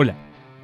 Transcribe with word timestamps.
Hola, 0.00 0.14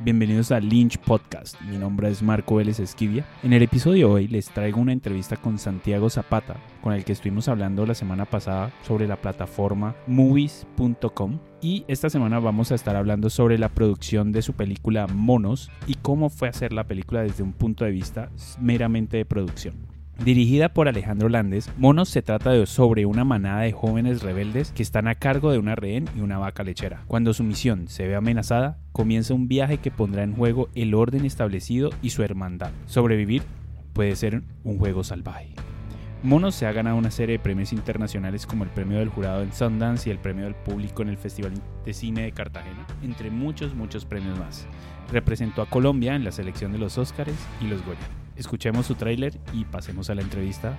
bienvenidos 0.04 0.52
a 0.52 0.60
Lynch 0.60 0.96
Podcast. 0.96 1.60
Mi 1.62 1.76
nombre 1.76 2.08
es 2.08 2.22
Marco 2.22 2.54
Vélez 2.54 2.78
Esquivia. 2.78 3.26
En 3.42 3.52
el 3.52 3.64
episodio 3.64 4.06
de 4.06 4.14
hoy 4.14 4.28
les 4.28 4.48
traigo 4.48 4.80
una 4.80 4.92
entrevista 4.92 5.36
con 5.36 5.58
Santiago 5.58 6.08
Zapata, 6.08 6.54
con 6.80 6.92
el 6.92 7.04
que 7.04 7.10
estuvimos 7.10 7.48
hablando 7.48 7.84
la 7.84 7.96
semana 7.96 8.26
pasada 8.26 8.70
sobre 8.86 9.08
la 9.08 9.16
plataforma 9.16 9.96
movies.com. 10.06 11.40
Y 11.60 11.84
esta 11.88 12.10
semana 12.10 12.38
vamos 12.38 12.70
a 12.70 12.76
estar 12.76 12.94
hablando 12.94 13.28
sobre 13.28 13.58
la 13.58 13.70
producción 13.70 14.30
de 14.30 14.42
su 14.42 14.52
película 14.52 15.08
Monos 15.08 15.68
y 15.88 15.94
cómo 15.94 16.30
fue 16.30 16.46
hacer 16.46 16.72
la 16.72 16.84
película 16.84 17.22
desde 17.22 17.42
un 17.42 17.54
punto 17.54 17.84
de 17.84 17.90
vista 17.90 18.30
meramente 18.60 19.16
de 19.16 19.24
producción. 19.24 19.93
Dirigida 20.22 20.68
por 20.68 20.88
Alejandro 20.88 21.28
Landes, 21.28 21.70
Monos 21.76 22.08
se 22.08 22.22
trata 22.22 22.50
de 22.50 22.66
sobre 22.66 23.04
una 23.04 23.24
manada 23.24 23.62
de 23.62 23.72
jóvenes 23.72 24.22
rebeldes 24.22 24.70
que 24.70 24.82
están 24.82 25.08
a 25.08 25.16
cargo 25.16 25.50
de 25.50 25.58
una 25.58 25.74
rehén 25.74 26.08
y 26.16 26.20
una 26.20 26.38
vaca 26.38 26.62
lechera. 26.62 27.02
Cuando 27.08 27.34
su 27.34 27.42
misión 27.42 27.88
se 27.88 28.06
ve 28.06 28.14
amenazada, 28.14 28.78
comienza 28.92 29.34
un 29.34 29.48
viaje 29.48 29.78
que 29.78 29.90
pondrá 29.90 30.22
en 30.22 30.34
juego 30.34 30.68
el 30.74 30.94
orden 30.94 31.24
establecido 31.24 31.90
y 32.00 32.10
su 32.10 32.22
hermandad. 32.22 32.70
Sobrevivir 32.86 33.42
puede 33.92 34.14
ser 34.14 34.42
un 34.62 34.78
juego 34.78 35.02
salvaje. 35.02 35.54
Monos 36.22 36.54
se 36.54 36.66
ha 36.66 36.72
ganado 36.72 36.96
una 36.96 37.10
serie 37.10 37.36
de 37.36 37.42
premios 37.42 37.72
internacionales 37.72 38.46
como 38.46 38.64
el 38.64 38.70
premio 38.70 38.98
del 38.98 39.10
jurado 39.10 39.42
en 39.42 39.52
Sundance 39.52 40.08
y 40.08 40.12
el 40.12 40.18
premio 40.18 40.44
del 40.44 40.54
público 40.54 41.02
en 41.02 41.08
el 41.10 41.18
Festival 41.18 41.52
de 41.84 41.92
Cine 41.92 42.22
de 42.22 42.32
Cartagena, 42.32 42.86
entre 43.02 43.30
muchos, 43.30 43.74
muchos 43.74 44.06
premios 44.06 44.38
más. 44.38 44.66
Representó 45.12 45.60
a 45.60 45.68
Colombia 45.68 46.14
en 46.14 46.24
la 46.24 46.32
selección 46.32 46.72
de 46.72 46.78
los 46.78 46.96
Óscares 46.96 47.36
y 47.60 47.66
los 47.66 47.84
Goya. 47.84 48.23
Escuchemos 48.36 48.86
su 48.86 48.94
tráiler 48.94 49.38
y 49.52 49.64
pasemos 49.64 50.10
a 50.10 50.14
la 50.14 50.22
entrevista 50.22 50.76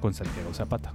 con 0.00 0.12
Santiago 0.14 0.52
Zapata. 0.52 0.92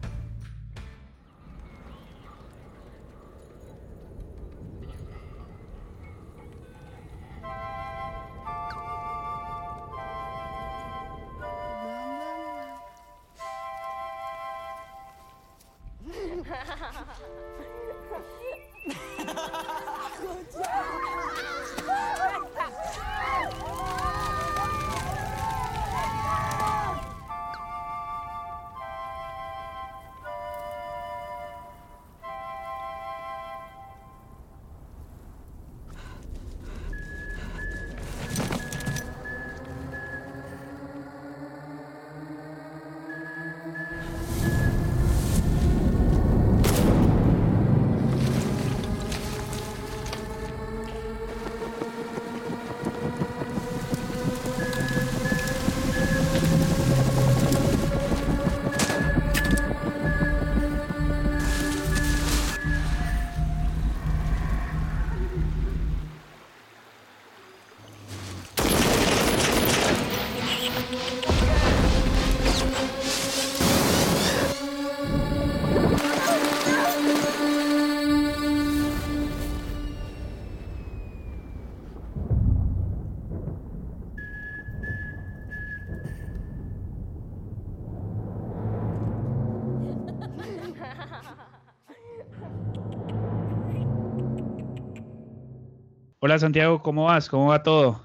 Hola 96.27 96.39
Santiago, 96.39 96.81
¿cómo 96.81 97.05
vas? 97.05 97.29
¿Cómo 97.29 97.47
va 97.47 97.63
todo? 97.63 98.01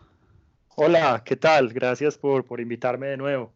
Hola, 0.77 1.25
¿qué 1.25 1.35
tal? 1.35 1.73
Gracias 1.73 2.17
por, 2.17 2.45
por 2.45 2.61
invitarme 2.61 3.09
de 3.09 3.17
nuevo. 3.17 3.53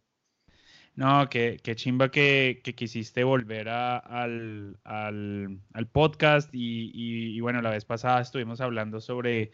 No, 0.97 1.29
qué, 1.29 1.61
qué 1.63 1.77
chimba 1.77 2.11
que, 2.11 2.63
que, 2.65 2.75
quisiste 2.75 3.23
volver 3.23 3.69
a, 3.69 3.97
al, 3.97 4.77
al, 4.83 5.61
al, 5.73 5.87
podcast 5.87 6.53
y, 6.53 6.91
y, 6.93 7.39
bueno, 7.39 7.63
la 7.63 7.71
vez 7.71 7.85
pasada 7.85 8.21
estuvimos 8.21 8.61
hablando 8.61 9.01
sobre, 9.01 9.53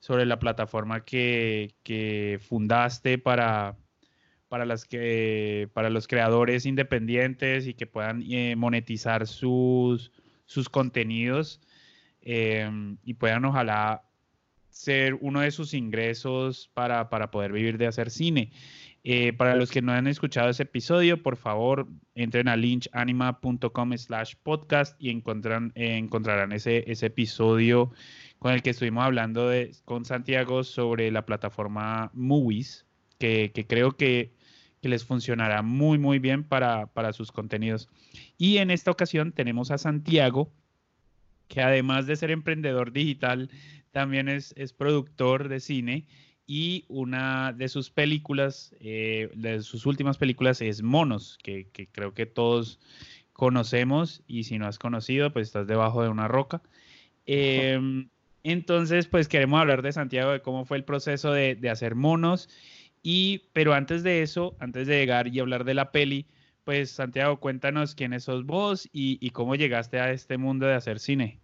sobre 0.00 0.26
la 0.26 0.40
plataforma 0.40 1.04
que, 1.04 1.76
que 1.84 2.40
fundaste 2.42 3.16
para, 3.16 3.76
para, 4.48 4.64
las 4.64 4.86
que, 4.86 5.70
para 5.72 5.88
los 5.88 6.08
creadores 6.08 6.66
independientes 6.66 7.68
y 7.68 7.74
que 7.74 7.86
puedan 7.86 8.24
eh, 8.28 8.56
monetizar 8.56 9.28
sus, 9.28 10.10
sus 10.46 10.68
contenidos 10.68 11.60
eh, 12.22 12.68
y 13.04 13.14
puedan 13.14 13.44
ojalá 13.44 14.07
ser 14.70 15.14
uno 15.20 15.40
de 15.40 15.50
sus 15.50 15.74
ingresos 15.74 16.70
para, 16.74 17.08
para 17.10 17.30
poder 17.30 17.52
vivir 17.52 17.78
de 17.78 17.86
hacer 17.86 18.10
cine. 18.10 18.52
Eh, 19.04 19.32
para 19.32 19.54
los 19.54 19.70
que 19.70 19.80
no 19.80 19.92
han 19.92 20.06
escuchado 20.06 20.50
ese 20.50 20.64
episodio, 20.64 21.22
por 21.22 21.36
favor, 21.36 21.88
entren 22.14 22.48
a 22.48 22.56
lynchanima.com 22.56 23.96
slash 23.96 24.34
podcast 24.42 25.00
y 25.00 25.10
encontrarán, 25.10 25.72
encontrarán 25.76 26.52
ese, 26.52 26.84
ese 26.90 27.06
episodio 27.06 27.92
con 28.38 28.52
el 28.52 28.62
que 28.62 28.70
estuvimos 28.70 29.04
hablando 29.04 29.50
con 29.84 30.04
Santiago 30.04 30.64
sobre 30.64 31.10
la 31.10 31.24
plataforma 31.24 32.10
Movies, 32.12 32.86
que, 33.18 33.52
que 33.54 33.66
creo 33.66 33.92
que, 33.92 34.34
que, 34.82 34.88
les 34.88 35.04
funcionará 35.04 35.62
muy, 35.62 35.98
muy 35.98 36.18
bien 36.18 36.44
para, 36.44 36.86
para 36.86 37.12
sus 37.12 37.32
contenidos. 37.32 37.88
Y 38.36 38.58
en 38.58 38.70
esta 38.70 38.90
ocasión 38.90 39.32
tenemos 39.32 39.70
a 39.70 39.78
Santiago, 39.78 40.52
que 41.48 41.62
además 41.62 42.06
de 42.06 42.16
ser 42.16 42.30
emprendedor 42.30 42.92
digital, 42.92 43.50
también 43.90 44.28
es, 44.28 44.54
es 44.56 44.72
productor 44.72 45.48
de 45.48 45.60
cine 45.60 46.06
y 46.46 46.84
una 46.88 47.52
de 47.52 47.68
sus 47.68 47.90
películas, 47.90 48.74
eh, 48.80 49.30
de 49.34 49.60
sus 49.62 49.84
últimas 49.86 50.16
películas 50.16 50.62
es 50.62 50.82
Monos, 50.82 51.38
que, 51.42 51.68
que, 51.72 51.88
creo 51.88 52.14
que 52.14 52.26
todos 52.26 52.78
conocemos 53.32 54.22
y 54.26 54.44
si 54.44 54.58
no 54.58 54.66
has 54.66 54.78
conocido, 54.78 55.32
pues 55.32 55.48
estás 55.48 55.66
debajo 55.66 56.02
de 56.02 56.08
una 56.08 56.26
roca. 56.26 56.62
Eh, 57.26 57.78
entonces, 58.42 59.06
pues 59.06 59.28
queremos 59.28 59.60
hablar 59.60 59.82
de 59.82 59.92
Santiago, 59.92 60.32
de 60.32 60.40
cómo 60.40 60.64
fue 60.64 60.78
el 60.78 60.84
proceso 60.84 61.32
de, 61.32 61.54
de, 61.54 61.68
hacer 61.68 61.94
Monos. 61.94 62.48
Y, 63.02 63.42
pero 63.52 63.74
antes 63.74 64.02
de 64.02 64.22
eso, 64.22 64.56
antes 64.58 64.86
de 64.86 64.98
llegar 64.98 65.28
y 65.28 65.40
hablar 65.40 65.64
de 65.64 65.74
la 65.74 65.92
peli, 65.92 66.26
pues 66.68 66.90
Santiago, 66.90 67.40
cuéntanos 67.40 67.94
quiénes 67.94 68.24
sos 68.24 68.44
vos 68.44 68.90
y, 68.92 69.16
y 69.26 69.30
cómo 69.30 69.54
llegaste 69.54 70.00
a 70.00 70.10
este 70.10 70.36
mundo 70.36 70.66
de 70.66 70.74
hacer 70.74 70.98
cine. 70.98 71.40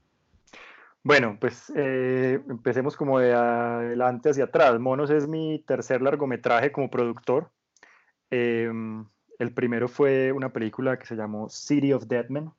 Bueno, 1.03 1.39
pues 1.41 1.73
eh, 1.75 2.43
empecemos 2.47 2.95
como 2.95 3.19
de 3.21 3.33
adelante 3.33 4.29
hacia 4.29 4.45
atrás. 4.45 4.79
Monos 4.79 5.09
es 5.09 5.27
mi 5.27 5.65
tercer 5.67 6.03
largometraje 6.03 6.73
como 6.73 6.91
productor. 6.91 7.51
Eh, 8.31 8.71
el 9.39 9.55
primero 9.55 9.89
fue 9.89 10.31
una 10.31 10.53
película 10.53 10.99
que 10.99 11.07
se 11.07 11.17
llamó 11.17 11.49
City 11.49 11.95
of 11.95 12.05
Dead 12.06 12.29
Men. 12.29 12.51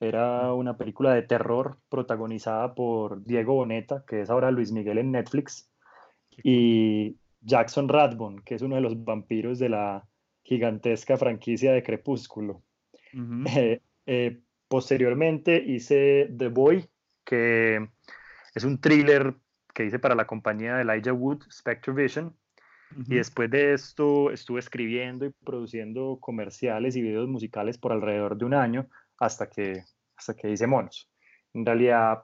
Era 0.00 0.54
una 0.54 0.78
película 0.78 1.12
de 1.12 1.20
terror 1.20 1.76
protagonizada 1.90 2.74
por 2.74 3.24
Diego 3.26 3.56
Boneta, 3.56 4.04
que 4.08 4.22
es 4.22 4.30
ahora 4.30 4.50
Luis 4.50 4.72
Miguel 4.72 4.96
en 4.96 5.12
Netflix, 5.12 5.70
y 6.42 7.18
Jackson 7.42 7.90
Rathbone, 7.90 8.40
que 8.42 8.54
es 8.54 8.62
uno 8.62 8.76
de 8.76 8.80
los 8.80 9.04
vampiros 9.04 9.58
de 9.58 9.68
la 9.68 10.08
gigantesca 10.46 11.16
franquicia 11.16 11.72
de 11.72 11.82
Crepúsculo. 11.82 12.62
Uh 13.12 13.18
-huh. 13.44 13.80
eh, 14.06 14.40
posteriormente 14.68 15.62
hice 15.66 16.30
The 16.36 16.48
Boy, 16.48 16.88
que 17.24 17.88
es 18.54 18.64
un 18.64 18.80
thriller 18.80 19.34
que 19.74 19.84
hice 19.84 19.98
para 19.98 20.14
la 20.14 20.26
compañía 20.26 20.76
de 20.76 20.82
Elijah 20.82 21.12
Wood, 21.12 21.42
Spectre 21.50 21.92
Vision. 21.92 22.26
Uh 22.26 23.00
-huh. 23.00 23.12
Y 23.12 23.16
después 23.16 23.50
de 23.50 23.74
esto 23.74 24.30
estuve 24.30 24.60
escribiendo 24.60 25.26
y 25.26 25.30
produciendo 25.44 26.18
comerciales 26.20 26.94
y 26.94 27.02
videos 27.02 27.28
musicales 27.28 27.76
por 27.76 27.92
alrededor 27.92 28.36
de 28.36 28.44
un 28.44 28.54
año 28.54 28.88
hasta 29.18 29.48
que, 29.48 29.82
hasta 30.16 30.34
que 30.34 30.50
hice 30.50 30.66
Monos. 30.66 31.10
En 31.54 31.66
realidad, 31.66 32.22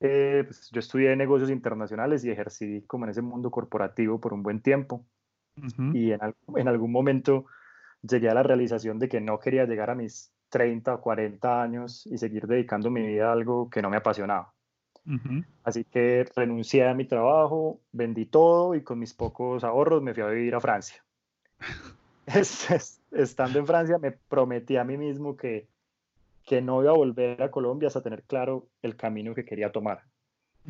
eh, 0.00 0.42
pues 0.46 0.70
yo 0.72 0.80
estudié 0.80 1.14
negocios 1.16 1.50
internacionales 1.50 2.24
y 2.24 2.30
ejercí 2.30 2.82
como 2.86 3.04
en 3.04 3.10
ese 3.10 3.22
mundo 3.22 3.50
corporativo 3.50 4.20
por 4.20 4.32
un 4.32 4.42
buen 4.42 4.62
tiempo. 4.62 5.04
Uh 5.62 5.66
-huh. 5.66 5.96
Y 5.96 6.12
en, 6.12 6.20
en 6.56 6.68
algún 6.68 6.92
momento 6.92 7.46
llegué 8.02 8.28
a 8.28 8.34
la 8.34 8.42
realización 8.42 8.98
de 8.98 9.08
que 9.08 9.20
no 9.20 9.38
quería 9.38 9.64
llegar 9.66 9.90
a 9.90 9.94
mis 9.94 10.32
30 10.48 10.94
o 10.94 11.00
40 11.00 11.62
años 11.62 12.06
y 12.06 12.18
seguir 12.18 12.46
dedicando 12.46 12.90
mi 12.90 13.06
vida 13.06 13.28
a 13.28 13.32
algo 13.32 13.68
que 13.70 13.82
no 13.82 13.90
me 13.90 13.96
apasionaba. 13.96 14.52
Así 15.64 15.84
que 15.84 16.26
renuncié 16.36 16.86
a 16.86 16.92
mi 16.92 17.06
trabajo, 17.06 17.80
vendí 17.92 18.26
todo 18.26 18.74
y 18.74 18.82
con 18.82 18.98
mis 18.98 19.14
pocos 19.14 19.64
ahorros 19.64 20.02
me 20.02 20.12
fui 20.12 20.22
a 20.22 20.26
vivir 20.26 20.54
a 20.54 20.60
Francia. 20.60 21.02
estando 23.12 23.58
en 23.58 23.66
Francia 23.66 23.96
me 23.98 24.12
prometí 24.12 24.76
a 24.76 24.84
mí 24.84 24.98
mismo 24.98 25.34
que, 25.34 25.66
que 26.44 26.60
no 26.60 26.82
iba 26.82 26.90
a 26.90 26.96
volver 26.96 27.42
a 27.42 27.50
Colombia 27.50 27.88
hasta 27.88 28.02
tener 28.02 28.22
claro 28.24 28.68
el 28.82 28.96
camino 28.96 29.34
que 29.34 29.46
quería 29.46 29.72
tomar. 29.72 30.02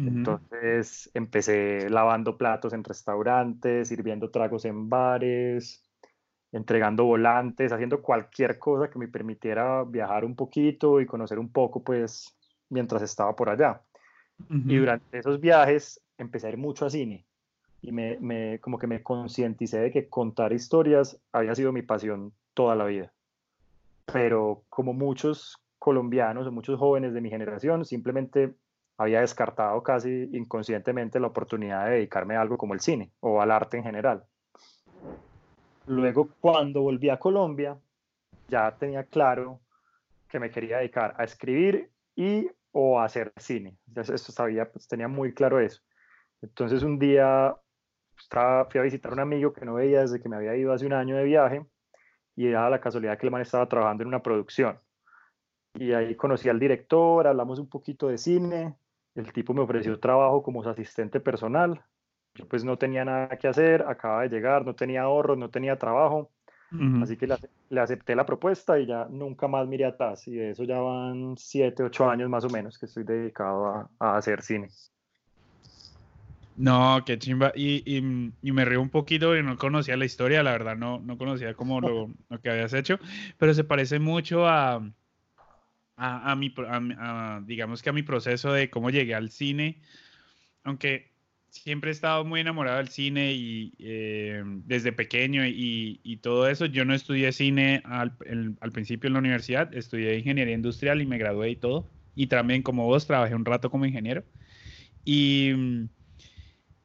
Entonces 0.07 1.11
empecé 1.13 1.91
lavando 1.91 2.37
platos 2.37 2.73
en 2.73 2.85
restaurantes, 2.85 3.89
sirviendo 3.89 4.31
tragos 4.31 4.65
en 4.65 4.89
bares, 4.89 5.85
entregando 6.53 7.05
volantes, 7.05 7.73
haciendo 7.73 8.01
cualquier 8.01 8.59
cosa 8.59 8.91
que 8.91 8.99
me 8.99 9.09
permitiera 9.09 9.83
viajar 9.83 10.25
un 10.25 10.37
poquito 10.37 11.01
y 11.01 11.07
conocer 11.07 11.41
un 11.41 11.51
poco, 11.51 11.83
pues, 11.83 12.37
mientras 12.69 13.03
estaba 13.03 13.35
por 13.35 13.51
allá. 13.51 13.83
Y 14.49 14.77
durante 14.77 15.19
esos 15.19 15.41
viajes 15.41 16.01
empecé 16.17 16.47
a 16.47 16.51
ir 16.51 16.59
mucho 16.59 16.87
a 16.87 16.91
cine 16.91 17.27
y 17.83 17.91
me, 17.91 18.19
me, 18.21 18.61
como 18.61 18.79
que 18.79 18.87
me 18.87 19.03
concienticé 19.03 19.81
de 19.81 19.91
que 19.91 20.09
contar 20.09 20.53
historias 20.53 21.21
había 21.33 21.57
sido 21.57 21.73
mi 21.73 21.83
pasión 21.83 22.33
toda 22.55 22.77
la 22.77 22.85
vida. 22.85 23.13
Pero 24.13 24.63
como 24.69 24.93
muchos 24.93 25.61
colombianos 25.81 26.47
o 26.47 26.53
muchos 26.53 26.79
jóvenes 26.79 27.15
de 27.15 27.21
mi 27.21 27.31
generación, 27.31 27.85
simplemente 27.85 28.55
había 28.99 29.21
descartado 29.21 29.83
casi 29.83 30.29
inconscientemente 30.33 31.21
la 31.21 31.29
oportunidad 31.29 31.87
de 31.87 31.93
dedicarme 31.93 32.37
a 32.37 32.41
algo 32.41 32.59
como 32.59 32.75
el 32.75 32.81
cine 32.81 33.13
o 33.21 33.41
al 33.41 33.53
arte 33.53 33.77
en 33.79 33.85
general. 33.85 34.25
Luego, 35.87 36.29
cuando 36.41 36.83
volví 36.83 37.09
a 37.09 37.19
Colombia, 37.19 37.79
ya 38.49 38.77
tenía 38.77 39.05
claro 39.05 39.61
que 40.29 40.41
me 40.41 40.51
quería 40.51 40.79
dedicar 40.79 41.15
a 41.17 41.25
escribir 41.25 41.91
y 42.15 42.51
o 42.73 42.99
a 42.99 43.05
hacer 43.05 43.33
cine. 43.37 43.79
Ya 43.87 44.03
eso 44.03 44.33
sabía, 44.33 44.71
pues 44.71 44.87
tenía 44.89 45.09
muy 45.09 45.33
claro 45.33 45.61
eso. 45.61 45.81
Entonces 46.43 46.83
un 46.83 46.99
día 46.99 47.57
estaba, 48.19 48.67
fui 48.67 48.81
a 48.81 48.83
visitar 48.83 49.13
a 49.13 49.15
un 49.15 49.21
amigo 49.21 49.53
que 49.53 49.65
no 49.65 49.75
veía 49.75 50.01
desde 50.01 50.21
que 50.21 50.29
me 50.29 50.37
había 50.37 50.57
ido 50.57 50.73
hace 50.73 50.87
un 50.87 50.93
año 50.93 51.17
de 51.17 51.25
viaje 51.25 51.65
y 52.37 52.51
daba 52.51 52.71
la 52.71 52.81
casualidad 52.81 53.19
que 53.19 53.27
el 53.27 53.33
man 53.33 53.43
estaba 53.43 53.69
trabajando 53.69 54.03
en 54.03 54.09
una 54.09 54.23
producción. 54.23 54.79
Y 55.75 55.93
ahí 55.93 56.15
conocí 56.17 56.49
al 56.49 56.59
director, 56.59 57.27
hablamos 57.27 57.59
un 57.59 57.69
poquito 57.69 58.09
de 58.09 58.19
cine, 58.19 58.77
el 59.19 59.33
tipo 59.33 59.53
me 59.53 59.61
ofreció 59.63 59.99
trabajo 59.99 60.43
como 60.43 60.63
su 60.63 60.69
asistente 60.69 61.21
personal. 61.21 61.83
Yo 62.35 62.47
pues 62.47 62.65
no 62.65 62.77
tenía 62.79 63.05
nada 63.05 63.37
que 63.37 63.49
hacer, 63.49 63.83
acababa 63.83 64.23
de 64.23 64.29
llegar, 64.29 64.65
no 64.65 64.75
tenía 64.75 65.03
ahorros, 65.03 65.37
no 65.37 65.51
tenía 65.51 65.77
trabajo. 65.77 66.31
Así 67.03 67.17
que 67.17 67.27
le, 67.27 67.81
acepté 67.81 68.15
la 68.15 68.27
propuesta 68.27 68.79
y 68.79 68.85
ya 68.85 69.07
nunca 69.09 69.49
más 69.49 69.67
miré 69.67 69.87
atrás. 69.87 70.29
Y 70.29 70.35
de 70.35 70.51
eso 70.51 70.65
ya 70.65 70.79
van 70.79 71.35
siete, 71.39 71.83
ocho 71.83 72.09
años 72.09 72.29
más 72.29 72.45
o 72.45 72.51
menos 72.51 72.79
que 72.79 72.85
estoy 72.85 73.05
dedicado 73.05 73.67
a, 73.67 73.91
a 73.99 74.19
hacer 74.19 74.43
cine. 74.43 74.69
No, 76.59 77.03
qué 77.07 77.19
chimba. 77.19 77.53
Y, 77.55 77.83
y, 77.87 78.33
y, 78.43 78.53
me 78.53 78.65
río 78.67 78.83
un 78.83 78.91
poquito 78.91 79.35
y 79.35 79.43
no 79.43 79.57
conocía 79.57 79.97
la 79.97 80.05
historia, 80.05 80.43
la 80.43 80.53
verdad, 80.53 80.77
no, 80.77 80.99
no 80.99 81.17
conocía 81.17 81.55
como 81.55 81.81
lo, 81.81 82.11
lo 82.29 82.41
que 82.41 82.51
habías 82.51 82.75
hecho, 82.75 82.99
pero 83.39 83.55
se 83.55 83.65
parece 83.65 83.99
mucho 83.99 84.47
a, 84.47 84.83
a, 85.99 86.31
a, 86.31 86.37
mi, 86.37 86.55
a, 86.59 87.43
digamos 87.45 87.83
que 87.83 87.91
a 87.91 87.93
mi 87.93 88.03
proceso 88.03 88.53
de 88.53 88.71
cómo 88.71 88.91
llegué 88.91 89.15
al 89.15 89.31
cine, 89.31 89.81
aunque 90.63 91.11
siempre 91.51 91.91
he 91.91 91.93
estado 91.93 92.25
muy 92.25 92.41
enamorado 92.41 92.79
del 92.79 92.89
cine 92.89 93.33
y 93.33 93.75
eh, 93.81 94.43
desde 94.45 94.93
pequeño 94.93 95.45
y, 95.45 96.01
y, 96.03 96.17
todo 96.19 96.49
eso, 96.49 96.67
yo 96.67 96.85
no 96.85 96.95
estudié 96.95 97.33
cine 97.33 97.83
al, 97.85 98.13
al, 98.61 98.73
principio 98.73 99.09
en 99.09 99.15
la 99.15 99.19
universidad, 99.19 99.75
estudié 99.75 100.17
ingeniería 100.17 100.55
industrial 100.55 101.03
y 101.03 101.07
me 101.07 101.19
gradué 101.19 101.51
y 101.51 101.57
todo, 101.57 101.91
y 102.15 102.29
también 102.29 102.63
como 102.63 102.87
vos 102.87 103.07
trabajé 103.07 103.35
un 103.35 103.45
rato 103.45 103.71
como 103.71 103.85
ingeniero. 103.85 104.25
Y, 105.05 105.53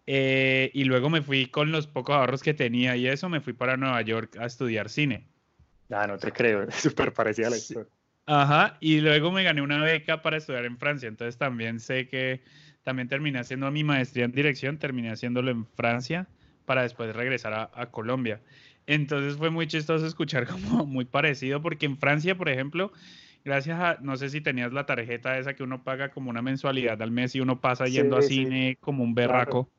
eh, 0.07 0.71
y 0.73 0.85
luego 0.85 1.09
me 1.09 1.21
fui 1.21 1.47
con 1.47 1.71
los 1.71 1.87
pocos 1.87 2.15
ahorros 2.15 2.41
que 2.41 2.53
tenía 2.53 2.95
y 2.95 3.07
eso, 3.07 3.29
me 3.29 3.41
fui 3.41 3.53
para 3.53 3.77
Nueva 3.77 4.01
York 4.01 4.37
a 4.39 4.45
estudiar 4.45 4.89
cine. 4.89 5.27
Ah, 5.91 6.07
no 6.07 6.17
te 6.17 6.31
creo, 6.31 6.71
súper 6.71 7.13
parecida 7.13 7.47
a 7.47 7.51
la 7.51 7.57
historia. 7.57 7.91
Ajá, 8.25 8.77
y 8.79 9.01
luego 9.01 9.31
me 9.31 9.43
gané 9.43 9.61
una 9.61 9.83
beca 9.83 10.21
para 10.21 10.37
estudiar 10.37 10.65
en 10.65 10.77
Francia, 10.77 11.09
entonces 11.09 11.37
también 11.37 11.79
sé 11.79 12.07
que 12.07 12.41
también 12.83 13.07
terminé 13.07 13.39
haciendo 13.39 13.69
mi 13.71 13.83
maestría 13.83 14.25
en 14.25 14.31
dirección, 14.31 14.77
terminé 14.77 15.11
haciéndolo 15.11 15.51
en 15.51 15.65
Francia 15.65 16.27
para 16.65 16.83
después 16.83 17.13
regresar 17.15 17.53
a, 17.53 17.71
a, 17.73 17.91
Colombia. 17.91 18.41
Entonces 18.87 19.37
fue 19.37 19.49
muy 19.49 19.67
chistoso 19.67 20.05
escuchar 20.05 20.47
como 20.47 20.85
muy 20.85 21.05
parecido, 21.05 21.61
porque 21.61 21.85
en 21.85 21.97
Francia, 21.97 22.37
por 22.37 22.47
ejemplo, 22.49 22.91
gracias 23.43 23.79
a, 23.79 23.97
no 24.01 24.15
sé 24.15 24.29
si 24.29 24.39
tenías 24.39 24.71
la 24.71 24.85
tarjeta 24.85 25.37
esa 25.37 25.53
que 25.53 25.63
uno 25.63 25.83
paga 25.83 26.09
como 26.09 26.29
una 26.29 26.41
mensualidad 26.41 27.01
al 27.01 27.11
mes 27.11 27.35
y 27.35 27.41
uno 27.41 27.59
pasa 27.59 27.87
yendo 27.87 28.17
a 28.17 28.21
cine 28.21 28.77
como 28.79 29.03
un 29.03 29.15
berraco. 29.15 29.69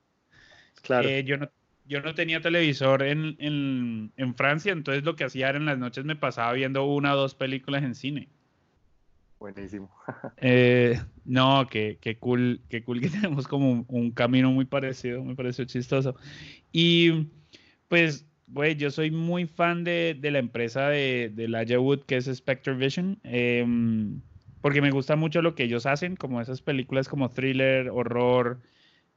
Claro. 0.83 1.09
Eh, 1.09 1.25
yo 1.25 1.39
no 1.39 1.51
yo 1.87 2.01
no 2.01 2.15
tenía 2.15 2.41
televisor 2.41 3.03
en, 3.03 3.37
en, 3.39 4.13
en, 4.17 4.35
Francia, 4.35 4.73
entonces 4.73 5.05
lo 5.05 5.17
que 5.17 5.25
hacía 5.25 5.51
era 5.51 5.59
en 5.59 5.67
las 5.67 5.79
noches 5.79 6.05
me 6.05 6.17
pasaba 6.17 6.53
viendo 6.55 6.85
una 6.85 7.15
o 7.15 7.17
dos 7.17 7.35
películas 7.35 7.83
en 7.85 7.95
cine. 7.95 8.29
Buenísimo. 9.45 9.91
Eh, 10.39 10.99
no, 11.27 11.67
qué, 11.71 11.99
qué, 12.01 12.17
cool, 12.17 12.63
qué 12.71 12.83
cool 12.83 13.01
que 13.03 13.11
tenemos 13.11 13.47
como 13.47 13.71
un, 13.71 13.85
un, 13.89 14.11
camino 14.11 14.51
muy 14.51 14.65
parecido, 14.65 15.23
me 15.23 15.35
pareció 15.35 15.67
chistoso. 15.67 16.17
Y 16.73 17.29
pues, 17.89 18.27
güey, 18.47 18.75
yo 18.77 18.91
soy 18.91 19.11
muy 19.11 19.45
fan 19.47 19.85
de, 19.85 20.17
de 20.19 20.31
la 20.31 20.39
empresa 20.39 20.89
de, 20.89 21.31
de 21.35 21.49
la 21.49 21.63
Wood, 21.79 22.05
que 22.07 22.17
es 22.17 22.25
Spectre 22.25 22.73
Vision, 22.73 23.21
eh, 23.23 23.67
porque 24.63 24.81
me 24.81 24.91
gusta 24.91 25.15
mucho 25.15 25.43
lo 25.43 25.55
que 25.55 25.65
ellos 25.65 25.85
hacen, 25.85 26.17
como 26.17 26.41
esas 26.41 26.63
películas 26.63 27.07
como 27.07 27.29
thriller, 27.29 27.91
horror. 27.91 28.63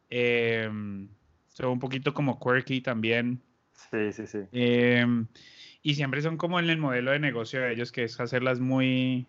Eh, 0.10 0.70
son 1.48 1.70
un 1.70 1.80
poquito 1.80 2.14
como 2.14 2.38
quirky 2.38 2.82
también. 2.82 3.42
Sí, 3.92 4.12
sí, 4.12 4.28
sí. 4.28 4.40
Eh, 4.52 5.06
y 5.82 5.96
siempre 5.96 6.22
son 6.22 6.36
como 6.36 6.60
en 6.60 6.70
el 6.70 6.80
modelo 6.80 7.12
de 7.12 7.20
negocio 7.20 7.62
de 7.62 7.72
ellos, 7.72 7.94
que 7.94 8.04
es 8.04 8.20
hacerlas 8.20 8.60
muy, 8.60 9.26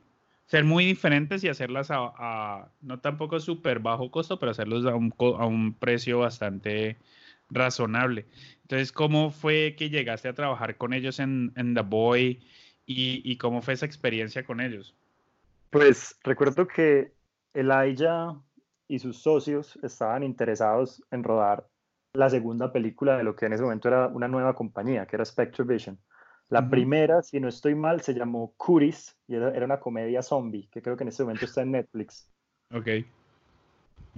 ser 0.48 0.64
muy 0.64 0.86
diferentes 0.86 1.44
y 1.44 1.48
hacerlas 1.48 1.88
a, 1.90 2.70
no 2.80 3.00
tampoco 3.00 3.38
súper 3.38 3.80
bajo 3.80 4.10
costo, 4.10 4.38
pero 4.38 4.50
hacerlos 4.50 4.86
a 4.86 4.94
un, 4.94 5.14
a 5.18 5.46
un 5.46 5.74
precio 5.74 6.20
bastante 6.20 6.96
razonable. 7.50 8.26
Entonces, 8.62 8.90
¿cómo 8.90 9.30
fue 9.30 9.76
que 9.76 9.90
llegaste 9.90 10.26
a 10.26 10.32
trabajar 10.32 10.76
con 10.76 10.94
ellos 10.94 11.20
en, 11.20 11.52
The 11.54 11.82
Boy 11.82 12.40
y, 12.86 13.20
y, 13.30 13.36
cómo 13.36 13.60
fue 13.60 13.74
esa 13.74 13.84
experiencia 13.84 14.44
con 14.44 14.60
ellos? 14.62 14.96
Pues 15.70 16.18
recuerdo 16.24 16.66
que 16.66 17.12
Elijah 17.52 18.34
y 18.88 18.98
sus 19.00 19.18
socios 19.18 19.78
estaban 19.82 20.22
interesados 20.22 21.02
en 21.10 21.24
rodar 21.24 21.68
la 22.14 22.30
segunda 22.30 22.73
película 22.73 23.18
de 23.18 23.25
lo 23.25 23.37
que 23.37 23.46
en 23.46 23.52
ese 23.52 23.62
momento 23.62 23.88
era 23.88 24.08
una 24.08 24.28
nueva 24.28 24.54
compañía, 24.54 25.04
que 25.06 25.16
era 25.16 25.26
Spectre 25.26 25.64
Vision. 25.64 25.99
La 26.49 26.61
uh 26.61 26.62
-huh. 26.62 26.71
primera, 26.71 27.23
si 27.23 27.40
no 27.40 27.49
estoy 27.49 27.75
mal, 27.75 28.00
se 28.00 28.14
llamó 28.14 28.55
Curis 28.57 29.17
y 29.26 29.35
era, 29.35 29.50
era, 29.50 29.67
una 29.67 29.81
comedia 29.81 30.23
zombie, 30.23 30.69
que 30.71 30.81
creo 30.83 30.97
que 30.97 31.05
en 31.05 31.09
este 31.09 31.23
momento 31.23 31.45
está 31.45 31.62
en 31.62 31.73
Netflix. 31.73 32.31
Ok. 32.73 32.88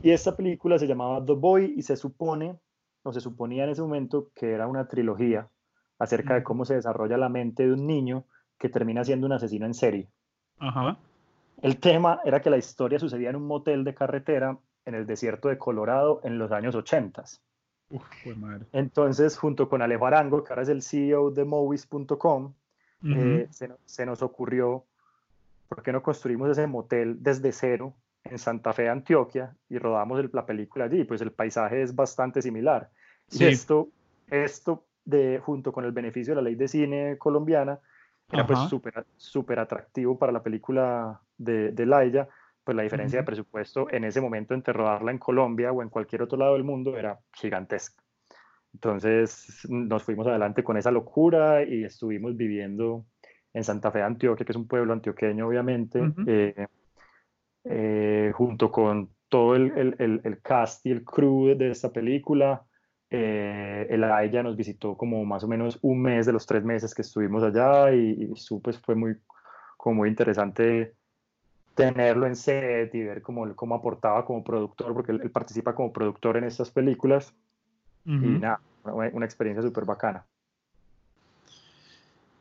Y 0.02 0.10
esta 0.10 0.36
película 0.36 0.78
se 0.78 0.86
llamaba 0.86 1.24
The 1.24 1.32
Boy 1.32 1.74
y 1.76 1.82
se 1.82 1.96
supone, 1.96 2.58
o 3.02 3.12
se 3.12 3.20
suponía 3.20 3.64
en 3.64 3.70
ese 3.70 3.82
momento, 3.82 4.30
que 4.34 4.52
era 4.52 4.66
una 4.66 4.86
trilogía 4.86 5.48
acerca 5.98 6.34
uh 6.34 6.36
-huh. 6.36 6.38
de 6.38 6.44
cómo 6.44 6.64
se 6.64 6.74
desarrolla 6.74 7.16
la 7.16 7.28
mente 7.28 7.66
de 7.66 7.72
un 7.72 7.86
niño 7.86 8.24
que 8.58 8.68
termina 8.68 9.04
siendo 9.04 9.26
un 9.26 9.32
asesino 9.32 9.66
en 9.66 9.74
serie. 9.74 10.08
Ajá. 10.58 10.82
Uh 10.82 10.88
-huh. 10.90 10.96
El 11.62 11.78
tema 11.78 12.20
era 12.24 12.40
que 12.40 12.50
la 12.50 12.56
historia 12.56 12.98
sucedía 12.98 13.30
en 13.30 13.36
un 13.36 13.46
motel 13.46 13.84
de 13.84 13.94
carretera 13.94 14.58
en 14.86 14.94
el 14.94 15.06
desierto 15.06 15.48
de 15.48 15.58
Colorado 15.58 16.20
en 16.24 16.38
los 16.38 16.52
años 16.52 16.74
80. 16.74 17.24
Uf, 17.90 18.04
Entonces, 18.72 19.36
junto 19.36 19.68
con 19.68 19.82
Alejo 19.82 20.06
Arango, 20.06 20.44
que 20.44 20.52
ahora 20.52 20.62
es 20.62 20.68
el 20.68 20.82
CEO 20.82 21.30
de 21.32 21.44
Movies.com, 21.44 22.44
uh 22.44 23.06
-huh. 23.06 23.40
eh, 23.42 23.48
se, 23.50 23.68
se, 23.84 24.06
nos 24.06 24.22
ocurrió, 24.22 24.84
¿por 25.68 25.82
qué 25.82 25.92
no 25.92 26.00
construimos 26.02 26.48
ese 26.50 26.66
motel 26.68 27.20
desde 27.20 27.50
cero 27.50 27.94
en 28.24 28.38
Santa 28.38 28.72
Fe, 28.72 28.88
Antioquia, 28.88 29.56
y 29.68 29.78
rodamos 29.78 30.20
el, 30.20 30.30
la 30.32 30.46
película 30.46 30.84
allí? 30.84 31.02
Pues 31.02 31.20
el 31.20 31.32
paisaje 31.32 31.82
es 31.82 31.94
bastante 31.94 32.40
similar. 32.42 32.90
Sí. 33.26 33.44
Y 33.44 33.48
esto, 33.48 33.88
esto 34.28 34.84
de, 35.04 35.40
junto 35.40 35.72
con 35.72 35.84
el 35.84 35.90
beneficio 35.90 36.32
de 36.32 36.36
la 36.36 36.42
ley 36.42 36.54
de 36.54 36.68
cine 36.68 37.18
colombiana, 37.18 37.80
era 38.32 38.46
pues 38.46 38.60
súper 38.68 39.04
super 39.16 39.58
atractivo 39.58 40.16
para 40.16 40.30
la 40.30 40.40
película 40.40 41.20
de, 41.36 41.72
de 41.72 41.86
Laia, 41.86 42.28
pues 42.70 42.76
la 42.76 42.84
diferencia 42.84 43.18
de 43.18 43.24
presupuesto 43.24 43.88
en 43.90 44.04
ese 44.04 44.20
momento 44.20 44.54
entre 44.54 44.72
rodarla 44.72 45.10
en 45.10 45.18
Colombia 45.18 45.72
o 45.72 45.82
en 45.82 45.88
cualquier 45.88 46.22
otro 46.22 46.38
lado 46.38 46.52
del 46.52 46.62
mundo 46.62 46.96
era 46.96 47.18
gigantesca. 47.32 48.00
Entonces 48.72 49.66
nos 49.68 50.04
fuimos 50.04 50.28
adelante 50.28 50.62
con 50.62 50.76
esa 50.76 50.92
locura 50.92 51.64
y 51.64 51.82
estuvimos 51.82 52.36
viviendo 52.36 53.06
en 53.52 53.64
Santa 53.64 53.90
Fe, 53.90 54.02
Antioquia, 54.02 54.46
que 54.46 54.52
es 54.52 54.56
un 54.56 54.68
pueblo 54.68 54.92
antioqueño, 54.92 55.48
obviamente, 55.48 56.00
uh 56.00 56.04
-huh. 56.04 56.24
eh, 56.28 56.66
eh, 57.64 58.30
junto 58.36 58.70
con 58.70 59.10
todo 59.28 59.56
el, 59.56 59.76
el, 59.76 59.96
el, 59.98 60.20
el, 60.22 60.40
cast 60.40 60.86
y 60.86 60.92
el 60.92 61.02
crew 61.02 61.56
de 61.56 61.72
esta 61.72 61.90
película. 61.90 62.62
Eh, 63.10 63.88
el 63.90 64.04
ella 64.04 64.44
nos 64.44 64.54
visitó 64.54 64.96
como 64.96 65.24
más 65.24 65.42
o 65.42 65.48
menos 65.48 65.76
un 65.82 66.02
mes 66.02 66.24
de 66.24 66.32
los 66.32 66.46
tres 66.46 66.62
meses 66.62 66.94
que 66.94 67.02
estuvimos 67.02 67.42
allá 67.42 67.92
y, 67.92 68.30
y 68.30 68.36
su, 68.36 68.62
pues, 68.62 68.78
fue 68.78 68.94
muy, 68.94 69.16
como 69.76 69.96
muy 69.96 70.08
interesante 70.08 70.99
tenerlo 71.74 72.26
en 72.26 72.36
set 72.36 72.94
y 72.94 73.02
ver 73.02 73.22
cómo, 73.22 73.54
cómo 73.54 73.74
aportaba 73.74 74.24
como 74.24 74.44
productor, 74.44 74.92
porque 74.94 75.12
él, 75.12 75.30
participa 75.30 75.74
como 75.74 75.92
productor 75.92 76.36
en 76.36 76.44
estas 76.44 76.70
películas. 76.70 77.34
Y 78.04 78.10
nada, 78.10 78.60
una, 78.84 79.24
experiencia 79.24 79.62
súper 79.62 79.84
bacana. 79.84 80.24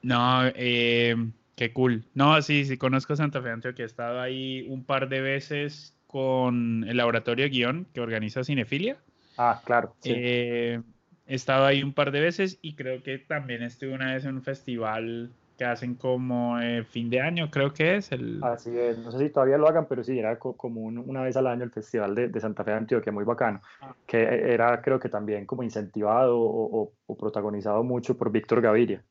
No, 0.02 0.42
eh, 0.56 1.16
qué 1.56 1.74
cool. 1.74 2.06
No, 2.16 2.42
sí, 2.42 2.66
sí, 2.66 2.78
conozco 2.78 3.16
Santa 3.16 3.42
Fe 3.42 3.52
Antioquia. 3.52 3.84
He 3.84 3.86
estado 3.86 4.22
ahí 4.22 4.66
un 4.70 4.84
par 4.84 5.10
de 5.10 5.22
veces 5.22 5.94
con 6.08 6.86
el 6.88 6.98
laboratorio 6.98 7.44
de 7.44 7.50
guion 7.50 7.88
que 7.94 8.02
organiza 8.02 8.44
Cinefilia. 8.44 8.98
Ah, 9.38 9.62
claro. 9.64 9.94
Eh, 10.04 10.82
he 11.28 11.36
estado 11.36 11.66
ahí 11.66 11.84
un 11.84 11.94
par 11.94 12.12
de 12.12 12.22
veces 12.22 12.58
y 12.62 12.74
creo 12.74 13.04
que 13.04 13.20
también 13.20 13.62
estuve 13.62 13.94
una 13.94 14.14
vez 14.14 14.26
en 14.26 14.36
un 14.36 14.42
festival 14.42 15.32
que 15.60 15.66
hacen 15.66 15.96
como 15.96 16.58
eh, 16.62 16.86
fin 16.86 17.10
de 17.10 17.20
año, 17.20 17.52
creo 17.52 17.74
que 17.74 17.98
es. 17.98 18.14
El... 18.14 18.42
Así 18.42 18.70
es, 18.78 18.98
no 18.98 19.12
sé 19.12 19.20
si 19.20 19.30
todavía 19.30 19.58
lo 19.58 19.68
hagan, 19.68 19.88
pero 19.90 20.06
sí, 20.06 20.18
era 20.18 20.40
como 20.40 20.84
una 20.84 21.22
vez 21.22 21.36
al 21.36 21.48
año 21.48 21.66
el 21.66 21.72
Festival 21.72 22.16
de, 22.16 22.40
Santa 22.40 22.64
Fe 22.64 22.72
de 22.72 22.78
Antioquia, 22.78 23.12
muy 23.12 23.26
bacano, 23.26 23.62
ah. 23.82 23.94
que 24.08 24.24
era 24.24 24.82
creo 24.82 25.02
que 25.02 25.10
también 25.10 25.46
como 25.46 25.62
incentivado 25.62 26.40
o, 26.40 26.94
protagonizado 27.20 27.84
mucho 27.84 28.16
por 28.16 28.32
Víctor 28.32 28.62
Gaviria. 28.62 29.04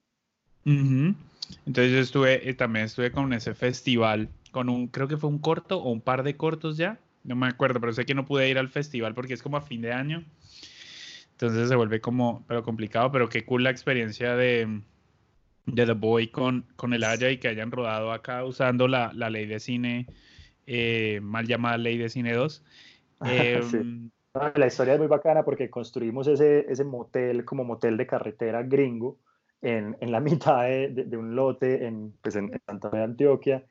Entonces 0.65 1.93
yo 1.93 1.99
estuve, 1.99 2.49
eh, 2.49 2.55
también 2.55 2.87
estuve 2.87 3.13
con 3.13 3.35
ese 3.35 3.55
festival, 3.55 4.31
con 4.51 4.71
un, 4.71 4.89
creo 4.89 5.07
que 5.07 5.19
fue 5.19 5.29
un 5.29 5.41
corto 5.41 5.83
o 5.83 5.91
un 5.91 6.01
par 6.01 6.23
de 6.23 6.35
cortos 6.35 6.79
ya, 6.79 6.99
no 7.25 7.37
me 7.37 7.47
acuerdo, 7.47 7.79
pero 7.79 7.93
sé 7.93 8.07
que 8.07 8.15
no 8.15 8.25
pude 8.25 8.49
ir 8.49 8.57
al 8.57 8.71
festival 8.71 9.13
porque 9.13 9.35
es 9.35 9.43
como 9.43 9.59
a 9.59 9.61
fin 9.61 9.83
de 9.83 9.93
año. 9.93 10.25
Entonces 11.33 11.69
se 11.69 11.77
vuelve 11.77 12.01
como, 12.01 12.43
pero 12.49 12.63
complicado, 12.63 13.13
pero 13.13 13.29
qué 13.29 13.45
cool 13.45 13.65
la 13.65 13.71
experiencia 13.71 14.35
de, 14.35 14.81
de 15.73 15.87
The 15.87 15.93
Boy 15.93 16.29
con, 16.29 16.67
con 16.77 16.93
el 16.95 17.05
Haya 17.05 17.31
y 17.31 17.39
que 17.39 17.49
hayan 17.49 17.71
rodado 17.71 18.13
acá 18.13 18.45
usando 18.45 18.89
la, 18.89 19.13
la 19.15 19.31
ley 19.31 19.47
de 19.47 19.61
cine, 19.61 20.07
eh, 20.67 21.21
mal 21.23 21.47
llamada 21.47 21.79
ley 21.79 21.99
de 21.99 22.09
cine 22.09 22.33
2. 22.33 22.65
Em, 23.25 24.11
la 24.55 24.67
historia 24.67 24.95
es 24.95 25.01
muy 25.01 25.09
bacana 25.09 25.45
porque 25.45 25.71
construimos 25.71 26.29
ese, 26.29 26.71
ese 26.71 26.85
motel 26.85 27.45
como 27.45 27.65
motel 27.65 27.97
de 27.97 28.07
carretera 28.07 28.63
gringo 28.63 29.19
en, 29.61 29.97
en 30.01 30.13
la 30.13 30.21
mitad 30.21 30.63
de, 30.63 30.89
de, 30.89 31.17
un 31.17 31.35
lote 31.35 31.87
en, 31.87 32.13
pues 32.23 32.37
en, 32.37 32.53
Santa 32.65 32.91
Fe 32.91 33.03
Antioquia. 33.03 33.65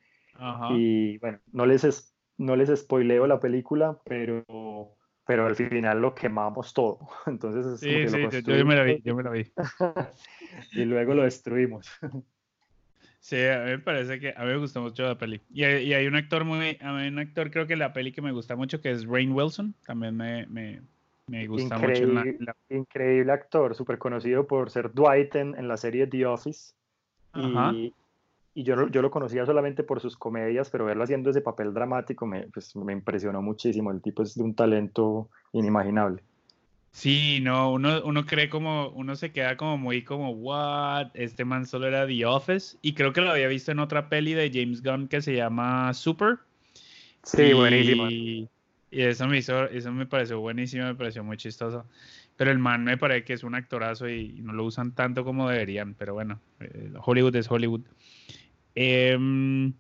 Y 0.72 1.18
bueno, 1.18 1.40
no 1.52 1.66
les, 1.66 2.14
no 2.38 2.56
les 2.56 2.78
spoileo 2.80 3.26
la 3.26 3.40
película, 3.40 3.98
pero 4.06 4.97
pero 5.28 5.46
al 5.46 5.56
final 5.56 6.02
lo 6.02 6.16
quemamos 6.16 6.74
todo. 6.74 7.00
Entonces, 7.28 7.80
sí, 7.80 8.08
sí, 8.08 8.42
yo, 8.44 8.66
me 8.66 8.76
la 8.76 8.84
vi, 8.84 9.02
yo 9.04 9.16
me 9.16 9.24
la 9.24 9.30
vi. 9.30 9.52
y 10.72 10.86
luego 10.86 11.14
lo 11.14 11.24
destruimos. 11.24 11.88
Sí, 13.20 13.36
a 13.46 13.66
mí 13.66 13.72
me 13.72 13.80
parece 13.80 14.22
que 14.22 14.34
a 14.38 14.46
mí 14.46 14.52
me 14.52 14.58
gustó 14.58 14.80
mucho 14.80 15.04
la 15.04 15.18
peli. 15.18 15.42
Y 15.52 15.66
hay, 15.66 15.84
y 15.84 15.94
hay 15.94 16.08
un 16.08 16.16
actor 16.16 16.46
muy, 16.46 16.78
a 16.80 16.94
mí 16.94 17.10
un 17.10 17.20
actor 17.20 17.52
creo 17.52 17.68
que 17.68 17.76
la 17.76 17.92
peli 17.92 18.14
que 18.14 18.22
me 18.22 18.32
gusta 18.32 18.56
mucho 18.56 18.80
que 18.80 18.90
es 18.90 19.06
Rain 19.06 19.34
Wilson, 19.34 19.74
también 19.86 20.16
me, 20.16 20.46
me, 20.46 20.80
me 21.28 21.46
gusta 21.46 21.78
mucho. 21.78 22.06
La, 22.06 22.56
Increíble 22.70 23.30
actor, 23.34 23.76
súper 23.76 23.98
conocido 23.98 24.48
por 24.48 24.70
ser 24.70 24.94
Dwight 24.94 25.36
en, 25.36 25.56
en, 25.56 25.68
la 25.68 25.76
serie 25.76 26.08
The 26.08 26.26
Office. 26.26 26.74
Ajá. 27.34 27.74
Y, 27.74 27.94
y 28.58 28.64
yo, 28.64 28.88
yo 28.88 29.04
lo 29.04 29.12
conocía 29.12 29.46
solamente 29.46 29.84
por 29.84 30.02
sus 30.02 30.18
comedias, 30.18 30.72
pero 30.72 30.84
verlo 30.84 31.04
haciendo 31.04 31.30
ese 31.30 31.42
papel 31.42 31.76
dramático 31.76 32.26
me, 32.26 32.48
pues, 32.48 32.76
me 32.76 32.92
impresionó 32.92 33.40
muchísimo. 33.40 33.92
El 33.92 34.02
tipo 34.02 34.24
es 34.24 34.34
de 34.34 34.42
un 34.42 34.56
talento 34.56 35.30
inimaginable. 35.54 36.24
Sí, 36.90 37.40
no, 37.40 37.72
uno, 37.72 38.02
uno 38.04 38.26
cree 38.26 38.50
como, 38.50 38.90
uno 38.90 39.16
se 39.16 39.32
queda 39.32 39.58
como 39.58 39.78
muy 39.78 40.04
como, 40.04 40.32
what, 40.32 41.10
este 41.14 41.46
man 41.46 41.68
solo 41.68 41.86
era 41.86 42.08
The 42.08 42.26
Office, 42.26 42.78
y 42.82 42.94
creo 42.94 43.14
que 43.14 43.22
lo 43.22 43.30
había 43.30 43.48
visto 43.48 43.72
en 43.72 43.78
otra 43.78 44.10
peli 44.10 44.34
de 44.34 44.50
James 44.52 44.82
Gunn 44.82 45.08
que 45.08 45.22
se 45.22 45.36
llama 45.36 45.94
Super. 45.94 46.40
Sí, 47.22 47.54
buenísimo. 47.54 48.10
Y 48.10 48.50
eso 48.90 49.28
me 49.28 49.38
hizo, 49.38 49.66
eso 49.66 49.92
me 49.92 50.08
pareció 50.08 50.40
buenísimo, 50.40 50.86
me 50.86 50.96
pareció 50.96 51.24
muy 51.24 51.38
chistoso. 51.38 51.86
Pero 52.38 52.50
el 52.50 52.58
man 52.58 52.84
me 52.84 52.98
parece 52.98 53.24
que 53.24 53.34
es 53.34 53.44
un 53.44 53.54
actorazo 53.54 54.10
y, 54.10 54.42
no 54.42 54.54
lo 54.54 54.64
usan 54.64 54.94
tanto 54.94 55.24
como 55.24 55.48
deberían, 55.48 55.94
pero 55.94 56.16
bueno, 56.16 56.40
eh, 56.60 56.94
Hollywood 57.04 57.36
es 57.36 57.52
Hollywood. 57.52 57.82
Em, 58.80 59.74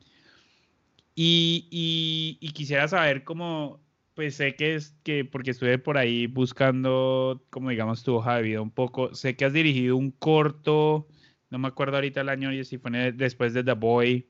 y, 1.13 2.51
quisiera 2.55 2.87
saber 2.87 3.23
cómo, 3.23 3.79
pues 4.15 4.35
sé 4.35 4.55
que 4.55 4.73
es 4.75 4.95
que, 5.03 5.23
porque 5.23 5.51
estuve 5.51 5.77
por 5.77 5.97
ahí 5.99 6.25
buscando, 6.25 7.45
como 7.51 7.69
digamos, 7.69 8.03
tu 8.03 8.15
hoja 8.15 8.37
de 8.37 8.41
vida 8.41 8.61
un 8.61 8.71
poco, 8.71 9.13
sé 9.13 9.35
que 9.35 9.45
has 9.45 9.53
dirigido 9.53 9.95
un 9.97 10.09
corto, 10.11 11.07
no 11.51 11.59
me 11.59 11.67
acuerdo 11.67 11.97
ahorita 11.97 12.21
el 12.21 12.29
año, 12.29 12.51
y 12.51 12.63
si 12.65 12.79
fue 12.79 13.11
después 13.13 13.53
de 13.53 13.63
The 13.63 13.73
Boy. 13.73 14.27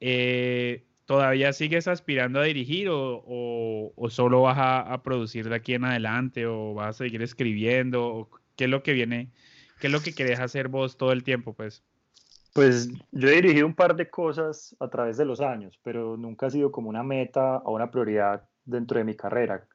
Eh, 0.00 0.86
¿Todavía 1.06 1.52
sigues 1.52 1.86
aspirando 1.88 2.40
a 2.40 2.44
dirigir 2.44 2.88
o, 2.90 3.92
solo 4.10 4.42
vas 4.42 4.56
a, 4.58 5.02
producir 5.04 5.48
de 5.48 5.56
aquí 5.56 5.74
en 5.74 5.84
adelante 5.84 6.46
o 6.46 6.74
vas 6.74 6.96
a 6.96 7.04
seguir 7.04 7.22
escribiendo? 7.22 8.30
¿Qué 8.56 8.64
es 8.64 8.70
lo 8.70 8.82
que 8.82 8.92
viene? 8.94 9.30
¿Qué 9.80 9.88
es 9.88 9.92
lo 9.92 10.00
que 10.00 10.14
querés 10.14 10.40
hacer 10.40 10.68
vos 10.68 10.96
todo 10.98 11.12
el 11.12 11.24
tiempo, 11.24 11.54
pues? 11.54 11.84
Pues 12.54 12.88
yo 13.10 13.28
he 13.28 13.42
dirigido 13.42 13.66
un 13.66 13.74
par 13.74 13.96
de 13.96 14.08
cosas 14.08 14.76
a 14.78 14.88
través 14.88 15.16
de 15.16 15.24
los 15.24 15.40
años, 15.40 15.76
pero 15.82 16.16
nunca 16.16 16.46
ha 16.46 16.50
sido 16.50 16.70
como 16.70 16.88
una 16.88 17.02
meta 17.02 17.58
o 17.64 17.74
una 17.74 17.90
prioridad 17.90 18.48
dentro 18.64 18.96
de 18.98 19.04
mi 19.04 19.16
carrera. 19.16 19.66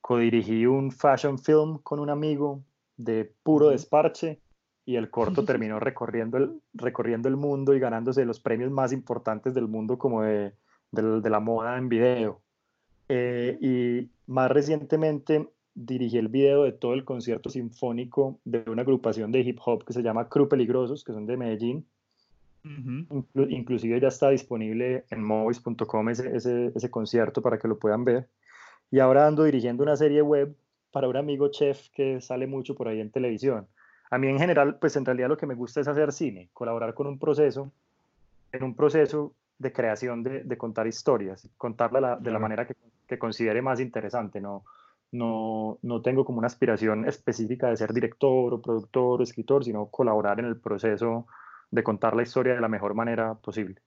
Codirigí 0.00 0.66
un 0.66 0.90
fashion 0.90 1.38
film 1.38 1.78
con 1.84 2.00
un 2.00 2.10
amigo 2.10 2.64
de 2.96 3.32
puro 3.44 3.68
desparche 3.68 4.40
y 4.84 4.96
el 4.96 5.08
corto 5.08 5.44
terminó 5.44 5.78
recorriendo 5.78 6.38
el, 6.38 6.60
recorriendo 6.74 7.28
el 7.28 7.36
mundo 7.36 7.76
y 7.76 7.78
ganándose 7.78 8.24
los 8.24 8.40
premios 8.40 8.72
más 8.72 8.92
importantes 8.92 9.54
del 9.54 9.68
mundo 9.68 9.96
como 9.96 10.22
de, 10.22 10.52
la 10.90 11.38
moda 11.38 11.78
en 11.78 11.88
video. 11.88 12.42
Eh, 13.08 13.56
y 13.60 14.10
más 14.26 14.50
recientemente 14.50 15.48
dirigí 15.74 16.18
el 16.18 16.26
video 16.26 16.64
de 16.64 16.72
todo 16.72 16.94
el 16.94 17.04
concierto 17.04 17.50
sinfónico 17.50 18.40
de 18.44 18.64
una 18.68 18.82
agrupación 18.82 19.30
de 19.30 19.42
hip 19.42 19.60
hop 19.64 19.84
que 19.84 19.92
se 19.92 20.02
llama 20.02 20.28
Cru 20.28 20.48
Peligrosos, 20.48 21.04
que 21.04 21.12
son 21.12 21.26
de 21.26 21.36
Medellín 21.36 21.86
inclusive 23.48 24.00
ya 24.00 24.08
está 24.08 24.30
disponible 24.30 25.04
en 25.10 25.22
movies.com 25.22 26.08
ese, 26.08 26.36
ese, 26.74 26.90
concierto 26.90 27.42
para 27.42 27.58
que 27.58 27.68
lo 27.68 27.78
puedan 27.78 28.04
ver. 28.04 28.28
Y 28.90 29.00
ahora 29.00 29.26
ando 29.26 29.44
dirigiendo 29.44 29.82
una 29.82 29.96
serie 29.96 30.22
web 30.22 30.56
para 30.92 31.08
un 31.08 31.16
amigo 31.16 31.50
chef 31.50 31.88
que 31.90 32.20
sale 32.20 32.46
mucho 32.46 32.74
por 32.74 32.88
ahí 32.88 33.00
en 33.00 33.10
televisión. 33.10 33.66
A 34.10 34.18
mí 34.18 34.28
en 34.28 34.38
general, 34.38 34.78
pues 34.78 34.96
en 34.96 35.04
realidad 35.04 35.28
lo 35.28 35.36
que 35.36 35.46
me 35.46 35.54
gusta 35.54 35.80
es 35.80 35.88
hacer 35.88 36.12
cine, 36.12 36.48
colaborar 36.52 36.94
con 36.94 37.06
un 37.06 37.18
proceso, 37.18 37.72
en 38.52 38.62
un 38.62 38.74
proceso 38.74 39.34
de 39.58 39.72
creación 39.72 40.22
de, 40.22 40.44
de 40.44 40.58
contar 40.58 40.86
historias, 40.86 41.48
contarla 41.56 42.16
de 42.16 42.30
la 42.30 42.38
manera 42.38 42.66
que, 42.66 42.74
que, 43.06 43.18
considere 43.18 43.62
más 43.62 43.80
interesante. 43.80 44.40
No, 44.40 44.64
no, 45.12 45.78
no 45.82 46.02
tengo 46.02 46.24
como 46.24 46.38
una 46.38 46.46
aspiración 46.46 47.06
específica 47.08 47.68
de 47.68 47.76
ser 47.76 47.92
director 47.92 48.54
o 48.54 48.62
productor 48.62 49.20
o 49.20 49.24
escritor, 49.24 49.64
sino 49.64 49.86
colaborar 49.86 50.38
en 50.40 50.46
el 50.46 50.56
proceso 50.56 51.26
de 51.70 51.82
contar 51.82 52.14
la 52.14 52.22
historia 52.22 52.54
de 52.54 52.60
la 52.60 52.68
mejor 52.68 52.94
manera 52.94 53.34
posible. 53.34 53.80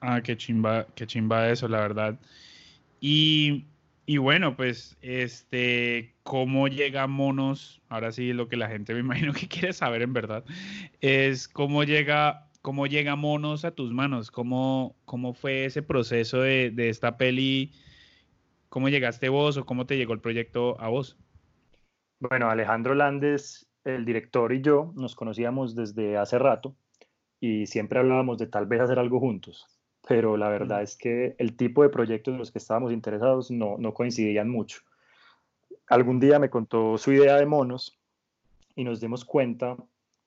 Ah, 0.00 0.20
qué 0.22 0.36
chimba, 0.36 0.86
qué 0.94 1.06
chimba 1.06 1.50
eso, 1.50 1.68
la 1.68 1.80
verdad. 1.80 2.18
Y, 3.00 3.66
y, 4.06 4.16
bueno, 4.16 4.56
pues, 4.56 4.96
este, 5.02 6.14
¿cómo 6.22 6.68
llega 6.68 7.06
Monos? 7.06 7.82
Ahora 7.88 8.12
sí, 8.12 8.32
lo 8.32 8.48
que 8.48 8.56
la 8.56 8.68
gente 8.68 8.94
me 8.94 9.00
imagino 9.00 9.32
que 9.32 9.48
quiere 9.48 9.72
saber 9.72 10.02
en 10.02 10.12
verdad, 10.12 10.44
es 11.00 11.48
cómo 11.48 11.84
llega, 11.84 12.48
cómo 12.62 12.86
llega 12.86 13.16
Monos 13.16 13.64
a 13.64 13.72
tus 13.72 13.92
manos, 13.92 14.30
cómo, 14.30 14.96
cómo 15.04 15.34
fue 15.34 15.66
ese 15.66 15.82
proceso 15.82 16.40
de, 16.40 16.70
de 16.70 16.88
esta 16.88 17.18
peli, 17.18 17.72
cómo 18.70 18.88
llegaste 18.88 19.28
vos 19.28 19.56
o 19.58 19.66
cómo 19.66 19.86
te 19.86 19.96
llegó 19.96 20.14
el 20.14 20.20
proyecto 20.20 20.80
a 20.80 20.88
vos. 20.88 21.18
Bueno, 22.20 22.50
Alejandro 22.50 22.94
Landes 22.94 23.69
el 23.84 24.04
director 24.04 24.52
y 24.52 24.60
yo 24.60 24.92
nos 24.96 25.14
conocíamos 25.14 25.74
desde 25.74 26.16
hace 26.16 26.38
rato 26.38 26.74
y 27.40 27.66
siempre 27.66 27.98
hablábamos 27.98 28.38
de 28.38 28.46
tal 28.46 28.66
vez 28.66 28.80
hacer 28.80 28.98
algo 28.98 29.18
juntos, 29.20 29.66
pero 30.06 30.36
la 30.36 30.48
verdad 30.48 30.82
es 30.82 30.96
que 30.96 31.34
el 31.38 31.56
tipo 31.56 31.82
de 31.82 31.88
proyectos 31.88 32.32
en 32.32 32.38
los 32.38 32.50
que 32.50 32.58
estábamos 32.58 32.92
interesados 32.92 33.50
no, 33.50 33.76
no 33.78 33.94
coincidían 33.94 34.48
mucho. 34.48 34.80
Algún 35.88 36.20
día 36.20 36.38
me 36.38 36.50
contó 36.50 36.98
su 36.98 37.12
idea 37.12 37.36
de 37.36 37.46
monos 37.46 37.98
y 38.76 38.84
nos 38.84 39.00
dimos 39.00 39.24
cuenta 39.24 39.76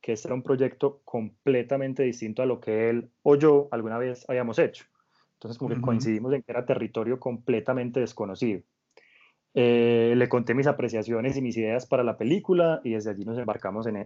que 0.01 0.11
este 0.11 0.27
era 0.27 0.35
un 0.35 0.43
proyecto 0.43 1.01
completamente 1.05 2.03
distinto 2.03 2.41
a 2.41 2.45
lo 2.45 2.59
que 2.59 2.89
él 2.89 3.09
o 3.21 3.35
yo 3.35 3.69
alguna 3.71 3.97
vez 3.97 4.25
habíamos 4.27 4.59
hecho. 4.59 4.85
Entonces, 5.35 5.57
como 5.57 5.75
que 5.75 5.81
coincidimos 5.81 6.33
en 6.33 6.41
que 6.41 6.51
era 6.51 6.65
territorio 6.65 7.19
completamente 7.19 7.99
desconocido. 7.99 8.61
Eh, 9.55 10.15
le 10.17 10.29
conté 10.29 10.55
mis 10.55 10.65
apreciaciones 10.65 11.37
y 11.37 11.41
mis 11.41 11.55
ideas 11.57 11.85
para 11.85 12.03
la 12.03 12.17
película 12.17 12.81
y 12.83 12.91
desde 12.91 13.11
allí 13.11 13.23
nos 13.23 13.37
embarcamos 13.37 13.85
en, 13.85 13.97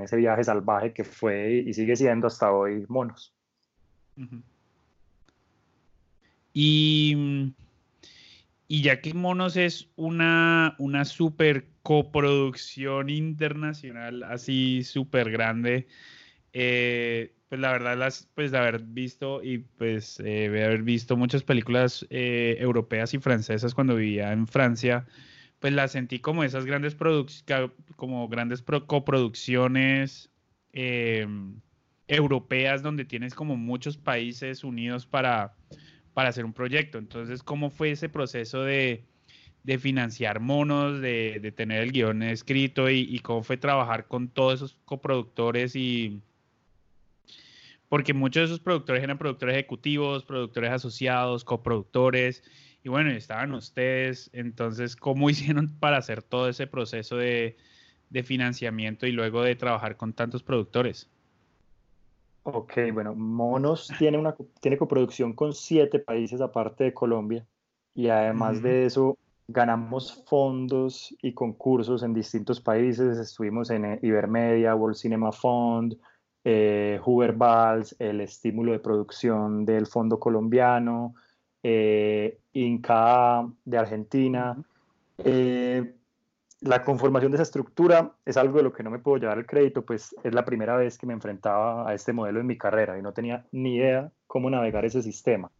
ese 0.00 0.16
viaje 0.16 0.44
salvaje 0.44 0.92
que 0.92 1.02
fue 1.02 1.64
y 1.66 1.74
sigue 1.74 1.96
siendo 1.96 2.28
hasta 2.28 2.52
hoy 2.52 2.84
Monos. 2.88 3.34
Y, 6.54 7.52
y 8.68 8.82
ya 8.82 9.00
que 9.00 9.12
Monos 9.12 9.56
es 9.56 9.88
una, 9.96 10.76
una 10.78 11.04
super 11.04 11.66
coproducción 11.82 13.10
internacional 13.10 14.22
así 14.22 14.84
súper 14.84 15.32
grande, 15.32 15.88
Eh, 16.52 17.34
pues 17.48 17.60
la 17.60 17.72
verdad, 17.72 17.96
las, 17.96 18.28
pues 18.34 18.52
haber 18.54 18.82
visto 18.82 19.42
y 19.42 19.58
pues 19.58 20.20
eh, 20.20 20.46
haber 20.46 20.82
visto 20.82 21.16
muchas 21.16 21.42
películas 21.42 22.06
eh, 22.10 22.56
europeas 22.58 23.14
y 23.14 23.18
francesas 23.18 23.74
cuando 23.74 23.96
vivía 23.96 24.32
en 24.32 24.46
Francia, 24.46 25.06
pues 25.58 25.72
las 25.72 25.92
sentí 25.92 26.18
como 26.18 26.44
esas 26.44 26.64
grandes 26.64 26.96
como 27.96 28.28
grandes 28.28 28.62
coproducciones 28.62 30.30
europeas 32.08 32.82
donde 32.82 33.04
tienes 33.04 33.34
como 33.34 33.56
muchos 33.56 33.98
países 33.98 34.64
unidos 34.64 35.06
para, 35.06 35.54
para 36.14 36.30
hacer 36.30 36.44
un 36.44 36.52
proyecto. 36.54 36.98
Entonces, 36.98 37.42
¿cómo 37.42 37.70
fue 37.70 37.92
ese 37.92 38.08
proceso 38.08 38.62
de, 38.62 39.04
de 39.62 39.78
financiar 39.78 40.40
monos, 40.40 41.00
de, 41.00 41.38
de, 41.40 41.52
tener 41.52 41.82
el 41.82 41.92
guion 41.92 42.22
escrito 42.22 42.90
y, 42.90 43.00
y, 43.00 43.18
cómo 43.20 43.42
fue 43.42 43.56
trabajar 43.58 44.08
con 44.08 44.28
todos 44.28 44.54
esos 44.54 44.78
coproductores 44.86 45.76
y, 45.76 46.22
porque 47.92 48.14
muchos 48.14 48.40
de 48.40 48.44
esos 48.46 48.60
productores 48.60 49.02
eran 49.02 49.18
productores 49.18 49.54
ejecutivos, 49.54 50.24
productores 50.24 50.70
asociados, 50.70 51.44
coproductores, 51.44 52.42
y 52.82 52.88
bueno, 52.88 53.10
estaban 53.10 53.52
ustedes, 53.52 54.30
entonces, 54.32 54.96
¿cómo 54.96 55.28
hicieron 55.30 55.68
para 55.78 55.98
hacer 55.98 56.22
todo 56.22 56.48
ese 56.48 56.66
proceso 56.66 57.18
de, 57.18 57.58
financiamiento 58.24 59.06
y 59.06 59.12
luego 59.12 59.42
de 59.42 59.56
trabajar 59.56 59.98
con 59.98 60.14
tantos 60.14 60.42
productores? 60.42 61.10
Ok, 62.44 62.78
bueno, 62.94 63.14
Monos 63.14 63.92
tiene, 63.98 64.16
una, 64.16 64.34
tiene 64.62 64.78
coproducción 64.78 65.34
con 65.34 65.52
siete 65.52 65.98
países 65.98 66.40
aparte 66.40 66.84
de 66.84 66.94
Colombia 66.94 67.46
y 67.94 68.08
además 68.08 68.62
de 68.62 68.86
eso 68.86 69.18
ganamos 69.48 70.24
fondos 70.26 71.14
y 71.20 71.34
concursos 71.34 72.02
en 72.02 72.14
distintos 72.14 72.58
países. 72.58 73.18
Estuvimos 73.18 73.68
en 73.68 73.84
eh, 73.84 73.98
Ibermedia, 74.02 74.74
World 74.74 74.96
Cinema 74.96 75.30
Fund, 75.30 75.98
eh, 76.44 77.00
Valls, 77.36 77.96
el 77.98 78.20
estímulo 78.20 78.72
de 78.72 78.78
producción 78.78 79.64
del 79.64 79.86
Fondo 79.86 80.18
Colombiano, 80.18 81.14
eh, 81.62 82.38
Inca 82.52 83.46
de 83.64 83.78
Argentina. 83.78 84.56
Eh, 85.18 85.94
la 86.60 86.82
conformación 86.82 87.32
de 87.32 87.36
esa 87.36 87.42
estructura 87.42 88.12
es 88.24 88.36
algo 88.36 88.58
de 88.58 88.64
lo 88.64 88.72
que 88.72 88.82
no 88.82 88.90
me 88.90 88.98
puedo 88.98 89.18
llevar 89.18 89.38
el 89.38 89.46
crédito, 89.46 89.84
pues 89.84 90.14
es 90.22 90.34
la 90.34 90.44
primera 90.44 90.76
vez 90.76 90.96
que 90.96 91.06
me 91.06 91.12
enfrentaba 91.12 91.88
a 91.88 91.94
este 91.94 92.12
modelo 92.12 92.40
en 92.40 92.46
mi 92.46 92.56
carrera 92.56 92.98
y 92.98 93.02
no 93.02 93.12
tenía 93.12 93.44
ni 93.52 93.76
idea 93.76 94.10
cómo 94.26 94.48
navegar 94.48 94.84
ese 94.84 95.02
sistema. 95.02 95.50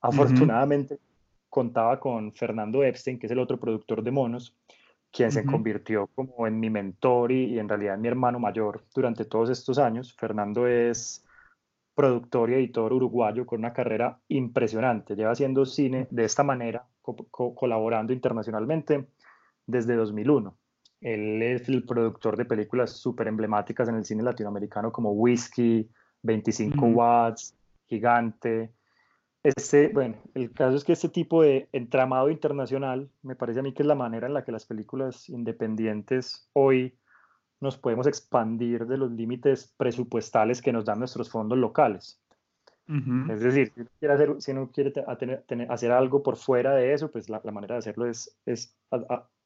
Afortunadamente 0.00 0.98
contaba 1.48 1.98
con 1.98 2.32
Fernando 2.32 2.82
Epstein, 2.82 3.18
que 3.18 3.26
es 3.26 3.32
el 3.32 3.38
otro 3.38 3.58
productor 3.58 4.02
de 4.02 4.10
monos, 4.10 4.54
quien 5.14 5.30
se 5.30 5.46
convirtió 5.46 6.08
como 6.08 6.48
en 6.48 6.58
mi 6.58 6.70
mentor 6.70 7.30
y, 7.30 7.56
en 7.60 7.68
realidad 7.68 7.96
mi 7.96 8.08
hermano 8.08 8.40
mayor 8.40 8.84
durante 8.92 9.24
todos 9.24 9.48
estos 9.48 9.78
años. 9.78 10.12
Fernando 10.12 10.66
es 10.66 11.24
productor 11.94 12.50
y 12.50 12.54
editor 12.54 12.92
uruguayo 12.92 13.46
con 13.46 13.60
una 13.60 13.72
carrera 13.72 14.18
impresionante. 14.26 15.14
Lleva 15.14 15.30
haciendo 15.30 15.64
cine 15.66 16.08
de 16.10 16.24
esta 16.24 16.42
manera, 16.42 16.84
colaborando 17.30 18.12
internacionalmente 18.12 19.06
desde 19.64 19.94
2001. 19.94 20.56
Él 21.00 21.42
es 21.42 21.68
el 21.68 21.84
productor 21.84 22.36
de 22.36 22.46
películas 22.46 22.90
súper 22.90 23.28
emblemáticas 23.28 23.88
en 23.88 23.94
el 23.94 24.04
cine 24.04 24.24
latinoamericano 24.24 24.90
como 24.90 25.12
Whiskey, 25.12 25.88
25 26.22 26.86
Watts, 26.86 27.54
Gigante, 27.86 28.72
este, 29.44 29.88
bueno, 29.88 30.16
el 30.32 30.52
caso 30.52 30.74
es 30.74 30.84
que 30.84 30.94
este 30.94 31.10
tipo 31.10 31.42
de 31.42 31.68
entramado 31.72 32.30
internacional 32.30 33.10
me 33.22 33.36
parece 33.36 33.60
a 33.60 33.62
mí 33.62 33.74
que 33.74 33.82
es 33.82 33.86
la 33.86 33.94
manera 33.94 34.26
en 34.26 34.32
la 34.32 34.42
que 34.42 34.52
las 34.52 34.64
películas 34.64 35.28
independientes 35.28 36.48
hoy 36.54 36.96
nos 37.60 37.76
podemos 37.76 38.06
expandir 38.06 38.86
de 38.86 38.96
los 38.96 39.12
límites 39.12 39.74
presupuestales 39.76 40.62
que 40.62 40.72
nos 40.72 40.86
dan 40.86 40.98
nuestros 40.98 41.30
fondos 41.30 41.58
locales. 41.58 42.20
Es 42.86 43.40
decir, 43.40 43.72
si 43.74 43.80
uno 43.80 43.90
quiere, 43.98 44.14
hacer, 44.14 44.42
si 44.42 44.50
uno 44.50 44.70
quiere 44.70 44.92
hacer 45.70 45.90
algo 45.90 46.22
por 46.22 46.36
fuera 46.36 46.74
de 46.74 46.92
eso, 46.92 47.10
pues 47.10 47.30
la, 47.30 47.40
manera 47.40 47.74
de 47.74 47.78
hacerlo 47.78 48.06
es, 48.06 48.36
es 48.44 48.76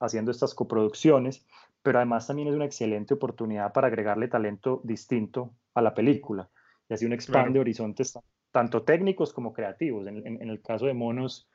haciendo 0.00 0.32
estas 0.32 0.54
coproducciones, 0.54 1.46
pero 1.82 1.98
además 1.98 2.26
también 2.26 2.48
es 2.48 2.54
una 2.54 2.64
excelente 2.64 3.14
oportunidad 3.14 3.72
para 3.72 3.86
agregarle 3.86 4.26
talento 4.26 4.80
distinto 4.82 5.52
a 5.74 5.82
la 5.82 5.94
película. 5.94 6.48
Y 6.88 6.94
así 6.94 7.06
uno 7.06 7.14
expande 7.14 7.60
horizontes 7.60 8.18
tanto 8.50 8.82
técnicos 8.82 9.32
como 9.32 9.52
creativos. 9.52 10.06
En, 10.06 10.48
el 10.48 10.62
caso 10.62 10.86
de 10.86 10.94
Monos 10.94 11.48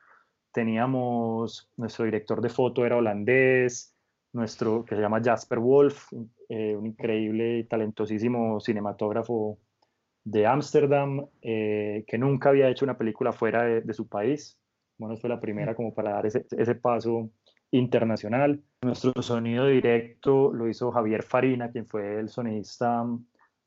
teníamos, 0.52 1.70
nuestro 1.76 2.04
director 2.04 2.40
de 2.40 2.48
foto 2.48 2.86
era 2.86 2.96
holandés, 2.96 3.96
nuestro 4.32 4.84
que 4.84 4.96
se 4.96 5.00
llama 5.00 5.22
Jasper 5.22 5.58
Wolf, 5.58 6.12
eh, 6.48 6.76
un 6.76 6.86
increíble 6.86 7.58
y 7.58 7.64
talentosísimo 7.64 8.60
cinematógrafo 8.60 9.58
de 10.24 10.46
Ámsterdam, 10.46 11.26
eh, 11.42 12.04
que 12.06 12.18
nunca 12.18 12.48
había 12.48 12.68
hecho 12.68 12.84
una 12.84 12.96
película 12.96 13.32
fuera 13.32 13.64
de, 13.64 13.94
su 13.94 14.08
país. 14.08 14.58
Monos 14.98 15.20
fue 15.20 15.30
la 15.30 15.40
primera 15.40 15.74
como 15.74 15.94
para 15.94 16.12
dar 16.12 16.26
ese, 16.26 16.46
ese 16.56 16.74
paso 16.74 17.30
internacional. 17.70 18.62
Nuestro 18.82 19.20
sonido 19.20 19.66
directo 19.66 20.52
lo 20.52 20.68
hizo 20.68 20.92
Javier 20.92 21.22
Farina, 21.22 21.70
quien 21.70 21.86
fue 21.86 22.20
el 22.20 22.28
sonidista 22.28 23.04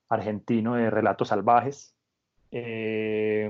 argentino 0.09 0.75
de 0.75 0.89
Relatos 0.89 1.27
Salvajes. 1.27 1.96
Eh, 2.51 3.49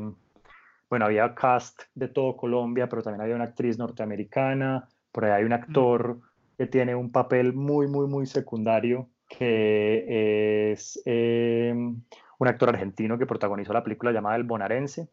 bueno, 0.90 1.06
había 1.06 1.36
cast 1.36 1.82
de 1.96 2.08
todo 2.08 2.38
Colombia, 2.38 2.88
pero 2.88 3.02
también 3.04 3.22
había 3.22 3.36
una 3.36 3.46
actriz 3.46 3.78
norteamericana, 3.78 4.88
por 5.12 5.26
ahí 5.26 5.32
hay 5.32 5.44
un 5.44 5.54
actor 5.54 6.20
que 6.58 6.68
tiene 6.68 6.96
un 6.96 7.12
papel 7.12 7.54
muy, 7.54 7.88
muy, 7.88 8.08
muy 8.08 8.26
secundario, 8.26 9.10
que 9.28 10.72
es 10.72 11.02
eh, 11.06 11.74
un 11.74 12.48
actor 12.48 12.70
argentino 12.70 13.18
que 13.18 13.26
protagonizó 13.26 13.74
la 13.74 13.84
película 13.84 14.12
llamada 14.12 14.36
El 14.38 14.44
Bonarense. 14.44 15.10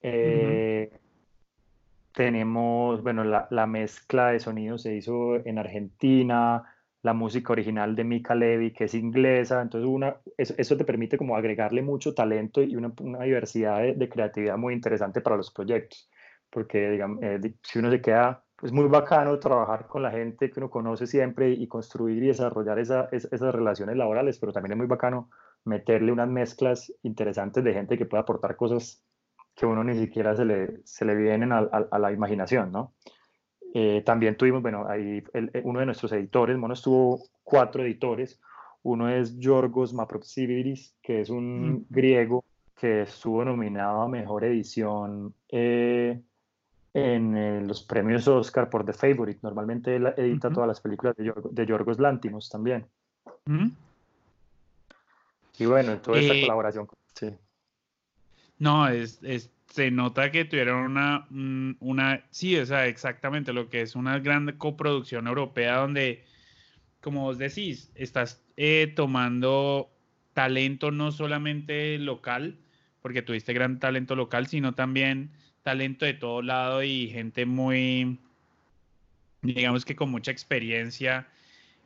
Eh, 0.00 0.90
tenemos, 2.12 3.02
bueno, 3.02 3.24
la, 3.24 3.48
la, 3.50 3.66
mezcla 3.66 4.28
de 4.28 4.40
sonidos 4.40 4.82
se 4.82 4.94
hizo 4.94 5.36
en 5.36 5.58
Argentina, 5.58 6.64
la 7.02 7.14
música 7.14 7.52
original 7.52 7.94
de 7.94 8.04
Mika 8.04 8.34
Levy, 8.34 8.72
que 8.72 8.84
es 8.84 8.94
inglesa, 8.94 9.62
entonces 9.62 9.88
una, 9.88 10.16
eso, 10.36 10.76
te 10.76 10.84
permite 10.84 11.16
como 11.16 11.36
agregarle 11.36 11.82
mucho 11.82 12.14
talento 12.14 12.62
y 12.62 12.76
una, 12.76 12.92
diversidad 13.24 13.80
de, 13.94 14.08
creatividad 14.08 14.56
muy 14.58 14.74
interesante 14.74 15.20
para 15.20 15.36
los 15.36 15.52
proyectos, 15.52 16.10
porque 16.50 16.90
digamos, 16.90 17.22
eh, 17.22 17.54
si 17.62 17.78
uno 17.78 17.90
se 17.90 18.00
queda, 18.00 18.44
es 18.62 18.72
muy 18.72 18.88
bacano 18.88 19.38
trabajar 19.38 19.86
con 19.86 20.02
la 20.02 20.10
gente 20.10 20.50
que 20.50 20.58
uno 20.58 20.70
conoce 20.70 21.06
siempre 21.06 21.50
y 21.50 21.68
construir 21.68 22.22
y 22.22 22.28
desarrollar 22.28 22.78
esas 22.80 23.54
relaciones 23.54 23.96
laborales, 23.96 24.38
pero 24.38 24.52
también 24.52 24.72
es 24.72 24.78
muy 24.78 24.88
bacano 24.88 25.30
meterle 25.64 26.10
unas 26.10 26.28
mezclas 26.28 26.92
interesantes 27.02 27.62
de 27.62 27.74
gente 27.74 27.96
que 27.96 28.06
pueda 28.06 28.22
aportar 28.22 28.56
cosas 28.56 29.04
que 29.54 29.66
uno 29.66 29.84
ni 29.84 29.96
siquiera 29.98 30.34
se 30.34 30.44
le, 30.44 30.80
se 30.84 31.04
le 31.04 31.14
vienen 31.14 31.52
a, 31.52 31.58
a 31.58 31.98
la 31.98 32.12
imaginación, 32.12 32.72
¿no? 32.72 32.94
Eh, 33.74 34.02
también 34.04 34.36
tuvimos, 34.36 34.62
bueno, 34.62 34.86
ahí 34.88 35.22
eh, 35.34 35.62
uno 35.64 35.80
de 35.80 35.86
nuestros 35.86 36.12
editores, 36.12 36.56
Mono 36.56 36.74
estuvo 36.74 37.22
cuatro 37.44 37.82
editores. 37.82 38.40
Uno 38.82 39.08
es 39.08 39.38
Yorgos 39.38 39.92
Mapropsiviris, 39.92 40.94
que 41.02 41.20
es 41.20 41.30
un 41.30 41.72
mm. 41.72 41.86
griego 41.90 42.44
que 42.80 43.02
estuvo 43.02 43.44
nominado 43.44 44.02
a 44.02 44.08
Mejor 44.08 44.44
Edición 44.44 45.34
eh, 45.48 46.20
en 46.94 47.66
los 47.66 47.82
premios 47.82 48.26
Oscar 48.28 48.70
por 48.70 48.84
The 48.84 48.92
Favorite. 48.92 49.40
Normalmente 49.42 49.96
él 49.96 50.06
edita 50.16 50.50
todas 50.50 50.68
las 50.68 50.80
películas 50.80 51.16
de, 51.16 51.32
de 51.50 51.66
Yorgos 51.66 51.98
Lantimos 51.98 52.48
también. 52.48 52.86
Mm. 53.44 53.68
Y 55.58 55.66
bueno, 55.66 55.98
toda 55.98 56.20
esta 56.20 56.34
colaboración. 56.40 56.88
Sí. 57.14 57.34
No, 58.58 58.88
es, 58.88 59.18
es 59.22 59.50
se 59.68 59.90
nota 59.90 60.30
que 60.30 60.44
tuvieron 60.44 60.84
una, 60.84 61.26
una, 61.80 62.24
sí, 62.30 62.56
o 62.56 62.66
sea, 62.66 62.86
exactamente 62.86 63.52
lo 63.52 63.68
que 63.68 63.82
es 63.82 63.94
una 63.94 64.18
gran 64.18 64.50
coproducción 64.56 65.26
europea 65.26 65.76
donde, 65.76 66.24
como 67.00 67.22
vos 67.22 67.38
decís, 67.38 67.90
estás 67.94 68.42
eh, 68.56 68.92
tomando 68.96 69.90
talento 70.32 70.90
no 70.90 71.12
solamente 71.12 71.98
local, 71.98 72.56
porque 73.02 73.22
tuviste 73.22 73.52
gran 73.52 73.78
talento 73.78 74.16
local, 74.16 74.46
sino 74.46 74.74
también 74.74 75.30
talento 75.62 76.06
de 76.06 76.14
todo 76.14 76.42
lado 76.42 76.82
y 76.82 77.08
gente 77.08 77.44
muy, 77.44 78.18
digamos 79.42 79.84
que 79.84 79.94
con 79.96 80.10
mucha 80.10 80.30
experiencia, 80.30 81.28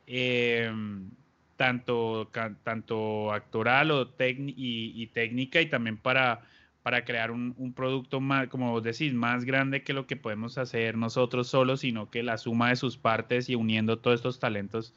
em, 0.07 1.09
tanto, 1.57 2.31
tanto 2.63 3.31
actoral 3.33 3.91
o 3.91 4.13
y 4.17 5.07
técnica 5.07 5.61
y 5.61 5.67
también 5.67 5.97
para 5.97 6.41
para 6.83 7.05
crear 7.05 7.31
un, 7.31 7.73
producto 7.73 8.19
más, 8.19 8.49
como 8.49 8.71
vos 8.71 8.83
decís, 8.83 9.13
más 9.13 9.45
grande 9.45 9.83
que 9.83 9.93
lo 9.93 10.05
que 10.05 10.17
podemos 10.17 10.57
hacer 10.57 10.97
nosotros 10.97 11.47
solos, 11.47 11.79
sino 11.79 12.11
que 12.11 12.23
la 12.23 12.37
suma 12.37 12.69
de 12.69 12.75
sus 12.75 12.97
partes 12.97 13.49
y 13.49 13.55
uniendo 13.55 13.99
todos 13.99 14.19
estos 14.19 14.39
talentos 14.39 14.93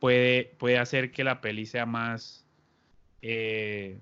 puede, 0.00 0.56
puede 0.58 0.76
hacer 0.78 1.12
que 1.12 1.22
la 1.22 1.40
peli 1.40 1.66
sea 1.66 1.86
más, 1.86 2.44
eh, 3.22 3.96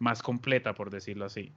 más 0.00 0.24
completa, 0.24 0.74
por 0.74 0.90
decirlo 0.90 1.24
así. 1.24 1.52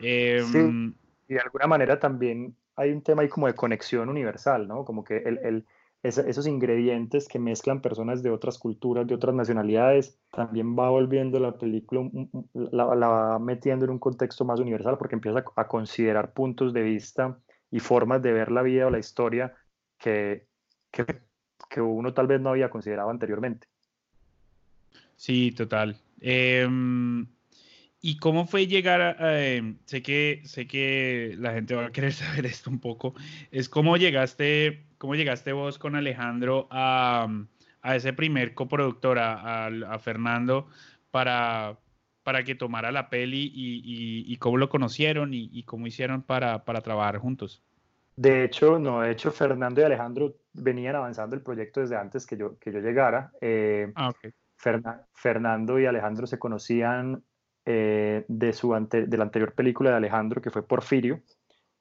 Em, 0.00 0.94
y 1.28 1.34
de 1.34 1.40
alguna 1.40 1.66
manera 1.66 2.00
también 2.00 2.56
hay 2.74 2.90
un 2.90 3.02
tema 3.02 3.20
ahí 3.20 3.28
como 3.28 3.46
de 3.46 3.54
conexión 3.54 4.08
universal, 4.08 4.66
¿no? 4.66 4.86
Como 4.86 5.04
que 5.04 5.18
el, 5.18 5.64
esos 6.04 6.46
ingredientes 6.46 7.28
que 7.28 7.38
mezclan 7.38 7.80
personas 7.80 8.22
de 8.22 8.30
otras 8.30 8.58
culturas, 8.58 9.06
de 9.06 9.14
otras 9.14 9.34
nacionalidades, 9.34 10.18
también 10.30 10.78
va 10.78 10.90
volviendo 10.90 11.40
la 11.40 11.56
película, 11.56 12.10
la, 12.52 12.84
va 12.84 13.38
metiendo 13.38 13.86
en 13.86 13.90
un 13.90 13.98
contexto 13.98 14.44
más 14.44 14.60
universal 14.60 14.98
porque 14.98 15.14
empieza 15.14 15.42
a, 15.56 15.66
considerar 15.66 16.34
puntos 16.34 16.74
de 16.74 16.82
vista 16.82 17.38
y 17.70 17.80
formas 17.80 18.22
de 18.22 18.32
ver 18.32 18.52
la 18.52 18.60
vida 18.60 18.86
o 18.86 18.90
la 18.90 18.98
historia 18.98 19.54
que, 19.98 20.46
que, 20.90 21.06
que 21.70 21.80
uno 21.80 22.12
tal 22.12 22.26
vez 22.26 22.38
no 22.38 22.50
había 22.50 22.68
considerado 22.68 23.08
anteriormente. 23.08 23.66
Sí, 25.16 25.52
total. 25.52 25.96
Em, 26.20 27.26
¿Y 28.02 28.18
cómo 28.18 28.46
fue 28.46 28.66
llegar 28.66 29.00
a, 29.00 29.42
em, 29.42 29.78
sé 29.86 30.02
que 30.02 30.42
sé 30.44 30.66
que 30.66 31.34
la 31.38 31.54
gente 31.54 31.74
va 31.74 31.86
a 31.86 31.92
querer 31.92 32.12
saber 32.12 32.44
esto 32.44 32.68
un 32.68 32.78
poco, 32.78 33.14
es 33.50 33.70
cómo 33.70 33.96
llegaste, 33.96 34.84
cómo 35.04 35.16
llegaste 35.16 35.52
vos 35.52 35.78
con 35.78 35.96
Alejandro 35.96 36.66
a, 36.70 37.28
a 37.82 37.94
ese 37.94 38.14
primer 38.14 38.54
coproductor, 38.54 39.18
a, 39.18 39.66
a, 39.66 39.98
Fernando, 39.98 40.66
para, 41.10 41.76
para 42.22 42.42
que 42.42 42.54
tomara 42.54 42.90
la 42.90 43.10
peli 43.10 43.52
y, 43.54 44.24
y, 44.26 44.36
cómo 44.38 44.56
lo 44.56 44.70
conocieron 44.70 45.34
y, 45.34 45.62
cómo 45.64 45.86
hicieron 45.86 46.22
para, 46.22 46.64
para, 46.64 46.80
trabajar 46.80 47.18
juntos. 47.18 47.62
De 48.16 48.44
hecho, 48.44 48.78
no, 48.78 49.02
de 49.02 49.10
hecho 49.10 49.30
Fernando 49.30 49.82
y 49.82 49.84
Alejandro 49.84 50.36
venían 50.54 50.96
avanzando 50.96 51.36
el 51.36 51.42
proyecto 51.42 51.80
desde 51.80 51.96
antes 51.96 52.24
que 52.24 52.38
yo, 52.38 52.58
que 52.58 52.72
yo 52.72 52.78
llegara. 52.78 53.30
Eh, 53.42 53.92
ah, 53.96 54.08
okay. 54.08 54.30
Fernando 55.12 55.78
y 55.78 55.84
Alejandro 55.84 56.26
se 56.26 56.38
conocían 56.38 57.22
eh, 57.66 58.24
de, 58.26 58.52
su 58.54 58.72
de 58.72 59.16
la 59.18 59.24
anterior 59.24 59.52
película 59.52 59.90
de 59.90 59.96
Alejandro, 59.96 60.40
que 60.40 60.50
fue 60.50 60.66
Porfirio. 60.66 61.20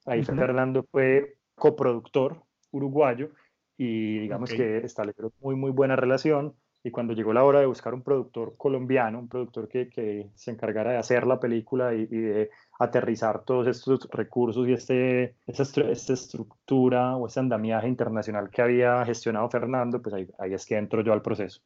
Ahí 0.05 0.25
Fernando 0.25 0.85
fue 0.91 1.37
coproductor 1.55 2.43
uruguayo 2.73 3.29
y 3.77 4.19
digamos 4.19 4.51
que 4.51 4.77
estableció 4.79 5.31
muy, 5.41 5.55
muy 5.55 5.71
buena 5.71 5.95
relación. 5.95 6.53
Y 6.85 6.91
cuando 6.91 7.13
llegó 7.13 7.31
la 7.31 7.45
hora 7.45 7.61
de 7.61 7.65
buscar 7.65 7.93
un 7.93 8.01
productor 8.01 8.55
colombiano, 8.57 9.17
un 9.17 9.29
productor 9.29 9.69
que, 9.69 9.87
que 9.87 10.27
se 10.35 10.51
encargara 10.51 10.91
de 10.91 10.97
hacer 10.97 11.25
la 11.25 11.39
película 11.39 11.93
y, 11.93 12.05
de 12.07 12.49
aterrizar 12.77 13.45
todos 13.45 13.67
estos 13.67 14.09
recursos 14.11 14.67
y 14.67 14.73
este, 14.73 15.35
esta, 15.47 15.63
esta, 15.89 16.13
estructura 16.13 17.15
o 17.15 17.27
ese 17.27 17.39
andamiaje 17.39 17.87
internacional 17.87 18.49
que 18.49 18.61
había 18.61 19.05
gestionado 19.05 19.49
Fernando, 19.49 20.01
pues 20.01 20.13
ahí, 20.13 20.27
ahí 20.37 20.53
es 20.53 20.65
que 20.65 20.75
entro 20.75 21.01
yo 21.01 21.13
al 21.13 21.21
proceso. 21.21 21.61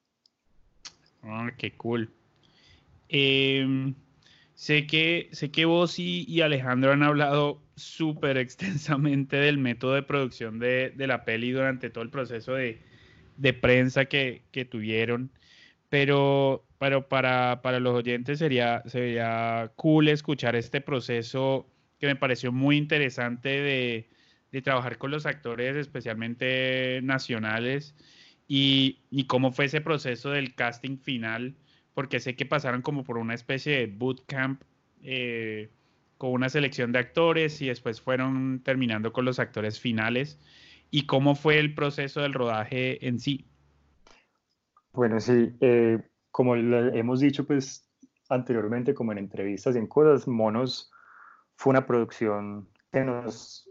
Ah, 1.23 1.49
qué 1.57 1.75
cool. 1.75 2.11
Em, 3.09 3.95
sé, 4.57 4.87
que, 4.87 5.29
sé 5.31 5.51
que 5.51 5.65
vos 5.65 5.99
y, 5.99 6.41
Alejandro 6.41 6.91
han 6.91 7.03
hablado 7.03 7.61
súper 7.75 8.37
extensamente 8.37 9.37
del 9.37 9.59
método 9.59 9.93
de 9.93 10.01
producción 10.03 10.57
de, 10.59 10.93
la 10.97 11.23
peli 11.23 11.51
durante 11.51 11.91
todo 11.91 12.03
el 12.03 12.09
proceso 12.09 12.53
de, 12.53 12.81
prensa 13.61 14.05
que, 14.05 14.41
tuvieron, 14.69 15.31
pero, 15.89 16.65
pero 16.79 17.07
para, 17.07 17.61
para, 17.61 17.79
los 17.79 17.95
oyentes 17.95 18.39
sería, 18.39 18.81
sería 18.87 19.71
cool 19.75 20.09
escuchar 20.09 20.55
este 20.55 20.81
proceso 20.81 21.67
que 21.99 22.07
me 22.07 22.15
pareció 22.15 22.51
muy 22.51 22.77
interesante 22.77 23.49
de, 23.49 24.09
de 24.51 24.61
trabajar 24.63 24.97
con 24.97 25.11
los 25.11 25.27
actores, 25.27 25.75
especialmente 25.75 26.99
nacionales 27.03 27.95
y, 28.47 29.25
cómo 29.27 29.51
fue 29.51 29.65
ese 29.65 29.81
proceso 29.81 30.31
del 30.31 30.55
casting 30.55 30.97
final, 30.97 31.55
porque 31.97 32.19
sé 32.19 32.36
que 32.36 32.45
pasaron 32.45 32.83
como 32.83 33.03
por 33.03 33.17
una 33.17 33.33
especie 33.33 33.79
de 33.79 33.88
bootcamp 33.88 34.62
eh, 35.01 35.71
con 36.19 36.29
una 36.29 36.47
selección 36.47 36.91
de 36.91 36.99
actores 36.99 37.60
y 37.60 37.69
después 37.69 38.01
fueron 38.01 38.62
terminando 38.63 39.12
con 39.12 39.25
los 39.25 39.39
actores 39.39 39.79
finales. 39.79 40.39
¿Y 40.91 41.07
cómo 41.07 41.33
fue 41.33 41.57
el 41.57 41.73
proceso 41.73 42.21
del 42.21 42.36
rodaje 42.36 43.07
en 43.07 43.19
sí? 43.19 43.47
Bueno, 44.93 45.19
sí, 45.19 45.55
eh, 45.60 45.97
como 46.29 46.55
hemos 46.55 47.19
dicho 47.19 47.47
pues 47.47 47.89
anteriormente, 48.29 48.93
como 48.93 49.12
en 49.12 49.17
entrevistas 49.17 49.75
y 49.75 49.79
en 49.79 49.88
cosas, 49.88 50.27
Monos 50.27 50.91
fue 51.55 51.71
una 51.71 51.88
producción 51.88 52.69
que 52.91 53.03
nos 53.03 53.66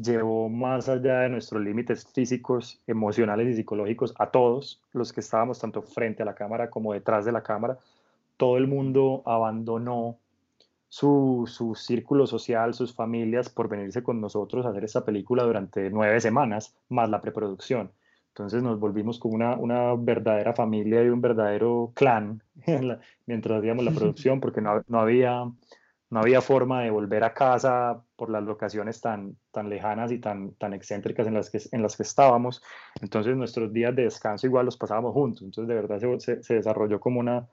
llevó 0.00 0.48
más 0.48 0.88
allá 0.88 1.20
de 1.20 1.28
nuestros 1.28 1.62
límites 1.62 2.06
físicos, 2.06 2.80
emocionales 2.86 3.48
y 3.48 3.54
psicológicos 3.54 4.14
a 4.18 4.30
todos 4.30 4.80
los 4.92 5.12
que 5.12 5.20
estábamos 5.20 5.58
tanto 5.58 5.82
frente 5.82 6.22
a 6.22 6.26
la 6.26 6.34
cámara 6.34 6.70
como 6.70 6.92
detrás 6.92 7.24
de 7.24 7.32
la 7.32 7.42
cámara. 7.42 7.78
Todo 8.36 8.56
el 8.56 8.68
mundo 8.68 9.22
abandonó 9.26 10.16
su, 10.88 11.44
su 11.46 11.74
círculo 11.74 12.26
social, 12.26 12.74
sus 12.74 12.94
familias, 12.94 13.48
por 13.48 13.68
venirse 13.68 14.02
con 14.02 14.20
nosotros 14.20 14.64
a 14.64 14.70
hacer 14.70 14.84
esta 14.84 15.04
película 15.04 15.42
durante 15.42 15.90
nueve 15.90 16.20
semanas, 16.20 16.74
más 16.88 17.10
la 17.10 17.20
preproducción. 17.20 17.90
Entonces 18.28 18.62
nos 18.62 18.78
volvimos 18.78 19.18
como 19.18 19.34
una, 19.34 19.56
una 19.56 19.94
verdadera 19.94 20.54
familia 20.54 21.02
y 21.02 21.08
un 21.08 21.20
verdadero 21.20 21.90
clan 21.94 22.40
mientras 23.26 23.58
hacíamos 23.58 23.84
la 23.84 23.90
producción, 23.94 24.40
porque 24.40 24.60
no, 24.60 24.80
no 24.86 25.00
había 25.00 25.44
no 26.10 26.20
había 26.20 26.40
forma 26.40 26.82
de 26.82 26.90
volver 26.90 27.22
a 27.24 27.34
casa 27.34 28.02
por 28.16 28.30
las 28.30 28.42
locaciones 28.42 29.00
tan, 29.00 29.36
tan 29.50 29.68
lejanas 29.68 30.10
y 30.10 30.18
tan, 30.18 30.54
tan 30.54 30.72
excéntricas 30.72 31.26
en 31.26 31.34
las, 31.34 31.50
que, 31.50 31.60
en 31.72 31.82
las 31.82 31.96
que 31.96 32.02
estábamos. 32.02 32.62
Entonces 33.02 33.36
nuestros 33.36 33.72
días 33.72 33.94
de 33.94 34.04
descanso 34.04 34.46
igual 34.46 34.64
los 34.66 34.76
pasábamos 34.76 35.12
juntos. 35.12 35.42
Entonces 35.42 35.68
de 35.68 35.74
verdad 35.74 36.18
se, 36.18 36.42
se, 36.42 36.54
desarrolló 36.54 36.98
como 36.98 37.20
una, 37.20 37.48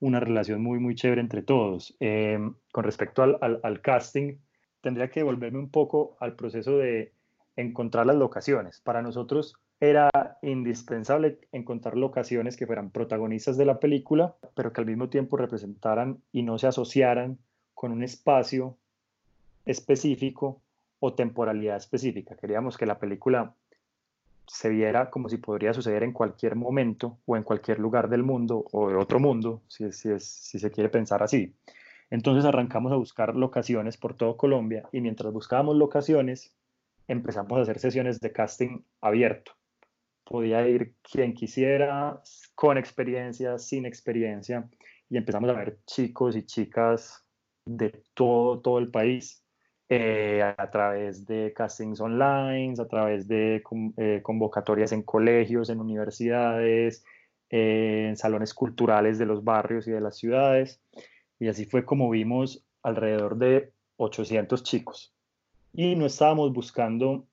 una 0.00 0.18
relación 0.18 0.62
muy, 0.62 0.80
muy 0.80 0.94
chévere 0.96 1.20
entre 1.20 1.42
todos. 1.42 1.96
Eh, 2.00 2.38
con 2.72 2.84
respecto 2.84 3.22
al, 3.22 3.38
al, 3.40 3.60
al, 3.62 3.80
casting, 3.80 4.36
tendría 4.80 5.08
que 5.08 5.22
volverme 5.22 5.60
un 5.60 5.70
poco 5.70 6.16
al 6.18 6.34
proceso 6.34 6.78
de 6.78 7.12
encontrar 7.54 8.06
las 8.06 8.16
locaciones. 8.16 8.80
Para 8.80 9.02
nosotros 9.02 9.54
era 9.78 10.10
indispensable 10.42 11.38
encontrar 11.52 11.96
locaciones 11.96 12.56
que 12.56 12.66
fueran 12.66 12.90
protagonistas 12.90 13.56
de 13.56 13.64
la 13.64 13.78
película, 13.78 14.36
pero 14.54 14.72
que 14.72 14.80
al 14.80 14.86
mismo 14.86 15.08
tiempo 15.08 15.36
representaran 15.36 16.20
y 16.32 16.42
no 16.42 16.58
se 16.58 16.66
asociaran 16.66 17.38
con 17.82 17.90
un 17.90 18.04
espacio 18.04 18.78
específico 19.66 20.62
o 21.00 21.14
temporalidad 21.14 21.78
específica. 21.78 22.36
Queríamos 22.36 22.78
que 22.78 22.86
la 22.86 23.00
película 23.00 23.56
se 24.46 24.68
viera 24.68 25.10
como 25.10 25.28
si 25.28 25.38
podría 25.38 25.74
suceder 25.74 26.04
en 26.04 26.12
cualquier 26.12 26.54
momento 26.54 27.18
o 27.26 27.36
en 27.36 27.42
cualquier 27.42 27.80
lugar 27.80 28.08
del 28.08 28.22
mundo 28.22 28.66
o 28.70 28.88
de 28.88 28.94
otro 28.94 29.18
mundo, 29.18 29.62
si, 29.66 29.90
si, 29.90 30.16
se 30.20 30.70
quiere 30.70 30.90
pensar 30.90 31.24
así. 31.24 31.56
Entonces 32.08 32.44
arrancamos 32.44 32.92
a 32.92 32.94
buscar 32.94 33.34
locaciones 33.34 33.96
por 33.96 34.14
todo 34.14 34.36
Colombia 34.36 34.88
y 34.92 35.00
mientras 35.00 35.32
buscábamos 35.32 35.74
locaciones 35.74 36.54
empezamos 37.08 37.58
a 37.58 37.62
hacer 37.62 37.80
sesiones 37.80 38.20
de 38.20 38.30
casting 38.30 38.82
abierto. 39.00 39.54
Podía 40.22 40.68
ir 40.68 40.94
quien 41.02 41.34
quisiera, 41.34 42.22
con 42.54 42.78
experiencia, 42.78 43.58
sin 43.58 43.86
experiencia, 43.86 44.68
y 45.10 45.16
empezamos 45.16 45.50
a 45.50 45.54
ver 45.54 45.80
chicos 45.84 46.36
y 46.36 46.46
chicas 46.46 47.21
de 47.64 48.02
todo, 48.14 48.60
todo 48.60 48.78
el 48.78 48.90
país 48.90 49.42
eh, 49.94 50.42
a 50.42 50.70
través 50.70 51.26
de 51.26 51.52
castings 51.52 52.00
online, 52.00 52.74
a 52.78 52.88
través 52.88 53.28
de 53.28 53.62
eh, 53.98 54.20
convocatorias 54.22 54.92
en 54.92 55.02
colegios, 55.02 55.68
en 55.68 55.80
universidades, 55.80 57.04
eh, 57.50 58.06
en 58.08 58.16
salones 58.16 58.54
culturales 58.54 59.18
de 59.18 59.26
los 59.26 59.44
barrios 59.44 59.86
y 59.86 59.90
de 59.90 60.00
las 60.00 60.16
ciudades. 60.16 60.80
Y 61.38 61.48
así 61.48 61.66
fue 61.66 61.84
como 61.84 62.08
vimos 62.08 62.64
alrededor 62.82 63.36
de 63.36 63.72
800 63.98 64.62
chicos. 64.62 65.14
Y 65.74 65.94
no 65.94 66.06
estábamos 66.06 66.54
buscando 66.54 67.26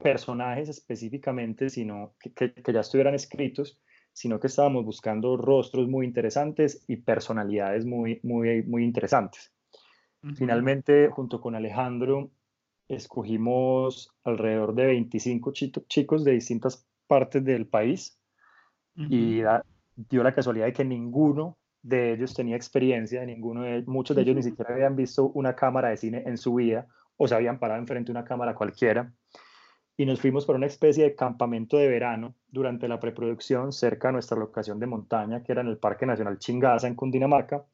personajes 0.00 0.68
específicamente, 0.68 1.70
sino 1.70 2.14
que, 2.20 2.52
que 2.52 2.72
ya 2.72 2.80
estuvieran 2.80 3.14
escritos, 3.14 3.80
sino 4.14 4.38
que 4.38 4.46
estábamos 4.46 4.84
buscando 4.84 5.36
rostros 5.36 5.88
muy 5.88 6.06
interesantes 6.06 6.84
y 6.86 6.96
personalidades 6.96 7.84
muy, 7.84 8.20
muy, 8.22 8.62
muy 8.62 8.84
interesantes. 8.84 9.52
Finalmente, 10.36 11.10
junto 11.10 11.38
con 11.38 11.54
Alejandro, 11.54 12.30
escogimos 12.88 14.10
alrededor 14.22 14.74
de 14.74 14.86
25 14.86 15.52
chicos 15.52 16.24
de 16.24 16.32
distintas 16.32 16.86
partes 17.06 17.44
del 17.44 17.66
país 17.66 18.18
y 18.96 19.42
dio 19.96 20.22
la 20.22 20.34
casualidad 20.34 20.66
de 20.66 20.72
que 20.72 20.84
ninguno 20.84 21.58
de 21.82 22.14
ellos 22.14 22.32
tenía 22.32 22.56
experiencia, 22.56 23.26
ninguno 23.26 23.62
de, 23.62 23.82
muchos 23.82 24.16
de 24.16 24.22
ellos 24.22 24.36
ni 24.36 24.42
siquiera 24.42 24.72
habían 24.72 24.96
visto 24.96 25.26
una 25.32 25.54
cámara 25.54 25.90
de 25.90 25.98
cine 25.98 26.22
en 26.24 26.38
su 26.38 26.54
vida 26.54 26.86
o 27.18 27.28
se 27.28 27.34
habían 27.34 27.58
parado 27.58 27.80
enfrente 27.80 28.06
de 28.06 28.18
una 28.18 28.24
cámara 28.24 28.54
cualquiera 28.54 29.12
y 29.96 30.06
nos 30.06 30.20
fuimos 30.20 30.44
para 30.44 30.56
una 30.56 30.66
especie 30.66 31.04
de 31.04 31.14
campamento 31.14 31.76
de 31.76 31.88
verano 31.88 32.34
durante 32.48 32.88
la 32.88 32.98
preproducción 32.98 33.72
cerca 33.72 34.08
de 34.08 34.14
nuestra 34.14 34.36
locación 34.36 34.80
de 34.80 34.86
montaña, 34.86 35.42
que 35.42 35.52
era 35.52 35.60
en 35.60 35.68
el 35.68 35.78
Parque 35.78 36.04
Nacional 36.04 36.38
Chingaza, 36.38 36.88
en 36.88 36.96
Cundinamarca. 36.96 37.64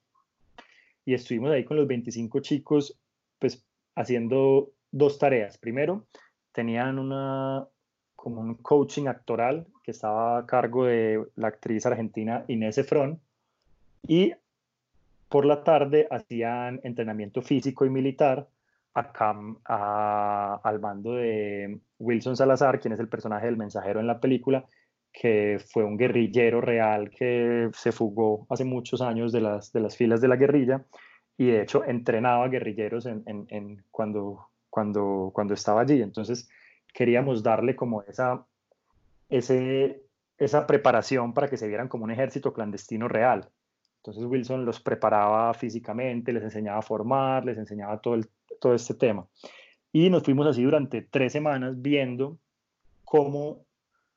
Y 1.06 1.14
estuvimos 1.14 1.50
ahí 1.50 1.64
con 1.64 1.78
los 1.78 1.87
25 1.87 2.40
chicos, 2.40 2.98
pues 3.38 3.64
haciendo 3.96 4.70
dos 4.90 5.18
tareas. 5.18 5.56
Primero, 5.56 6.06
tenían 6.52 6.98
una, 6.98 7.66
como 8.14 8.42
un 8.42 8.54
coaching 8.56 9.06
actoral 9.06 9.66
que 9.83 9.92
estaba 9.92 10.38
a 10.38 10.46
cargo 10.46 10.85
de 10.85 11.24
la 11.37 11.48
actriz 11.48 11.87
argentina 11.87 12.44
Inés 12.48 12.76
Efron. 12.76 13.18
Y 14.06 14.35
por 15.30 15.46
la 15.46 15.64
tarde 15.64 16.06
hacían 16.11 16.80
entrenamiento 16.83 17.40
físico 17.40 17.87
y 17.87 17.90
militar 17.90 18.46
al 18.94 20.81
mando 20.81 21.14
de 21.14 21.81
Wilson 21.98 22.37
Salazar, 22.37 22.81
quien 22.81 22.92
es 22.92 23.00
el 23.00 23.09
personaje 23.09 23.46
del 23.46 23.57
mensajero 23.57 24.00
en 24.00 24.07
la 24.07 24.20
película, 24.20 24.66
que 25.12 25.59
fue 25.72 25.85
un 25.85 25.96
guerrillero 25.96 26.61
real 26.61 27.11
que 27.11 27.70
se 27.74 27.92
fugó 27.92 28.46
hace 28.48 28.64
muchos 28.64 29.00
años 29.00 29.33
de 29.33 29.40
las, 29.40 29.72
de 29.72 29.81
las 29.81 29.96
filas 29.96 30.20
de 30.20 30.29
la 30.29 30.37
guerrilla 30.37 30.85
y 31.37 31.46
de 31.46 31.62
hecho 31.62 31.85
entrenaba 31.85 32.48
guerrilleros 32.48 33.07
en, 33.07 33.22
en, 33.26 33.85
cuando, 33.90 34.48
cuando, 34.68 35.31
cuando 35.33 35.55
estaba 35.55 35.81
allí. 35.81 36.03
Entonces 36.03 36.48
queríamos 36.92 37.42
darle 37.42 37.74
como 37.74 38.03
esa, 38.03 38.46
ese, 39.29 40.03
esa 40.38 40.66
preparación 40.66 41.33
para 41.33 41.48
que 41.48 41.57
se 41.57 41.66
vieran 41.66 41.88
como 41.88 42.05
un 42.05 42.11
ejército 42.11 42.53
clandestino 42.53 43.09
real. 43.09 43.48
Entonces 43.96 44.24
Wilson 44.24 44.64
los 44.64 44.81
preparaba 44.81 45.53
físicamente, 45.55 46.33
les 46.33 46.42
enseñaba 46.42 46.79
a 46.79 46.83
formar, 46.83 47.44
les 47.44 47.59
enseñaba 47.59 48.00
todo, 48.00 48.14
el, 48.14 48.29
todo 48.61 48.75
este 48.75 48.94
tema. 48.94 49.27
Y 49.92 50.11
nos 50.11 50.23
fuimos 50.23 50.46
así 50.46 50.62
durante 50.62 51.03
tres 51.03 51.33
semanas 51.33 51.83
viendo 51.83 52.38
cómo 53.05 53.66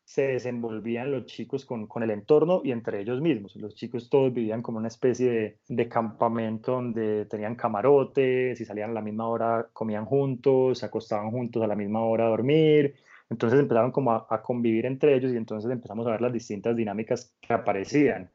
se 0.06 0.28
desenvolvían 0.28 1.12
los 1.12 1.26
chicos 1.26 1.66
con, 1.66 1.88
con, 1.88 2.04
el 2.04 2.12
entorno 2.12 2.62
y 2.64 2.72
entre 2.72 3.02
ellos 3.02 3.22
mismos. 3.22 3.56
Los 3.56 3.74
chicos 3.74 4.10
todos 4.10 4.34
vivían 4.34 4.62
como 4.62 4.78
una 4.78 4.90
especie 4.90 5.32
de, 5.32 5.58
de, 5.68 5.90
campamento 5.90 6.74
donde 6.74 7.26
tenían 7.26 7.56
camarotes, 7.56 8.60
y 8.60 8.66
salían 8.66 8.92
a 8.92 8.94
la 8.94 9.02
misma 9.02 9.28
hora 9.28 9.70
comían 9.74 10.06
juntos, 10.06 10.80
se 10.80 10.86
acostaban 10.86 11.32
juntos 11.32 11.64
a 11.64 11.68
la 11.68 11.76
misma 11.76 12.02
hora 12.04 12.26
a 12.26 12.30
dormir. 12.30 12.96
Entonces 13.30 13.60
empezaron 13.60 13.92
como 13.92 14.12
a, 14.12 14.28
a, 14.30 14.42
convivir 14.42 14.86
entre 14.86 15.16
ellos 15.16 15.34
y 15.34 15.38
entonces 15.38 15.72
empezamos 15.72 16.06
a 16.06 16.12
ver 16.12 16.22
las 16.22 16.34
distintas 16.34 16.76
dinámicas 16.76 17.34
que 17.42 17.54
aparecían. 17.54 18.30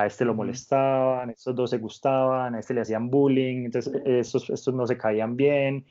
A 0.00 0.06
este 0.06 0.24
lo 0.24 0.34
molestaban, 0.34 1.30
estos 1.30 1.54
dos 1.54 1.70
se 1.70 1.78
gustaban, 1.78 2.54
a 2.54 2.60
este 2.60 2.74
le 2.74 2.80
hacían 2.80 3.10
bullying, 3.10 3.64
entonces 3.66 4.00
estos, 4.04 4.48
estos 4.50 4.74
no 4.74 4.86
se 4.86 4.96
caían 4.96 5.36
bien. 5.36 5.84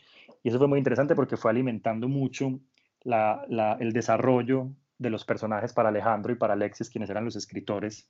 Y 0.43 0.49
eso 0.49 0.57
fue 0.57 0.67
muy 0.67 0.79
interesante 0.79 1.15
porque 1.15 1.37
fue 1.37 1.51
alimentando 1.51 2.07
mucho 2.07 2.59
la, 3.03 3.45
la, 3.49 3.73
el 3.79 3.93
desarrollo 3.93 4.69
de 4.97 5.09
los 5.09 5.25
personajes 5.25 5.73
para 5.73 5.89
Alejandro 5.89 6.33
y 6.33 6.35
para 6.35 6.53
Alexis, 6.53 6.89
quienes 6.89 7.09
eran 7.09 7.25
los 7.25 7.35
escritores, 7.35 8.09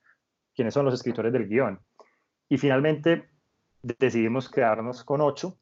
quienes 0.56 0.74
son 0.74 0.86
los 0.86 0.94
escritores 0.94 1.34
del 1.34 1.48
guion. 1.48 1.80
Y 2.50 2.58
finalmente 2.58 3.30
decidimos 3.82 4.50
quedarnos 4.50 5.04
con 5.04 5.22
ocho, 5.22 5.58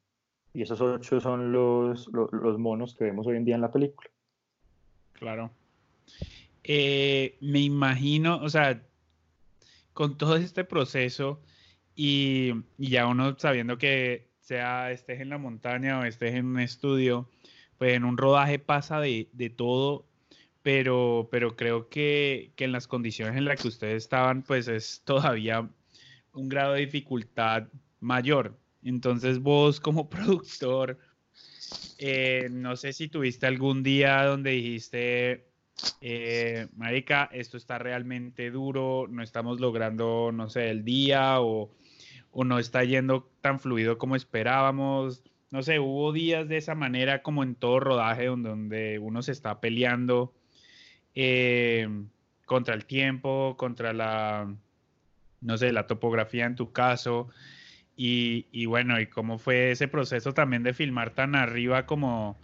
y 0.54 0.64
esos 0.64 0.82
ocho 0.82 1.20
son 1.20 1.52
los, 1.52 2.08
los, 2.08 2.58
monos 2.58 2.96
que 2.96 3.04
vemos 3.04 3.28
hoy 3.28 3.38
en 3.38 3.46
día 3.46 3.56
en 3.56 3.62
la 3.62 3.72
película. 3.72 4.10
Claro. 5.14 5.52
Eh, 6.64 7.38
me 7.42 7.60
imagino, 7.60 8.38
o 8.38 8.50
sea, 8.50 8.82
con 9.98 10.16
todo 10.16 10.36
este 10.36 10.64
proceso 10.64 11.42
y, 11.96 12.52
y, 12.78 12.90
ya 12.92 13.08
uno 13.08 13.36
sabiendo 13.40 13.80
que 13.80 14.30
sea 14.42 14.92
estés 14.92 15.22
en 15.22 15.30
la 15.30 15.40
montaña 15.40 16.00
o 16.00 16.04
estés 16.04 16.36
en 16.36 16.46
un 16.46 16.60
estudio, 16.60 17.32
pues 17.80 17.94
en 17.94 18.06
un 18.06 18.16
rodaje 18.16 18.60
pasa 18.60 19.00
de, 19.00 19.28
todo 19.58 20.06
pero, 20.62 21.30
pero 21.32 21.56
creo 21.56 21.90
que, 21.90 22.52
que, 22.56 22.66
en 22.66 22.74
las 22.74 22.88
condiciones 22.88 23.38
en 23.38 23.46
las 23.46 23.60
que 23.60 23.70
ustedes 23.70 24.04
estaban, 24.04 24.44
pues 24.44 24.68
es 24.68 25.02
todavía 25.04 25.68
un 26.32 26.48
grado 26.48 26.74
de 26.74 26.82
dificultad 26.82 27.68
mayor. 28.00 28.56
Entonces 28.84 29.40
vos 29.40 29.80
como 29.80 30.10
productor, 30.12 31.00
eh, 31.98 32.50
no 32.52 32.76
sé 32.78 32.94
si 32.94 33.08
tuviste 33.08 33.48
algún 33.48 33.82
día 33.82 34.26
donde 34.26 34.52
dijiste, 34.52 35.48
eh, 36.02 36.68
Marica, 36.76 37.30
esto 37.32 37.58
está 37.58 37.78
realmente 37.78 38.52
duro, 38.52 39.08
no 39.10 39.24
estamos 39.24 39.60
logrando, 39.60 40.32
no 40.34 40.50
sé, 40.50 40.70
el 40.70 40.84
día 40.84 41.42
o, 41.42 41.72
no 42.34 42.60
está 42.60 42.84
yendo 42.84 43.30
tan 43.42 43.60
fluido 43.60 43.98
como 43.98 44.16
esperábamos. 44.16 45.24
No 45.50 45.64
sé, 45.64 45.80
hubo 45.80 46.12
días 46.12 46.48
de 46.48 46.58
esa 46.58 46.76
manera 46.76 47.24
como 47.24 47.44
en 47.44 47.56
todo 47.56 47.80
rodaje 47.80 48.26
donde, 48.26 49.00
uno 49.00 49.22
se 49.22 49.32
está 49.32 49.60
peleando 49.60 50.34
eh, 51.16 51.88
contra 52.46 52.76
el 52.76 52.86
tiempo, 52.86 53.56
contra 53.58 53.94
la, 53.94 54.54
no 55.42 55.58
sé, 55.58 55.72
la 55.72 55.88
topografía 55.88 56.46
en 56.46 56.56
tu 56.56 56.72
caso. 56.72 57.30
Y, 58.00 58.66
bueno, 58.68 59.00
y 59.00 59.08
cómo 59.08 59.40
fue 59.40 59.72
ese 59.72 59.88
proceso 59.88 60.34
también 60.34 60.62
de 60.62 60.76
filmar 60.76 61.16
tan 61.16 61.36
arriba 61.36 61.88
como, 61.88 62.40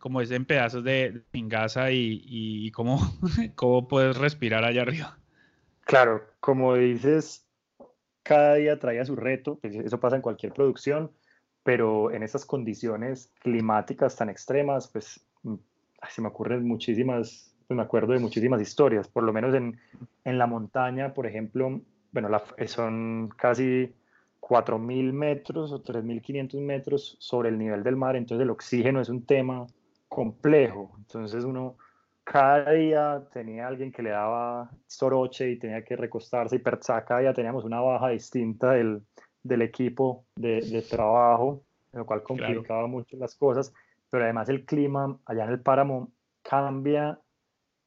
como 0.00 0.20
es 0.20 0.30
en 0.32 0.44
pedazos 0.44 0.82
de 0.82 1.22
pingasa 1.30 1.92
y, 1.92 2.22
y 2.24 2.70
cómo, 2.72 2.98
cómo 3.54 3.86
puedes 3.86 4.16
respirar 4.16 4.64
allá 4.64 4.82
arriba. 4.82 5.18
Claro, 5.82 6.24
como 6.40 6.74
dices, 6.74 7.46
cada 8.22 8.54
día 8.54 8.78
traía 8.78 9.04
su 9.04 9.14
reto, 9.14 9.58
pues, 9.60 9.74
eso 9.76 10.00
pasa 10.00 10.16
en 10.16 10.22
cualquier 10.22 10.52
producción, 10.52 11.12
pero 11.62 12.10
en 12.10 12.22
esas 12.22 12.44
condiciones 12.44 13.32
climáticas 13.40 14.16
tan 14.16 14.30
extremas, 14.30 14.88
pues 14.88 15.20
mm, 15.42 15.54
se 16.08 16.22
me 16.22 16.28
ocurren 16.28 16.66
muchísimas 16.66 17.50
pues 17.70 17.76
me 17.76 17.84
acuerdo 17.84 18.14
de 18.14 18.18
muchísimas 18.18 18.60
historias, 18.60 19.06
por 19.06 19.22
lo 19.22 19.32
menos 19.32 19.54
en, 19.54 19.78
en 20.24 20.38
la 20.38 20.48
montaña, 20.48 21.14
por 21.14 21.28
ejemplo, 21.28 21.80
bueno, 22.10 22.28
la, 22.28 22.42
son 22.66 23.28
casi 23.36 23.94
4.000 24.40 25.12
metros 25.12 25.70
o 25.70 25.80
3.500 25.80 26.60
metros 26.60 27.16
sobre 27.20 27.50
el 27.50 27.58
nivel 27.58 27.84
del 27.84 27.94
mar, 27.94 28.16
entonces 28.16 28.42
el 28.42 28.50
oxígeno 28.50 29.00
es 29.00 29.08
un 29.08 29.24
tema 29.24 29.68
complejo, 30.10 30.92
entonces 30.98 31.44
uno 31.44 31.76
cada 32.24 32.72
día 32.72 33.22
tenía 33.32 33.66
alguien 33.66 33.90
que 33.90 34.02
le 34.02 34.10
daba 34.10 34.70
soroche 34.86 35.50
y 35.50 35.58
tenía 35.58 35.82
que 35.82 35.96
recostarse 35.96 36.56
y 36.56 36.58
per 36.58 36.78
cada 36.80 37.20
día 37.20 37.32
teníamos 37.32 37.64
una 37.64 37.80
baja 37.80 38.10
distinta 38.10 38.72
del, 38.72 39.02
del 39.42 39.62
equipo 39.62 40.26
de, 40.36 40.60
de, 40.60 40.82
trabajo, 40.82 41.62
lo 41.92 42.04
cual 42.04 42.22
complicaba 42.22 42.86
mucho 42.86 43.16
las 43.16 43.34
cosas, 43.34 43.72
pero 44.10 44.24
además 44.24 44.48
el 44.48 44.64
clima 44.64 45.18
allá 45.24 45.44
en 45.44 45.50
el 45.50 45.60
páramo 45.60 46.12
cambia 46.42 47.18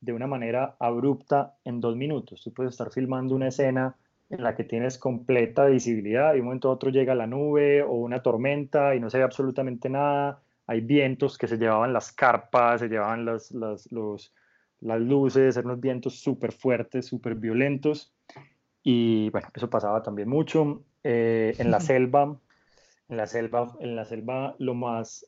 de 0.02 0.14
una 0.14 0.28
manera 0.28 0.76
abrupta 0.80 1.56
en 1.64 1.80
dos 1.80 1.96
minutos. 1.96 2.42
Tú 2.44 2.54
puedes 2.54 2.74
estar 2.74 2.92
filmando 2.92 3.36
una 3.36 3.48
escena 3.48 3.96
en 4.30 4.44
la 4.44 4.56
que 4.56 4.64
tienes 4.64 4.98
completa 4.98 5.66
visibilidad 5.68 6.32
y 6.32 6.36
de 6.36 6.40
un 6.42 6.48
momento 6.48 6.70
a 6.70 6.74
otro 6.74 6.90
llega 6.90 7.16
la 7.16 7.28
nube 7.28 7.84
o 7.84 7.94
una 7.94 8.22
tormenta 8.22 8.96
y 8.96 9.00
no 9.00 9.10
se 9.10 9.20
ve 9.20 9.24
absolutamente 9.24 9.90
nada. 9.90 10.42
Hay 10.68 10.82
vientos 10.82 11.38
que 11.38 11.48
se 11.48 11.58
llevaban 11.58 11.94
las 11.94 12.12
carpas, 12.12 12.80
se 12.80 12.88
llevaban 12.88 13.26
las, 13.26 13.52
las, 13.52 13.92
los, 13.92 14.34
las 14.80 15.02
luces, 15.02 15.58
eran 15.58 15.72
unos 15.72 15.82
vientos 15.82 16.20
súper 16.20 16.52
fuertes, 16.52 17.06
súper 17.06 17.36
violentos. 17.36 18.14
Y 18.84 19.30
bueno, 19.30 19.48
eso 19.54 19.70
pasaba 19.70 20.04
también 20.04 20.30
mucho. 20.30 20.84
Eh, 21.04 21.54
en 21.58 21.72
la 21.72 21.80
selva, 21.82 22.38
en 23.10 23.18
la 23.18 23.28
selva, 23.28 23.76
en 23.80 23.96
la 23.96 24.06
selva 24.06 24.56
lo 24.60 24.74
más, 24.74 25.26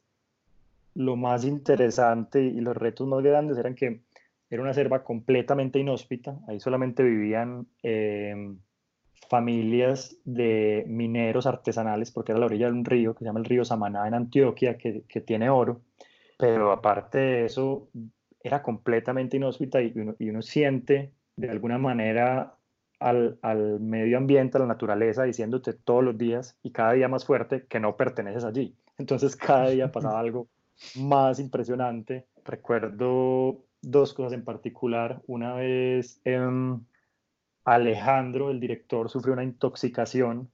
lo 0.94 1.16
más 1.16 1.44
interesante 1.46 2.42
y 2.42 2.62
los 2.62 2.76
retos 2.76 3.08
más 3.08 3.22
grandes 3.22 3.58
eran 3.58 3.76
que 3.76 4.02
era 4.50 4.62
una 4.62 4.74
selva 4.74 5.04
completamente 5.04 5.80
inhóspita, 5.80 6.40
ahí 6.48 6.60
solamente 6.60 7.04
vivían 7.04 7.68
em, 7.82 8.60
familias 9.30 10.18
de 10.26 10.86
mineros 10.88 11.46
artesanales, 11.46 12.12
porque 12.12 12.32
era 12.32 12.40
la 12.40 12.46
orilla 12.46 12.68
de 12.68 12.74
un 12.74 12.86
río 12.86 13.14
que 13.14 13.20
se 13.20 13.26
llama 13.26 13.40
el 13.40 13.46
río 13.46 13.66
Samaná 13.66 14.08
en 14.08 14.14
Antioquia, 14.14 14.78
que, 14.78 15.04
que 15.08 15.22
tiene 15.22 15.50
oro, 15.50 15.82
pero 16.38 16.72
aparte 16.72 17.18
de 17.18 17.46
eso, 17.46 17.90
era 18.42 18.62
completamente 18.62 19.38
inhóspita 19.38 19.82
y 19.82 19.92
uno, 19.96 20.16
y 20.20 20.30
uno 20.30 20.42
siente 20.42 21.12
de 21.36 21.50
alguna 21.50 21.78
manera 21.78 22.56
al, 23.00 23.38
al, 23.42 23.80
medio 23.80 24.18
ambiente, 24.18 24.58
a 24.58 24.62
la 24.62 24.68
naturaleza, 24.68 25.24
diciéndote 25.24 25.74
todos 25.74 26.04
los 26.04 26.18
días 26.18 26.58
y 26.64 26.72
cada 26.72 26.94
día 26.94 27.08
más 27.08 27.26
fuerte 27.26 27.66
que 27.68 27.80
no 27.80 27.98
perteneces 27.98 28.44
allí. 28.44 28.76
Entonces 28.98 29.36
cada 29.36 29.70
día 29.70 29.92
pasaba 29.92 30.20
algo 30.20 30.48
más 30.96 31.40
impresionante. 31.40 32.26
Recuerdo 32.44 33.64
dos 33.82 34.14
cosas 34.14 34.34
en 34.34 34.44
particular. 34.44 35.22
Una 35.28 35.56
vez 35.56 36.22
em, 36.24 36.82
Alejandro, 37.66 38.52
el 38.52 38.60
director, 38.60 39.10
sufrió 39.10 39.34
una 39.34 39.44
intoxicación 39.44 40.50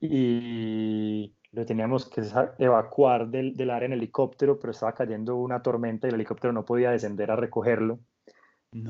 y 0.00 1.32
lo 1.52 1.64
teníamos 1.64 2.06
que 2.06 2.22
evacuar 2.58 3.28
del, 3.28 3.56
del, 3.56 3.70
área 3.70 3.86
en 3.86 3.94
helicóptero, 3.94 4.58
pero 4.58 4.72
estaba 4.72 4.92
cayendo 4.92 5.36
una 5.36 5.62
tormenta 5.62 6.06
y 6.06 6.10
el 6.10 6.16
helicóptero 6.16 6.52
no 6.52 6.64
podía 6.64 6.90
descender 6.90 7.30
a 7.30 7.36
recogerlo. 7.36 7.98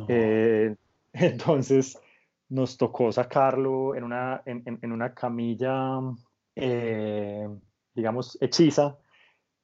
Eh, 0.08 0.74
entonces 1.12 2.00
nos 2.48 2.76
tocó 2.76 3.12
sacarlo 3.12 3.94
en 3.94 4.04
una, 4.04 4.42
en, 4.46 4.62
en 4.64 4.92
una 4.92 5.14
camilla, 5.14 6.00
eh, 6.54 7.48
digamos, 7.94 8.38
hechiza 8.40 8.96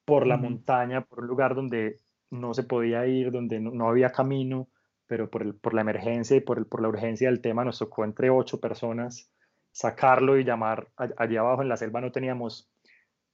por 0.05 0.27
la 0.27 0.37
montaña, 0.37 1.03
por 1.03 1.21
un 1.21 1.27
lugar 1.27 1.55
donde 1.55 1.99
no 2.31 2.55
se 2.55 2.65
podía 2.65 3.07
ir, 3.07 3.31
donde 3.31 3.61
no, 3.61 3.89
había 3.89 4.11
camino, 4.11 4.69
pero 5.13 5.29
por, 5.29 5.43
el, 5.43 5.55
por 5.55 5.75
la 5.75 5.83
emergencia 5.83 6.35
y 6.39 6.41
por, 6.41 6.57
el, 6.57 6.65
por 6.65 6.81
la 6.81 6.89
urgencia 6.89 7.29
del 7.29 7.43
tema 7.43 7.67
nos 7.67 7.79
tocó 7.79 8.03
entre 8.07 8.31
ocho 8.31 8.61
personas 8.61 9.31
sacarlo 9.71 10.39
y 10.39 10.45
llamar. 10.45 10.89
Allí 11.19 11.37
abajo 11.37 11.61
en 11.61 11.69
la 11.69 11.77
selva 11.77 12.01
no 12.01 12.11
teníamos 12.11 12.73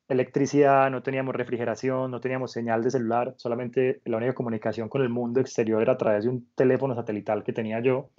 electricidad, 0.09 0.91
no 0.91 1.05
teníamos 1.05 1.37
refrigeración, 1.37 2.11
no 2.11 2.21
teníamos 2.21 2.51
señal 2.51 2.83
de 2.83 2.91
celular, 2.91 3.35
solamente 3.37 4.01
la 4.07 4.17
única 4.17 4.35
comunicación 4.35 4.88
con 4.88 5.03
el 5.03 5.09
mundo 5.09 5.41
exterior 5.41 5.81
era 5.81 5.93
a 5.93 5.99
través 5.99 6.25
de 6.25 6.31
un 6.31 6.49
teléfono 6.57 6.97
satelital 6.97 7.45
que 7.45 7.53
tenía 7.53 7.79
yo. 7.79 8.11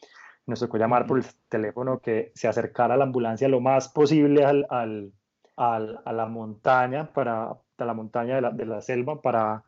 Nos 0.45 0.61
tocó 0.61 0.77
llamar 0.77 1.05
por 1.05 1.17
el 1.17 1.25
teléfono 1.49 1.99
que 1.99 2.31
se 2.35 2.47
acercara 2.47 2.93
a 2.93 2.97
la 2.97 3.03
ambulancia 3.03 3.49
lo 3.49 3.59
más 3.59 3.89
posible 3.89 4.45
al, 4.45 4.67
al, 4.69 5.11
a 5.57 6.13
la 6.13 6.25
montaña 6.27 7.11
para, 7.11 7.57
la 7.77 7.93
montaña 7.93 8.35
de 8.35 8.41
la, 8.41 8.51
de 8.51 8.65
la 8.65 8.79
selva 8.79 9.21
para, 9.21 9.65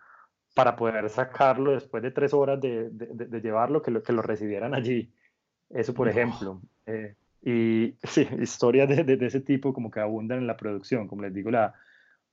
para 0.54 0.76
poder 0.76 1.10
sacarlo 1.10 1.72
después 1.72 2.04
de 2.04 2.12
tres 2.12 2.34
horas 2.34 2.60
de, 2.60 2.90
de, 2.92 3.42
llevarlo, 3.42 3.82
que 3.82 3.92
lo, 3.92 4.04
que 4.04 4.14
lo 4.14 4.22
recibieran 4.22 4.74
allí. 4.74 5.12
Eso, 5.70 5.94
por 5.94 6.10
ejemplo. 6.10 6.62
Eh, 6.86 7.16
y 7.44 7.96
sí, 8.04 8.28
historias 8.40 8.90
de, 8.90 9.18
ese 9.26 9.42
tipo 9.42 9.74
como 9.74 9.90
que 9.90 10.00
abundan 10.00 10.40
en 10.40 10.48
la 10.48 10.58
producción. 10.58 11.08
Como 11.08 11.22
les 11.22 11.34
digo, 11.34 11.52
la 11.52 11.74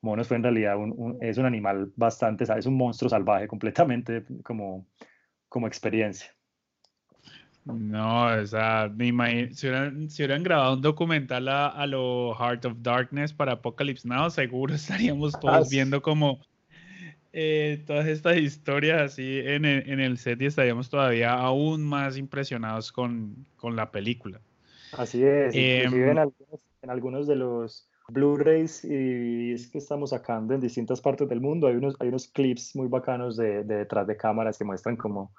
Monos 0.00 0.28
fue 0.28 0.36
en 0.36 0.42
realidad 0.44 0.76
un, 0.76 1.18
es 1.20 1.38
un 1.38 1.46
animal 1.46 1.92
bastante, 1.96 2.44
es 2.44 2.66
un 2.66 2.76
monstruo 2.76 3.08
salvaje 3.08 3.48
completamente 3.48 4.24
como, 4.42 4.86
como 5.48 5.66
experiencia. 5.66 6.32
No, 7.64 8.26
o 8.26 8.46
sea, 8.46 8.90
me 8.94 9.08
imagino, 9.08 9.52
si 9.52 9.66
hubieran, 9.66 10.08
si 10.08 10.22
hubieran 10.22 10.42
grabado 10.42 10.74
un 10.74 10.80
documental 10.80 11.48
a, 11.48 11.68
a, 11.68 11.86
lo 11.86 12.34
Heart 12.34 12.64
of 12.64 12.76
Darkness 12.80 13.32
para 13.34 13.52
Apocalypse 13.52 14.08
Now, 14.08 14.30
seguro 14.30 14.74
estaríamos 14.74 15.38
todos 15.38 15.66
ah, 15.66 15.68
viendo 15.70 16.00
como 16.00 16.40
eh, 17.32 17.82
todas 17.86 18.06
estas 18.06 18.38
historias 18.38 19.12
así 19.12 19.40
en 19.40 19.64
el, 19.64 19.88
en 19.88 20.00
el, 20.00 20.18
set 20.18 20.40
y 20.40 20.46
estaríamos 20.46 20.88
todavía 20.88 21.34
aún 21.34 21.84
más 21.84 22.16
impresionados 22.16 22.90
con, 22.90 23.46
con 23.56 23.76
la 23.76 23.90
película. 23.90 24.40
Así 24.92 25.22
es, 25.22 25.54
inclusive 25.54 26.04
em, 26.04 26.10
en, 26.12 26.18
algunos, 26.18 26.60
en 26.82 26.90
algunos 26.90 27.26
de 27.26 27.36
los 27.36 27.88
Blu-rays 28.08 28.84
y 28.84 29.52
es 29.52 29.68
que 29.68 29.78
estamos 29.78 30.10
sacando 30.10 30.54
en 30.54 30.60
distintas 30.60 31.00
partes 31.00 31.28
del 31.28 31.40
mundo, 31.40 31.66
hay 31.66 31.76
unos, 31.76 31.94
hay 32.00 32.08
unos 32.08 32.28
clips 32.28 32.74
muy 32.74 32.88
bacanos 32.88 33.36
de, 33.36 33.64
de 33.64 33.76
detrás 33.76 34.06
de 34.06 34.16
cámaras 34.16 34.56
que 34.56 34.64
muestran 34.64 34.96
como 34.96 35.30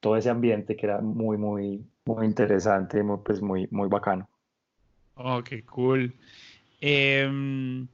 todo 0.00 0.16
ese 0.16 0.28
ambiente 0.28 0.76
que 0.76 0.86
era 0.86 1.00
muy, 1.00 1.38
muy, 1.38 1.82
muy 2.04 2.26
interesante, 2.26 3.02
muy, 3.02 3.18
pues 3.24 3.40
muy, 3.40 3.66
muy 3.70 3.88
bacano. 3.88 4.28
Oh, 5.14 5.42
qué 5.42 5.64
cool. 5.64 6.14
Eh, 6.80 7.86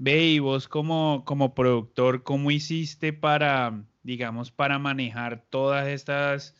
ve, 0.00 0.24
y 0.28 0.38
vos 0.38 0.66
como, 0.66 1.24
como 1.26 1.54
productor, 1.54 2.22
¿cómo 2.22 2.50
hiciste 2.50 3.12
para, 3.12 3.84
digamos, 4.02 4.50
para 4.50 4.78
manejar 4.78 5.44
todas 5.50 5.88
estas 5.88 6.56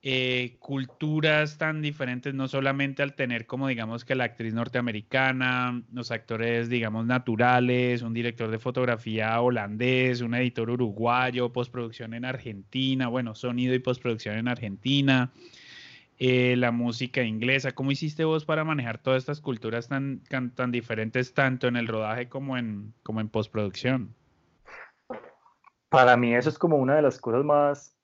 eh, 0.00 0.56
culturas 0.58 1.58
tan 1.58 1.82
diferentes, 1.82 2.32
no 2.32 2.48
solamente 2.48 3.02
al 3.02 3.14
tener 3.14 3.46
como 3.46 3.68
digamos 3.68 4.06
que 4.06 4.14
la 4.14 4.24
actriz 4.24 4.54
norteamericana, 4.54 5.82
los 5.92 6.10
actores 6.10 6.70
digamos 6.70 7.04
naturales, 7.04 8.00
un 8.00 8.14
director 8.14 8.50
de 8.50 8.58
fotografía 8.58 9.38
holandés, 9.40 10.22
un 10.22 10.34
editor 10.34 10.70
uruguayo, 10.70 11.52
postproducción 11.52 12.14
en 12.14 12.24
Argentina, 12.24 13.08
bueno, 13.08 13.34
sonido 13.34 13.74
y 13.74 13.80
postproducción 13.80 14.38
en 14.38 14.48
Argentina, 14.48 15.30
eh, 16.18 16.54
la 16.56 16.70
música 16.70 17.22
inglesa. 17.22 17.72
¿Cómo 17.72 17.90
hiciste 17.90 18.24
vos 18.24 18.44
para 18.44 18.62
manejar 18.62 18.98
todas 18.98 19.18
estas 19.18 19.40
culturas 19.40 19.88
tan, 19.88 20.20
tan, 20.54 20.70
diferentes 20.70 21.34
tanto 21.34 21.66
en 21.66 21.76
el 21.76 21.88
rodaje 21.88 22.28
como 22.28 22.56
en, 22.56 22.94
como 23.02 23.20
en 23.20 23.28
postproducción? 23.28 24.14
Para 25.88 26.16
mí 26.16 26.34
eso 26.34 26.48
es 26.48 26.58
como 26.58 26.76
una 26.76 26.96
de 26.96 27.02
las 27.02 27.18
cosas 27.18 27.44
más 27.44 27.96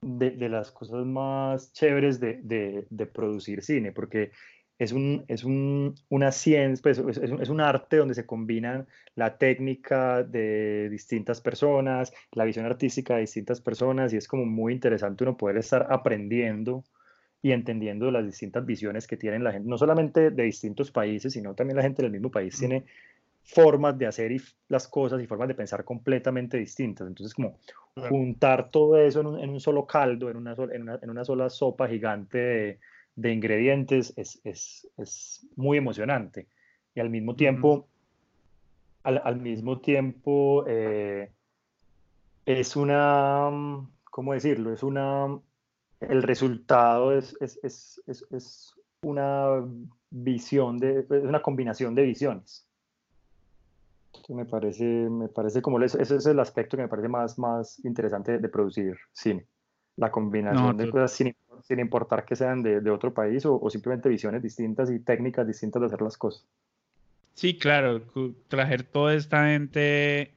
de, 0.00 0.48
las 0.48 0.70
cosas 0.70 1.04
más 1.04 1.72
chéveres 1.72 2.20
de, 2.20 2.40
de, 2.88 3.06
producir 3.06 3.62
cine, 3.62 3.92
porque 3.92 4.30
es, 4.78 4.92
un, 4.92 5.24
es 5.28 5.44
un, 5.44 5.94
una 6.08 6.32
ciencia, 6.32 6.82
pues, 6.82 6.98
es, 6.98 7.18
es, 7.18 7.48
un, 7.48 7.60
arte 7.60 7.96
donde 7.96 8.14
se 8.14 8.26
combinan 8.26 8.86
la 9.14 9.36
técnica 9.38 10.22
de 10.22 10.88
distintas 10.90 11.40
personas, 11.40 12.12
la 12.32 12.44
visión 12.44 12.66
artística 12.66 13.14
de 13.14 13.22
distintas 13.22 13.60
personas, 13.60 14.12
y 14.12 14.16
es 14.16 14.28
como 14.28 14.44
muy 14.44 14.72
interesante 14.72 15.24
uno 15.24 15.36
poder 15.36 15.56
estar 15.56 15.86
aprendiendo 15.90 16.84
y 17.42 17.52
entendiendo 17.52 18.10
las 18.10 18.24
distintas 18.24 18.64
visiones 18.64 19.06
que 19.06 19.16
tienen 19.16 19.44
la 19.44 19.52
gente, 19.52 19.68
no 19.68 19.78
solamente 19.78 20.30
de 20.30 20.42
distintos 20.42 20.90
países, 20.90 21.32
sino 21.32 21.54
también 21.54 21.76
la 21.76 21.82
gente 21.82 22.02
del 22.02 22.12
mismo 22.12 22.30
país 22.30 22.58
tiene 22.58 22.84
formas 23.46 23.96
de 23.96 24.06
hacer 24.06 24.32
las 24.68 24.88
cosas 24.88 25.22
y 25.22 25.26
formas 25.26 25.48
de 25.48 25.54
pensar 25.54 25.84
completamente 25.84 26.56
distintas. 26.56 27.06
Entonces, 27.06 27.32
como 27.32 27.58
juntar 28.08 28.70
todo 28.70 28.98
eso 28.98 29.20
en 29.20 29.26
un, 29.26 29.40
en 29.40 29.50
un 29.50 29.60
solo 29.60 29.86
caldo, 29.86 30.28
en 30.28 30.36
una, 30.36 30.54
en 30.72 30.82
una, 30.82 30.98
en 31.00 31.10
una 31.10 31.24
sola 31.24 31.48
sopa 31.48 31.88
gigante 31.88 32.38
de, 32.38 32.78
de 33.14 33.32
ingredientes, 33.32 34.12
es, 34.16 34.40
es, 34.44 34.88
es, 34.96 35.46
muy 35.54 35.78
emocionante. 35.78 36.48
Y 36.94 37.00
al 37.00 37.08
mismo 37.08 37.36
tiempo, 37.36 37.86
al, 39.04 39.20
al, 39.24 39.40
mismo 39.40 39.80
tiempo, 39.80 40.64
eh, 40.66 41.30
es 42.44 42.74
una, 42.74 43.50
¿cómo 44.10 44.32
decirlo? 44.32 44.72
Es 44.72 44.82
una, 44.82 45.38
el 46.08 46.22
resultado 46.22 47.12
es, 47.16 47.36
es 47.40 48.74
una 49.02 49.62
visión, 50.10 50.78
de, 50.78 51.00
es 51.00 51.10
una 51.10 51.42
combinación 51.42 51.94
de 51.94 52.02
visiones 52.02 52.66
me 54.34 54.44
parece, 54.44 54.84
me 54.84 55.28
parece 55.28 55.62
como 55.62 55.80
ese 55.82 56.02
es 56.02 56.26
el 56.26 56.40
aspecto 56.40 56.76
que 56.76 56.82
me 56.82 56.88
parece 56.88 57.08
más, 57.08 57.38
más 57.38 57.84
interesante 57.84 58.38
de, 58.38 58.48
producir 58.48 58.96
cine. 59.12 59.46
La 59.96 60.10
combinación 60.10 60.76
de 60.76 60.90
cosas 60.90 61.12
sin, 61.12 61.34
sin, 61.62 61.78
importar 61.78 62.24
que 62.24 62.36
sean 62.36 62.62
de, 62.62 62.80
de 62.80 62.90
otro 62.90 63.14
país 63.14 63.46
o, 63.46 63.58
o, 63.58 63.70
simplemente 63.70 64.08
visiones 64.08 64.42
distintas 64.42 64.90
y 64.90 65.00
técnicas 65.00 65.46
distintas 65.46 65.80
de 65.80 65.86
hacer 65.86 66.02
las 66.02 66.18
cosas. 66.18 66.44
Sí, 67.34 67.58
claro, 67.58 68.02
traer 68.48 68.82
toda 68.82 69.14
esta 69.14 69.46
gente 69.46 70.32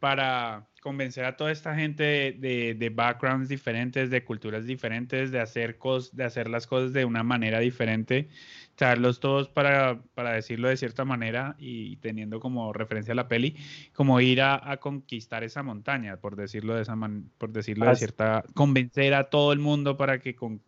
para 0.00 0.66
convencer 0.82 1.24
a 1.24 1.36
toda 1.36 1.52
esta 1.52 1.76
gente 1.76 2.02
de, 2.38 2.74
de, 2.76 2.90
backgrounds 2.90 3.48
diferentes, 3.48 4.10
de 4.10 4.24
culturas 4.24 4.66
diferentes, 4.66 5.30
de 5.30 5.38
hacer, 5.38 5.78
cos, 5.78 6.14
de 6.14 6.24
hacer 6.24 6.50
las 6.50 6.66
cosas 6.66 6.92
de 6.92 7.04
una 7.04 7.22
manera 7.22 7.60
diferente, 7.60 8.28
traerlos 8.74 9.20
todos 9.20 9.48
para, 9.48 10.02
para 10.14 10.32
decirlo 10.32 10.68
de 10.68 10.76
cierta 10.76 11.04
manera 11.04 11.54
y, 11.56 11.96
teniendo 11.98 12.40
como 12.40 12.72
referencia 12.72 13.12
a 13.12 13.14
la 13.14 13.28
peli, 13.28 13.56
como 13.94 14.20
ir 14.20 14.42
a, 14.42 14.72
a 14.72 14.78
conquistar 14.78 15.44
esa 15.44 15.62
montaña, 15.62 16.16
por 16.16 16.34
decirlo 16.34 16.74
de 16.74 16.82
esa 16.82 16.96
por 17.38 17.52
decirlo 17.52 17.86
de 17.86 17.94
cierta, 17.94 18.44
convencer 18.52 19.14
a 19.14 19.30
todo 19.30 19.52
el 19.52 19.60
mundo 19.60 19.96
para 19.96 20.18
que 20.18 20.34
con, 20.34 20.60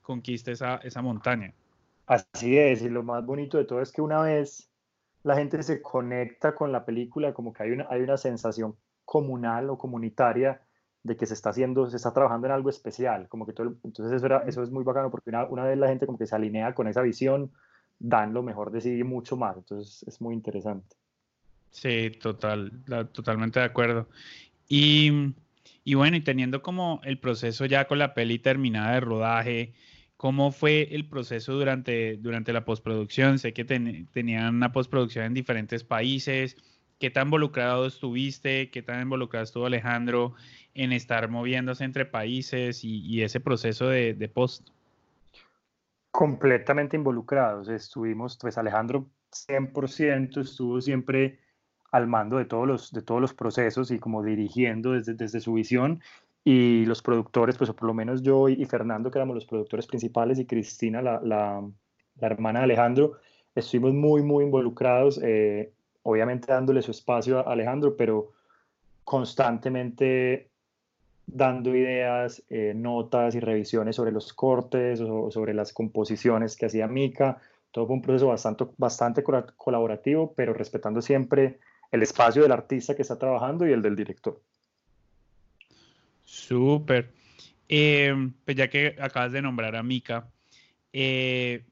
conquiste 0.00 0.52
esa, 0.52 0.76
esa 0.84 1.02
montaña. 1.02 1.52
Así 2.06 2.56
es, 2.56 2.82
y 2.82 2.88
lo 2.88 3.02
más 3.02 3.26
bonito 3.26 3.58
de 3.58 3.64
todo 3.64 3.82
es 3.82 3.90
que 3.90 4.00
una 4.00 4.22
vez 4.22 4.70
la 5.24 5.34
gente 5.34 5.60
se 5.64 5.82
conecta 5.82 6.54
con 6.54 6.70
la 6.70 6.84
película, 6.84 7.34
como 7.34 7.52
que 7.52 7.64
hay 7.64 7.72
una, 7.72 7.88
hay 7.90 8.02
una 8.02 8.16
sensación 8.16 8.76
comunal 9.06 9.70
o 9.70 9.78
comunitaria 9.78 10.60
de 11.02 11.16
que 11.16 11.24
se 11.24 11.34
está 11.34 11.50
haciendo, 11.50 11.88
se 11.88 11.96
está 11.96 12.12
trabajando 12.12 12.48
en 12.48 12.52
algo 12.52 12.68
especial, 12.68 13.28
como 13.28 13.46
que 13.46 13.52
todo, 13.52 13.76
entonces 13.84 14.12
eso, 14.12 14.26
era, 14.26 14.42
eso 14.46 14.62
es 14.62 14.70
muy 14.70 14.84
bacano 14.84 15.10
porque 15.10 15.30
una, 15.30 15.64
vez 15.64 15.78
la 15.78 15.88
gente 15.88 16.04
como 16.04 16.18
que 16.18 16.26
se 16.26 16.34
alinea 16.34 16.74
con 16.74 16.88
esa 16.88 17.00
visión, 17.00 17.52
dan 17.98 18.34
lo 18.34 18.42
mejor 18.42 18.72
de 18.72 18.80
sí 18.80 19.04
mucho 19.04 19.36
más, 19.36 19.56
entonces 19.56 20.04
es 20.06 20.20
muy 20.20 20.34
interesante. 20.34 20.96
Sí, 21.70 22.10
total, 22.20 22.72
totalmente 23.12 23.60
de 23.60 23.66
acuerdo. 23.66 24.08
Y, 24.68 25.34
y, 25.84 25.94
bueno, 25.94 26.16
y 26.16 26.22
teniendo 26.22 26.60
como 26.60 27.00
el 27.04 27.18
proceso 27.18 27.66
ya 27.66 27.86
con 27.86 27.98
la 27.98 28.12
peli 28.12 28.38
terminada 28.38 28.94
de 28.94 29.00
rodaje, 29.00 29.74
¿cómo 30.16 30.50
fue 30.50 30.88
el 30.92 31.06
proceso 31.08 31.52
durante, 31.52 32.16
durante 32.16 32.52
la 32.52 32.64
postproducción? 32.64 33.38
Sé 33.38 33.52
que 33.52 33.64
tenían 33.64 34.56
una 34.56 34.72
postproducción 34.72 35.26
en 35.26 35.34
diferentes 35.34 35.84
países, 35.84 36.56
¿Qué 36.98 37.10
tan 37.10 37.26
involucrado 37.26 37.86
estuviste? 37.86 38.70
¿Qué 38.70 38.82
tan 38.82 39.02
involucrado 39.02 39.44
estuvo 39.44 39.66
Alejandro 39.66 40.34
en 40.72 40.92
estar 40.92 41.28
moviéndose 41.28 41.84
entre 41.84 42.06
países 42.06 42.80
y, 42.84 43.22
ese 43.22 43.38
proceso 43.38 43.88
de, 43.88 44.30
post? 44.32 44.70
Completamente 46.10 46.96
involucrados. 46.96 47.68
Estuvimos, 47.68 48.38
pues 48.40 48.56
Alejandro 48.56 49.10
100% 49.30 50.40
estuvo 50.40 50.80
siempre 50.80 51.38
al 51.92 52.06
mando 52.06 52.38
de 52.38 52.46
todos 52.46 52.66
los, 52.66 52.92
de 52.92 53.02
todos 53.02 53.20
los 53.20 53.34
procesos 53.34 53.90
y 53.90 53.98
como 53.98 54.22
dirigiendo 54.22 54.92
desde, 54.92 55.12
desde 55.12 55.40
su 55.40 55.52
visión. 55.52 56.00
Y 56.44 56.86
los 56.86 57.02
productores, 57.02 57.58
pues 57.58 57.70
por 57.72 57.88
lo 57.88 57.92
menos 57.92 58.22
yo 58.22 58.48
y, 58.48 58.64
Fernando, 58.64 59.10
que 59.10 59.18
éramos 59.18 59.34
los 59.34 59.46
productores 59.46 59.86
principales, 59.86 60.38
y 60.38 60.46
Cristina, 60.46 61.02
la, 61.02 61.20
la, 61.22 61.62
hermana 62.20 62.60
de 62.60 62.64
Alejandro, 62.64 63.18
estuvimos 63.54 63.92
muy, 63.92 64.22
muy 64.22 64.44
involucrados. 64.44 65.20
Eh, 65.22 65.74
obviamente 66.06 66.52
dándole 66.52 66.82
su 66.82 66.92
espacio 66.92 67.40
a 67.40 67.52
Alejandro, 67.52 67.96
pero 67.96 68.32
constantemente 69.02 70.48
dando 71.26 71.74
ideas, 71.74 72.44
eh, 72.48 72.72
notas 72.76 73.34
y 73.34 73.40
revisiones 73.40 73.96
sobre 73.96 74.12
los 74.12 74.32
cortes 74.32 75.00
o 75.00 75.30
sobre 75.32 75.52
las 75.52 75.72
composiciones 75.72 76.56
que 76.56 76.66
hacía 76.66 76.86
Mika. 76.86 77.38
Todo 77.72 77.86
fue 77.86 77.96
un 77.96 78.02
proceso 78.02 78.28
bastante, 78.28 78.66
bastante 78.78 79.24
colaborativo, 79.24 80.32
pero 80.34 80.54
respetando 80.54 81.02
siempre 81.02 81.58
el 81.90 82.02
espacio 82.02 82.42
del 82.42 82.52
artista 82.52 82.94
que 82.94 83.02
está 83.02 83.18
trabajando 83.18 83.66
y 83.66 83.72
el 83.72 83.82
del 83.82 83.96
director. 83.96 84.40
Súper. 86.22 87.10
Eh, 87.68 88.30
pues 88.44 88.56
ya 88.56 88.68
que 88.68 88.96
acabas 89.00 89.32
de 89.32 89.42
nombrar 89.42 89.74
a 89.74 89.82
Mika, 89.82 90.28
eh, 90.92 91.64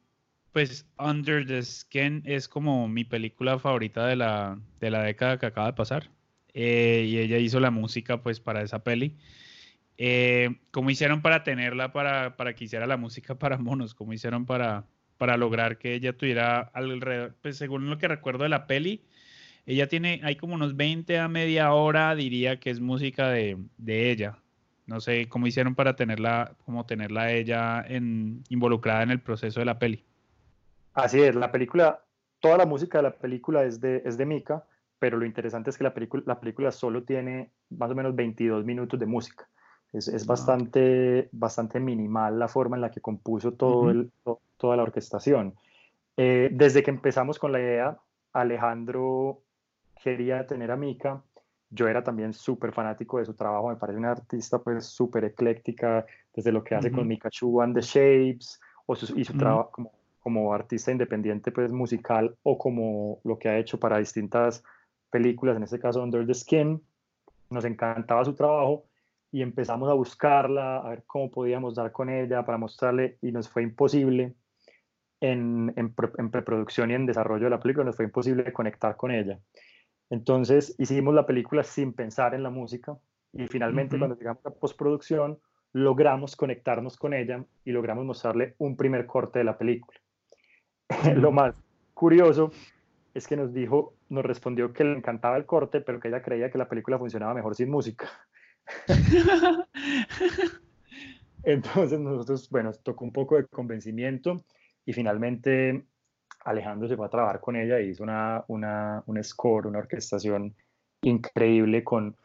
pues 0.54 0.86
Under 1.00 1.44
the 1.44 1.60
Skin 1.64 2.22
es 2.24 2.46
como 2.48 2.86
mi 2.86 3.02
película 3.04 3.58
favorita 3.58 4.06
de 4.06 4.14
la, 4.14 4.56
de 4.78 4.88
la 4.88 5.02
década 5.02 5.36
que 5.36 5.46
acaba 5.46 5.66
de 5.66 5.72
pasar. 5.72 6.10
Eh, 6.54 7.06
y 7.08 7.18
ella 7.18 7.38
hizo 7.38 7.58
la 7.58 7.72
música 7.72 8.22
pues 8.22 8.38
para 8.38 8.62
esa 8.62 8.84
peli. 8.84 9.16
Eh, 9.98 10.60
¿Cómo 10.70 10.90
hicieron 10.90 11.22
para 11.22 11.42
tenerla, 11.42 11.92
para, 11.92 12.36
para 12.36 12.54
que 12.54 12.66
hiciera 12.66 12.86
la 12.86 12.96
música 12.96 13.34
para 13.38 13.58
monos? 13.58 13.94
¿Cómo 13.94 14.12
hicieron 14.12 14.46
para, 14.46 14.86
para 15.18 15.36
lograr 15.36 15.76
que 15.76 15.92
ella 15.94 16.16
tuviera 16.16 16.60
alrededor, 16.60 17.34
pues 17.42 17.56
según 17.56 17.90
lo 17.90 17.98
que 17.98 18.06
recuerdo 18.06 18.44
de 18.44 18.50
la 18.50 18.68
peli, 18.68 19.02
ella 19.66 19.88
tiene, 19.88 20.20
hay 20.22 20.36
como 20.36 20.54
unos 20.54 20.76
20 20.76 21.18
a 21.18 21.26
media 21.26 21.72
hora, 21.72 22.14
diría 22.14 22.60
que 22.60 22.70
es 22.70 22.78
música 22.80 23.28
de, 23.28 23.58
de 23.78 24.12
ella. 24.12 24.38
No 24.86 25.00
sé 25.00 25.26
cómo 25.28 25.48
hicieron 25.48 25.74
para 25.74 25.96
tenerla, 25.96 26.54
como 26.64 26.86
tenerla 26.86 27.32
ella 27.32 27.84
en, 27.88 28.44
involucrada 28.50 29.02
en 29.02 29.10
el 29.10 29.20
proceso 29.20 29.58
de 29.58 29.66
la 29.66 29.80
peli. 29.80 30.04
Así 30.94 31.20
es, 31.20 31.34
la 31.34 31.50
película, 31.50 32.04
toda 32.40 32.56
la 32.56 32.66
música 32.66 32.98
de 32.98 33.02
la 33.02 33.16
película 33.16 33.64
es 33.64 33.80
de, 33.80 34.02
es 34.04 34.16
de 34.16 34.26
Mika, 34.26 34.64
pero 34.98 35.18
lo 35.18 35.26
interesante 35.26 35.70
es 35.70 35.76
que 35.76 35.84
la 35.84 35.92
película, 35.92 36.22
la 36.26 36.40
película 36.40 36.70
solo 36.70 37.02
tiene 37.02 37.50
más 37.70 37.90
o 37.90 37.94
menos 37.94 38.14
22 38.14 38.64
minutos 38.64 38.98
de 38.98 39.06
música. 39.06 39.48
Es, 39.92 40.08
es 40.08 40.26
bastante, 40.26 41.28
bastante 41.32 41.78
minimal 41.78 42.38
la 42.38 42.48
forma 42.48 42.76
en 42.76 42.82
la 42.82 42.90
que 42.90 43.00
compuso 43.00 43.52
todo 43.52 43.90
el, 43.90 44.10
toda 44.56 44.76
la 44.76 44.82
orquestación. 44.82 45.54
Eh, 46.16 46.48
desde 46.52 46.82
que 46.82 46.90
empezamos 46.90 47.38
con 47.38 47.52
la 47.52 47.60
idea, 47.60 47.98
Alejandro 48.32 49.42
quería 50.02 50.46
tener 50.46 50.70
a 50.70 50.76
Mika. 50.76 51.22
Yo 51.70 51.88
era 51.88 52.02
también 52.04 52.32
súper 52.32 52.72
fanático 52.72 53.18
de 53.18 53.24
su 53.24 53.34
trabajo, 53.34 53.68
me 53.68 53.76
parece 53.76 53.98
una 53.98 54.12
artista 54.12 54.58
pues 54.58 54.86
súper 54.86 55.24
ecléctica, 55.24 56.06
desde 56.34 56.52
lo 56.52 56.62
que 56.62 56.76
hace 56.76 56.90
con 56.90 57.06
Mikachu 57.06 57.60
and 57.60 57.74
the 57.74 57.80
Shapes, 57.80 58.60
o 58.86 58.94
su, 58.94 59.18
y 59.18 59.24
su 59.24 59.36
trabajo 59.36 59.70
como, 59.72 59.92
como, 60.24 60.52
artista 60.52 60.90
independiente 60.90 61.52
pues 61.52 61.70
musical, 61.70 62.36
o 62.42 62.58
como 62.58 63.20
lo 63.22 63.38
que 63.38 63.48
ha 63.48 63.58
hecho 63.58 63.78
para 63.78 63.98
distintas 63.98 64.64
películas, 65.10 65.56
en 65.56 65.62
este 65.62 65.78
caso 65.78 66.02
Under 66.02 66.26
the 66.26 66.34
Skin, 66.34 66.82
nos 67.50 67.64
encantaba 67.64 68.24
su 68.24 68.34
trabajo 68.34 68.86
y 69.30 69.42
empezamos 69.42 69.88
a 69.88 69.94
buscarla, 69.94 70.78
a 70.78 70.88
ver 70.88 71.04
cómo 71.06 71.30
podíamos 71.30 71.76
dar 71.76 71.92
con 71.92 72.10
ella 72.10 72.44
para 72.44 72.58
mostrarle 72.58 73.18
y 73.22 73.30
nos 73.30 73.48
fue 73.48 73.62
imposible 73.62 74.34
en, 75.20 75.72
en, 75.76 75.94
en 76.18 76.30
preproducción 76.30 76.90
y 76.90 76.94
en 76.94 77.06
desarrollo 77.06 77.44
de 77.44 77.50
la 77.50 77.60
película, 77.60 77.84
nos 77.84 77.96
fue 77.96 78.06
imposible 78.06 78.52
conectar 78.52 78.96
con 78.96 79.12
ella. 79.12 79.38
Entonces 80.10 80.74
hicimos 80.78 81.14
la 81.14 81.26
película 81.26 81.62
sin 81.62 81.92
pensar 81.92 82.34
en 82.34 82.42
la 82.42 82.50
música 82.50 82.96
y 83.32 83.46
finalmente 83.46 83.98
cuando 83.98 84.16
llegamos 84.16 84.44
a 84.46 84.50
postproducción 84.50 85.38
logramos 85.72 86.36
conectarnos 86.36 86.96
con 86.96 87.14
ella 87.14 87.44
y 87.64 87.72
logramos 87.72 88.04
mostrarle 88.04 88.54
un 88.58 88.76
primer 88.76 89.06
corte 89.06 89.40
de 89.40 89.44
la 89.44 89.58
película. 89.58 89.98
Lo 91.16 91.32
más 91.32 91.54
curioso 91.94 92.52
es 93.14 93.26
que 93.26 93.36
nos 93.36 93.52
dijo, 93.52 93.94
nos 94.08 94.24
respondió 94.24 94.72
que 94.72 94.84
le 94.84 94.96
encantaba 94.96 95.36
el 95.36 95.46
corte, 95.46 95.80
pero 95.80 96.00
que 96.00 96.08
ella 96.08 96.22
creía 96.22 96.50
que 96.50 96.58
la 96.58 96.68
película 96.68 96.98
funcionaba 96.98 97.34
mejor 97.34 97.54
sin 97.54 97.70
música. 97.70 98.08
Entonces 101.44 102.00
nosotros, 102.00 102.48
bueno, 102.50 102.72
tocó 102.72 103.04
un 103.04 103.12
poco 103.12 103.36
de 103.36 103.46
convencimiento 103.46 104.44
y 104.84 104.92
finalmente 104.92 105.84
Alejandro 106.44 106.88
se 106.88 106.96
fue 106.96 107.06
a 107.06 107.10
trabajar 107.10 107.40
con 107.40 107.56
ella 107.56 107.80
y 107.80 107.90
hizo 107.90 108.02
una, 108.02 108.44
una, 108.48 109.02
un 109.06 109.22
score, 109.22 109.66
una 109.66 109.78
orquestación 109.78 110.54
increíble 111.02 111.84
con, 111.84 112.16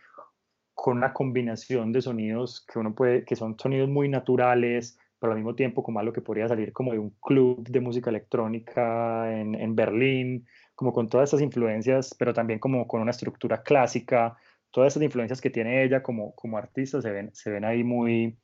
con 0.73 0.97
una 0.97 1.13
combinación 1.13 1.91
de 1.91 2.01
sonidos 2.01 2.65
que 2.65 2.79
uno 2.79 2.95
puede, 2.95 3.25
que 3.25 3.35
son 3.35 3.57
sonidos 3.59 3.89
muy 3.89 4.09
naturales, 4.09 4.98
pero 5.19 5.33
al 5.33 5.37
mismo 5.37 5.55
tiempo 5.55 5.83
como 5.83 5.99
algo 5.99 6.13
que 6.13 6.21
podría 6.21 6.47
salir 6.47 6.71
como 6.71 6.91
de 6.93 6.99
un 6.99 7.11
club 7.21 7.67
de 7.67 7.81
música 7.81 8.09
electrónica 8.09 9.31
en, 9.37 9.55
en 9.55 9.75
Berlín, 9.75 10.47
como 10.75 10.93
con 10.93 11.09
todas 11.09 11.29
esas 11.29 11.41
influencias, 11.41 12.15
pero 12.17 12.33
también 12.33 12.59
como 12.59 12.87
con 12.87 13.01
una 13.01 13.11
estructura 13.11 13.61
clásica, 13.61 14.37
todas 14.71 14.93
esas 14.93 15.03
influencias 15.03 15.41
que 15.41 15.49
tiene 15.49 15.83
ella 15.83 16.01
como, 16.01 16.33
como 16.35 16.57
artista 16.57 17.01
se 17.01 17.11
ven, 17.11 17.31
se 17.33 17.51
ven 17.51 17.65
ahí 17.65 17.83
muy, 17.83 18.37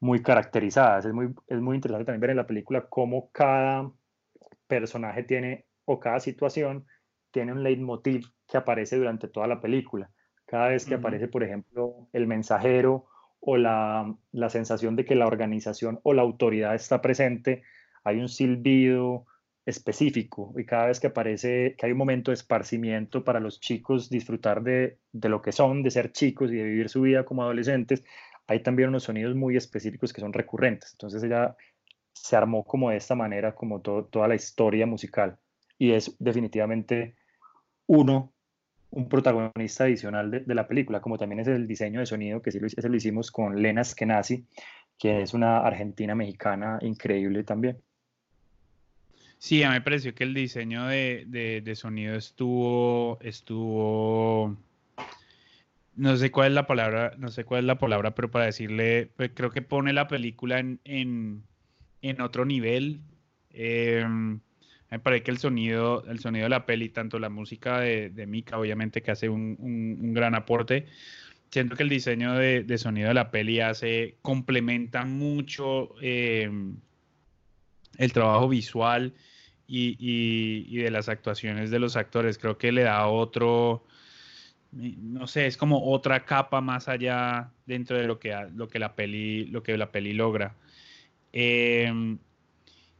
muy 0.00 0.22
caracterizadas. 0.22 1.06
Es 1.06 1.12
muy, 1.12 1.34
es 1.48 1.60
muy 1.60 1.76
interesante 1.76 2.04
también 2.04 2.20
ver 2.20 2.30
en 2.30 2.36
la 2.36 2.46
película 2.46 2.86
cómo 2.88 3.30
cada 3.32 3.90
personaje 4.66 5.22
tiene, 5.22 5.66
o 5.84 5.98
cada 6.00 6.20
situación, 6.20 6.86
tiene 7.30 7.52
un 7.52 7.62
leitmotiv 7.62 8.26
que 8.46 8.56
aparece 8.56 8.96
durante 8.96 9.28
toda 9.28 9.46
la 9.46 9.60
película. 9.60 10.10
Cada 10.46 10.68
vez 10.68 10.86
que 10.86 10.94
aparece, 10.94 11.26
por 11.26 11.42
ejemplo, 11.42 12.08
el 12.12 12.26
mensajero 12.26 13.06
o 13.40 13.56
la, 13.56 14.14
la, 14.32 14.50
sensación 14.50 14.96
de 14.96 15.04
que 15.04 15.14
la 15.14 15.26
organización 15.26 16.00
o 16.02 16.14
la 16.14 16.22
autoridad 16.22 16.74
está 16.74 17.00
presente, 17.00 17.62
hay 18.04 18.18
un 18.18 18.28
silbido 18.28 19.26
específico 19.66 20.54
y 20.56 20.64
cada 20.64 20.86
vez 20.86 21.00
que 21.00 21.08
aparece 21.08 21.74
que 21.76 21.86
hay 21.86 21.92
un 21.92 21.98
momento 21.98 22.30
de 22.30 22.36
esparcimiento 22.36 23.24
para 23.24 23.40
los 23.40 23.60
chicos 23.60 24.08
disfrutar 24.08 24.62
de, 24.62 24.98
de 25.12 25.28
lo 25.28 25.42
que 25.42 25.52
son, 25.52 25.82
de 25.82 25.90
ser 25.90 26.12
chicos 26.12 26.52
y 26.52 26.56
de 26.56 26.64
vivir 26.64 26.88
su 26.88 27.02
vida 27.02 27.24
como 27.24 27.42
adolescentes, 27.42 28.04
hay 28.46 28.62
también 28.62 28.90
unos 28.90 29.04
sonidos 29.04 29.34
muy 29.34 29.56
específicos 29.56 30.12
que 30.12 30.20
son 30.20 30.32
recurrentes. 30.32 30.92
Entonces 30.92 31.22
ella 31.22 31.56
se 32.12 32.36
armó 32.36 32.64
como 32.64 32.90
de 32.90 32.96
esta 32.96 33.14
manera, 33.14 33.54
como 33.54 33.80
toda 33.80 34.28
la 34.28 34.34
historia 34.34 34.86
musical. 34.86 35.38
Y 35.78 35.92
es 35.92 36.16
definitivamente 36.18 37.16
uno, 37.86 38.32
un 38.90 39.08
protagonista 39.08 39.84
adicional 39.84 40.30
de, 40.30 40.54
la 40.54 40.66
película, 40.66 41.00
como 41.00 41.18
también 41.18 41.40
es 41.40 41.48
el 41.48 41.66
diseño 41.66 42.00
de 42.00 42.06
sonido, 42.06 42.42
que 42.42 42.52
sí 42.52 42.60
lo, 42.60 42.66
ese 42.66 42.88
hicimos 42.94 43.30
con 43.30 43.60
Lena 43.60 43.84
Skenazi, 43.84 44.44
que 44.98 45.22
es 45.22 45.34
una 45.34 45.58
argentina 45.58 46.14
mexicana 46.14 46.78
increíble 46.82 47.44
también. 47.44 47.78
Sí, 49.38 49.62
a 49.62 49.68
mí 49.68 49.74
me 49.74 49.80
pareció 49.82 50.14
que 50.14 50.24
el 50.24 50.32
diseño 50.32 50.86
de, 50.86 51.24
de, 51.62 51.74
sonido 51.74 52.14
estuvo, 52.14 53.18
estuvo, 53.20 54.56
no 55.94 56.16
sé 56.16 56.30
cuál 56.30 56.48
es 56.48 56.54
la 56.54 56.66
palabra, 56.66 57.12
no 57.18 57.28
sé 57.28 57.44
cuál 57.44 57.60
es 57.60 57.66
la 57.66 57.78
palabra, 57.78 58.14
pero 58.14 58.30
para 58.30 58.46
decirle, 58.46 59.10
pues, 59.16 59.32
creo 59.34 59.50
que 59.50 59.60
pone 59.60 59.92
la 59.92 60.08
película 60.08 60.58
en, 60.58 60.80
en 60.84 61.42
en 62.02 62.20
otro 62.20 62.44
nivel. 62.44 63.00
Em, 63.50 64.40
me 64.90 65.00
parece 65.00 65.24
que 65.24 65.30
el 65.32 65.38
sonido, 65.38 66.04
el 66.06 66.20
sonido 66.20 66.44
de 66.44 66.50
la 66.50 66.64
peli, 66.64 66.88
tanto 66.90 67.18
la 67.18 67.28
música 67.28 67.80
de, 67.80 68.10
de 68.10 68.26
Mika, 68.26 68.58
obviamente, 68.58 69.02
que 69.02 69.10
hace 69.10 69.28
un, 69.28 70.14
gran 70.14 70.34
aporte. 70.34 70.86
Siento 71.50 71.76
que 71.76 71.82
el 71.82 71.88
diseño 71.88 72.34
de, 72.34 72.78
sonido 72.78 73.08
de 73.08 73.14
la 73.14 73.30
peli 73.30 73.60
hace, 73.60 74.16
complementa 74.22 75.04
mucho 75.04 75.94
em, 76.00 76.76
el 77.98 78.12
trabajo 78.12 78.48
visual 78.48 79.14
y, 79.66 80.76
de 80.76 80.90
las 80.90 81.08
actuaciones 81.08 81.70
de 81.70 81.80
los 81.80 81.96
actores. 81.96 82.38
Creo 82.38 82.56
que 82.56 82.70
le 82.70 82.82
da 82.82 83.08
otro, 83.08 83.84
no 84.72 85.26
sé, 85.26 85.46
es 85.46 85.56
como 85.56 85.90
otra 85.90 86.24
capa 86.24 86.60
más 86.60 86.88
allá 86.88 87.50
dentro 87.66 87.96
de 87.96 88.06
lo 88.06 88.20
que, 88.20 88.32
lo 88.54 88.68
que 88.68 88.78
la 88.78 88.94
peli, 88.94 89.46
lo 89.46 89.64
que 89.64 89.76
la 89.76 89.90
peli 89.90 90.12
logra. 90.12 90.54
Em, 91.32 92.18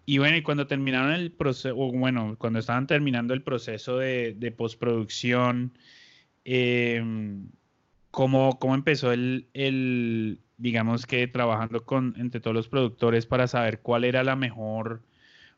y 0.08 0.18
bueno, 0.18 0.36
y 0.36 0.42
cuando 0.42 0.68
terminaron 0.68 1.12
el 1.12 1.32
proceso, 1.32 1.74
bueno, 1.74 2.36
cuando 2.38 2.60
estaban 2.60 2.86
terminando 2.86 3.34
el 3.34 3.42
proceso 3.42 3.98
de, 3.98 4.54
postproducción, 4.56 5.76
em, 6.44 7.48
¿cómo, 8.12 8.56
empezó 8.72 9.12
el, 9.12 10.38
digamos 10.58 11.06
que 11.06 11.26
trabajando 11.26 11.84
con, 11.84 12.14
entre 12.18 12.40
todos 12.40 12.54
los 12.54 12.68
productores 12.68 13.26
para 13.26 13.48
saber 13.48 13.80
cuál 13.80 14.04
era 14.04 14.22
la 14.22 14.36
mejor, 14.36 15.02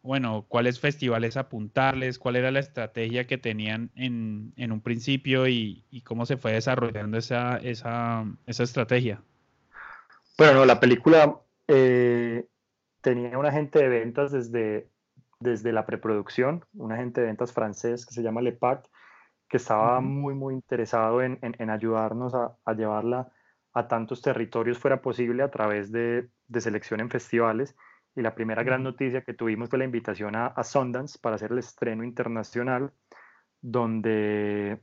bueno, 0.03 0.47
cuáles 0.49 0.81
festivales 0.81 1.37
apuntarles, 1.37 2.19
cuál 2.19 2.37
era 2.37 2.51
la 2.51 2.61
estrategia 2.61 3.27
que 3.27 3.37
tenían 3.37 3.91
en, 3.97 4.55
un 4.57 4.81
principio 4.81 5.47
y, 5.47 5.85
cómo 6.05 6.25
se 6.25 6.39
fue 6.39 6.53
desarrollando 6.53 7.19
esa, 7.19 7.59
esa, 7.59 8.25
esa 8.47 8.63
estrategia? 8.63 9.21
Bueno, 10.39 10.65
la 10.65 10.81
película 10.81 11.37
eh, 11.67 12.47
tenía 13.01 13.39
un 13.39 13.47
agente 13.47 13.79
de 13.79 13.89
ventas 13.89 14.33
desde, 14.33 14.91
desde 15.41 15.73
la 15.73 15.87
preproducción, 15.87 16.65
un 16.75 16.93
agente 16.93 17.21
de 17.21 17.29
ventas 17.29 17.53
francés 17.53 18.07
que 18.07 18.15
se 18.15 18.23
llama 18.23 18.43
Lepac, 18.43 18.89
que 19.49 19.57
estaba 19.57 20.01
muy, 20.01 20.35
muy 20.35 20.55
interesado 20.55 21.23
en, 21.23 21.39
en, 21.43 21.71
ayudarnos 21.71 22.35
a, 22.35 22.57
a, 22.65 22.75
llevarla 22.75 23.33
a 23.73 23.89
tantos 23.89 24.21
territorios 24.21 24.79
fuera 24.79 25.01
posible 25.01 25.43
a 25.43 25.51
través 25.51 25.91
de, 25.91 26.29
de 26.49 26.61
selección 26.61 27.01
en 27.01 27.09
festivales. 27.09 27.75
Y 28.15 28.23
la 28.23 28.35
primera 28.35 28.63
gran 28.63 28.83
noticia 28.83 29.23
que 29.23 29.33
tuvimos 29.33 29.71
fue 29.71 29.79
la 29.79 29.85
invitación 29.85 30.37
a, 30.37 30.49
a 30.49 30.65
Sundance 30.65 31.19
para 31.19 31.37
hacer 31.37 31.53
el 31.53 31.59
estreno 31.59 32.05
internacional, 32.05 32.93
donde, 33.61 34.83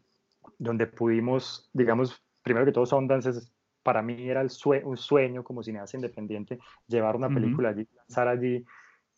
donde 0.58 0.88
pudimos, 0.88 1.70
digamos, 1.74 2.24
primero 2.42 2.66
que 2.66 2.72
todo 2.72 2.86
Sundance 2.86 3.30
es 3.30 3.55
para 3.86 4.02
mí 4.02 4.28
era 4.28 4.42
el 4.42 4.50
un 4.84 4.98
sueño 4.98 5.44
como 5.44 5.62
cineasta 5.62 5.96
independiente 5.96 6.58
llevar 6.88 7.16
una 7.16 7.30
película 7.30 7.70
allí, 7.70 7.88
lanzar 7.96 8.28
allí 8.28 8.66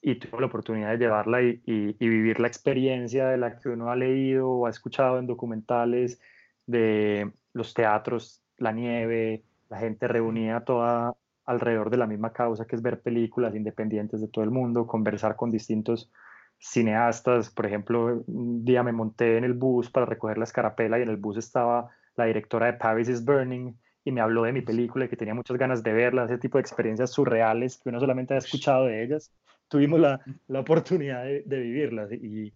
y 0.01 0.15
tuve 0.15 0.41
la 0.41 0.47
oportunidad 0.47 0.91
de 0.91 0.97
llevarla 0.97 1.41
y, 1.41 1.93
vivir 1.97 2.41
la 2.41 2.49
experiencia 2.49 3.29
de 3.29 3.37
la 3.37 3.57
que 3.57 3.69
uno 3.69 3.89
ha 3.89 3.95
leído 3.95 4.49
o 4.49 4.67
ha 4.67 4.69
escuchado 4.69 5.19
en 5.19 5.25
documentales 5.25 6.19
de 6.65 7.31
los 7.53 7.73
teatros, 7.73 8.43
la 8.57 8.73
nieve, 8.73 9.45
la 9.69 9.79
gente 9.79 10.05
reunida 10.09 10.65
toda 10.65 11.15
alrededor 11.45 11.89
de 11.89 11.97
la 11.97 12.05
misma 12.05 12.33
causa 12.33 12.67
que 12.67 12.75
es 12.75 12.81
ver 12.81 13.01
películas 13.01 13.55
independientes 13.55 14.19
de 14.19 14.27
todo 14.27 14.43
el 14.43 14.51
mundo, 14.51 14.85
conversar 14.85 15.37
con 15.37 15.49
distintos 15.49 16.11
cineastas. 16.59 17.51
Por 17.51 17.67
ejemplo, 17.67 18.21
un 18.27 18.65
día 18.65 18.83
me 18.83 18.91
monté 18.91 19.37
en 19.37 19.45
el 19.45 19.53
bus 19.53 19.89
para 19.89 20.05
recoger 20.05 20.37
la 20.37 20.43
escarapela 20.43 20.99
y 20.99 21.03
en 21.03 21.09
el 21.09 21.15
bus 21.15 21.37
estaba 21.37 21.89
la 22.17 22.25
directora 22.25 22.65
de 22.65 22.73
Paris 22.73 23.07
is 23.07 23.23
Burning, 23.23 23.73
y 24.07 24.11
me 24.13 24.21
habló 24.21 24.43
de 24.43 24.53
mi 24.53 24.61
película 24.61 25.03
y 25.03 25.09
que 25.09 25.17
tenía 25.17 25.33
muchas 25.33 25.57
ganas 25.57 25.83
de 25.83 25.91
verla, 25.91 26.23
ese 26.23 26.37
tipo 26.37 26.57
de 26.57 26.61
experiencias 26.61 27.11
surreales 27.11 27.77
que 27.77 27.89
uno 27.89 27.99
solamente 27.99 28.33
ha 28.33 28.37
escuchado 28.37 28.85
de 28.85 29.03
ellas. 29.03 29.33
Tuvimos 29.67 29.99
la, 29.99 30.21
la 30.47 30.61
oportunidad 30.61 31.25
de, 31.25 31.43
de 31.45 31.59
vivirlas 31.59 32.09
y, 32.13 32.53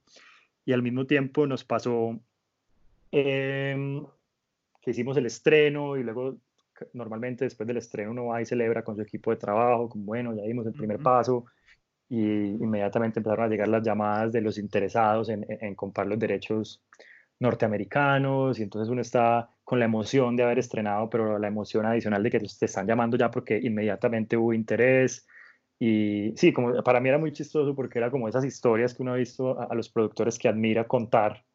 y, 0.66 0.72
al 0.72 0.82
mismo 0.82 1.06
tiempo 1.06 1.46
nos 1.46 1.66
pasó 1.66 2.18
em, 3.12 4.02
que 4.82 4.92
hicimos 4.92 5.18
el 5.18 5.26
estreno 5.26 5.98
y 5.98 6.04
luego 6.04 6.38
normalmente 6.94 7.44
después 7.44 7.68
del 7.68 7.78
estreno 7.78 8.12
uno 8.12 8.28
va 8.28 8.42
y 8.42 8.46
celebra 8.46 8.82
con 8.82 8.96
su 8.96 9.02
equipo 9.02 9.32
de 9.32 9.36
trabajo, 9.36 9.90
como 9.90 10.06
bueno, 10.06 10.34
ya 10.34 10.44
dimos 10.44 10.66
el 10.66 10.74
primer 10.74 11.00
paso 11.00 11.48
y 12.08 12.18
inmediatamente 12.18 13.20
empezaron 13.20 13.44
a 13.44 13.50
llegar 13.50 13.68
las 13.68 13.84
llamadas 13.84 14.32
de 14.32 14.40
los 14.40 14.58
interesados 14.58 15.28
en, 15.28 15.46
en, 15.50 15.76
comprar 15.76 16.08
los 16.08 16.18
derechos 16.18 16.82
norteamericanos 17.40 18.58
y 18.58 18.64
entonces 18.64 18.90
uno 18.90 19.02
está 19.02 19.50
con 19.72 19.80
la 19.80 19.86
emoción 19.86 20.36
de 20.36 20.44
haber 20.44 20.60
estrenado, 20.60 21.10
pero 21.10 21.40
la 21.40 21.48
emoción 21.48 21.86
adicional 21.86 22.22
de 22.22 22.30
que 22.30 22.40
te 22.42 22.66
están 22.66 22.86
llamando 22.86 23.16
ya 23.16 23.32
porque 23.32 23.58
inmediatamente 23.58 24.36
hubo 24.36 24.52
interés. 24.52 25.26
Y 25.80 26.34
sí, 26.36 26.52
como 26.52 26.84
para 26.84 27.00
mí 27.00 27.08
era 27.08 27.18
muy 27.18 27.32
chistoso 27.32 27.74
porque 27.74 27.98
era 27.98 28.12
como 28.12 28.28
esas 28.28 28.44
historias 28.44 28.94
que 28.94 29.02
uno 29.02 29.14
ha 29.14 29.16
visto 29.16 29.58
a, 29.58 29.74
los 29.74 29.88
productores 29.88 30.38
que 30.38 30.50
admira 30.50 30.90
contar 30.90 31.46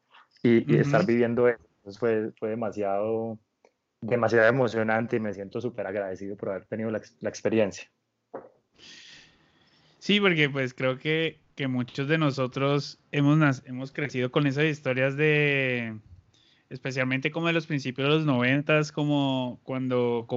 y, 0.41 0.79
estar 0.79 1.05
viviendo 1.05 1.47
eso. 1.47 1.59
Entonces 1.75 1.99
fue, 1.99 2.31
fue 2.39 2.49
demasiado, 2.49 3.37
demasiado 4.01 4.47
emocionante 4.47 5.17
y 5.17 5.19
me 5.19 5.31
siento 5.31 5.61
súper 5.61 5.85
agradecido 5.85 6.35
por 6.37 6.49
haber 6.49 6.65
tenido 6.65 6.89
la, 6.89 6.99
la 7.19 7.29
experiencia. 7.29 7.87
Sí, 9.99 10.19
porque 10.19 10.49
pues 10.49 10.73
creo 10.73 10.97
que, 10.97 11.37
que 11.53 11.67
muchos 11.67 12.07
de 12.07 12.17
nosotros 12.17 12.99
hemos, 13.11 13.61
hemos 13.67 13.91
crecido 13.91 14.31
con 14.31 14.47
esas 14.47 14.63
historias 14.63 15.15
de, 15.17 15.99
especialmente 16.69 17.31
como 17.31 17.47
de 17.47 17.53
los 17.53 17.67
principios 17.67 18.07
de 18.07 18.15
los 18.15 18.25
noventas, 18.25 18.91
como 18.91 19.59
cuando 19.63 20.27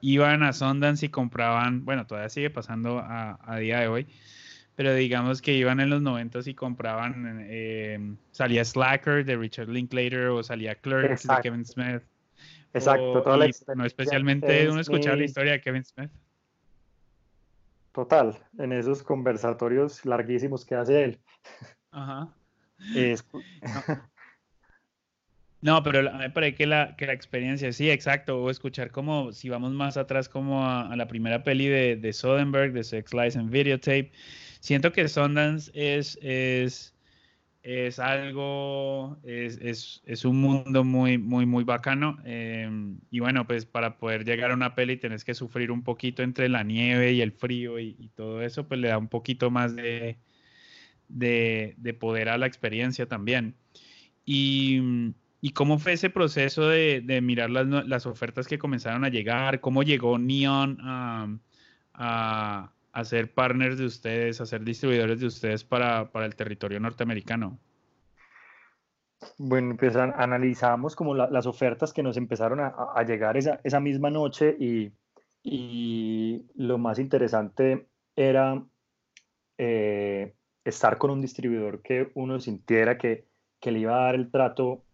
iban 0.00 0.42
a 0.42 0.52
Sundance 0.52 1.06
y 1.06 1.08
compraban, 1.08 1.84
bueno, 1.84 2.06
todavía 2.06 2.28
sigue 2.28 2.50
pasando 2.50 2.98
a, 2.98 3.38
a 3.42 3.58
día 3.58 3.80
de 3.80 3.88
hoy, 3.88 4.06
pero 4.74 4.94
digamos 4.94 5.42
que 5.42 5.54
iban 5.54 5.80
en 5.80 5.90
los 5.90 6.02
noventas 6.02 6.46
y 6.46 6.54
compraban, 6.54 7.46
eh, 7.48 8.14
salía 8.30 8.64
Slacker 8.64 9.24
de 9.24 9.36
Richard 9.36 9.68
Linklater 9.68 10.28
o 10.28 10.42
salía 10.42 10.74
Clerks 10.74 11.26
de 11.26 11.36
Kevin 11.42 11.64
Smith. 11.64 12.02
Exacto, 12.74 13.22
toda 13.22 13.38
la 13.38 13.48
no 13.74 13.84
especialmente 13.84 14.68
uno 14.68 14.80
escuchaba 14.80 15.16
la 15.16 15.24
historia 15.24 15.52
de 15.52 15.60
Kevin 15.60 15.84
Smith. 15.84 16.10
Total, 17.92 18.38
en 18.58 18.72
esos 18.72 19.02
conversatorios 19.02 20.04
larguísimos 20.04 20.64
que 20.64 20.74
hace 20.74 21.04
él. 21.04 21.20
Ajá. 21.90 22.28
no. 22.78 24.08
Pero 25.82 26.12
me 26.16 26.30
parece 26.30 26.54
que 26.56 26.66
la, 26.66 26.96
que 26.96 27.06
la 27.06 27.12
experiencia, 27.12 27.72
sí, 27.72 27.90
exacto, 27.90 28.42
o 28.42 28.50
escuchar 28.50 28.90
como, 28.90 29.32
si 29.32 29.48
vamos 29.48 29.72
más 29.72 29.96
atrás 29.96 30.28
como 30.28 30.66
a, 30.66 30.94
la 30.96 31.08
primera 31.08 31.42
peli 31.42 31.66
de, 31.66 31.96
de 31.96 32.12
Soderbergh, 32.12 32.72
de 32.72 32.84
Sex 32.84 33.12
Lies 33.12 33.36
and 33.36 33.50
Videotape, 33.50 34.12
siento 34.60 34.92
que 34.92 35.08
Sundance 35.08 35.70
es, 35.74 36.18
es 36.22 36.94
es 37.68 37.98
algo, 37.98 39.18
es, 39.24 40.00
es, 40.06 40.24
un 40.24 40.40
mundo 40.40 40.84
muy, 40.84 41.18
muy, 41.18 41.44
muy 41.44 41.64
bacano. 41.64 42.16
Em, 42.24 42.98
y 43.10 43.20
bueno, 43.20 43.46
pues 43.46 43.66
para 43.66 43.98
poder 43.98 44.24
llegar 44.24 44.52
a 44.52 44.54
una 44.54 44.74
peli 44.74 44.96
tenés 44.96 45.22
que 45.22 45.34
sufrir 45.34 45.70
un 45.70 45.82
poquito 45.82 46.22
entre 46.22 46.48
la 46.48 46.62
nieve 46.62 47.12
y 47.12 47.20
el 47.20 47.32
frío 47.32 47.78
y, 47.78 48.10
todo 48.14 48.42
eso, 48.42 48.66
pues 48.66 48.80
le 48.80 48.88
da 48.88 48.96
un 48.96 49.08
poquito 49.08 49.50
más 49.50 49.76
de, 49.76 50.16
de, 51.08 51.96
poder 52.00 52.30
a 52.30 52.38
la 52.38 52.46
experiencia 52.46 53.06
también. 53.06 53.54
Y, 54.24 55.12
y 55.40 55.50
cómo 55.50 55.78
fue 55.78 55.92
ese 55.92 56.10
proceso 56.10 56.68
de, 56.68 57.00
de 57.00 57.20
mirar 57.20 57.50
las, 57.50 57.66
las, 57.86 58.06
ofertas 58.06 58.46
que 58.46 58.58
comenzaron 58.58 59.04
a 59.04 59.08
llegar? 59.08 59.60
¿Cómo 59.60 59.82
llegó 59.82 60.18
Neon 60.18 60.78
a 60.82 62.70
a 62.98 63.04
ser 63.04 63.32
partners 63.32 63.78
de 63.78 63.84
ustedes, 63.84 64.40
a 64.40 64.46
ser 64.46 64.64
distribuidores 64.64 65.20
de 65.20 65.26
ustedes 65.26 65.62
para, 65.62 66.10
el 66.14 66.34
territorio 66.34 66.80
norteamericano? 66.80 67.56
Bueno, 69.36 69.76
pues 69.76 69.94
analizamos 69.94 70.96
como 70.96 71.14
las 71.14 71.46
ofertas 71.46 71.92
que 71.92 72.02
nos 72.02 72.16
empezaron 72.16 72.58
a, 72.60 73.02
llegar 73.04 73.36
esa, 73.36 73.60
esa, 73.62 73.78
misma 73.78 74.10
noche 74.10 74.56
y, 74.58 74.92
y, 75.44 76.46
lo 76.56 76.78
más 76.78 76.98
interesante 76.98 77.86
era 78.16 78.64
eh, 79.58 80.34
estar 80.64 80.98
con 80.98 81.10
un 81.10 81.20
distribuidor 81.20 81.82
que 81.82 82.10
uno 82.14 82.40
sintiera 82.40 82.98
que, 82.98 83.26
que, 83.60 83.70
le 83.70 83.78
iba 83.78 83.96
a 83.96 84.04
dar 84.06 84.14
el 84.16 84.30
trato 84.30 84.84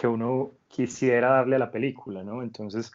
que 0.00 0.06
uno 0.06 0.52
quisiera 0.66 1.28
darle 1.28 1.56
a 1.56 1.58
la 1.58 1.70
película, 1.70 2.24
¿no? 2.24 2.42
Entonces, 2.42 2.90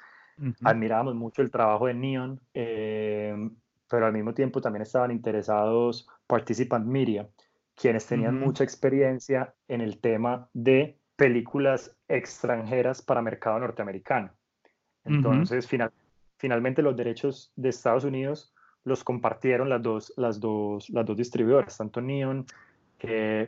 admirábamos 0.63 1.13
mucho 1.13 1.43
el 1.43 1.51
trabajo 1.51 1.85
de 1.85 1.93
Neon. 1.93 2.41
Eh, 2.55 3.47
pero 3.87 4.07
al 4.07 4.13
mismo 4.13 4.33
tiempo 4.33 4.59
también 4.59 4.81
estaban 4.81 5.11
interesados 5.11 6.07
Participant 6.25 6.87
Media, 6.87 7.29
quienes 7.75 8.07
tenían 8.07 8.39
mucha 8.39 8.63
experiencia 8.63 9.53
en 9.67 9.81
el 9.81 9.99
tema 9.99 10.49
de 10.53 10.97
películas 11.15 11.95
extranjeras 12.07 13.03
para 13.03 13.21
mercado 13.21 13.59
norteamericano. 13.59 14.31
Entonces, 15.03 15.69
finalmente 16.37 16.81
los 16.81 16.95
derechos 16.95 17.53
de 17.55 17.69
Estados 17.69 18.03
Unidos 18.03 18.51
los 18.83 19.03
compartieron 19.03 19.69
las 19.69 19.83
dos, 19.83 20.11
las 20.17 20.39
dos, 20.39 20.89
las 20.89 21.05
dos 21.05 21.17
distribuidoras, 21.17 21.77
tanto 21.77 22.01
Neon 22.01 22.47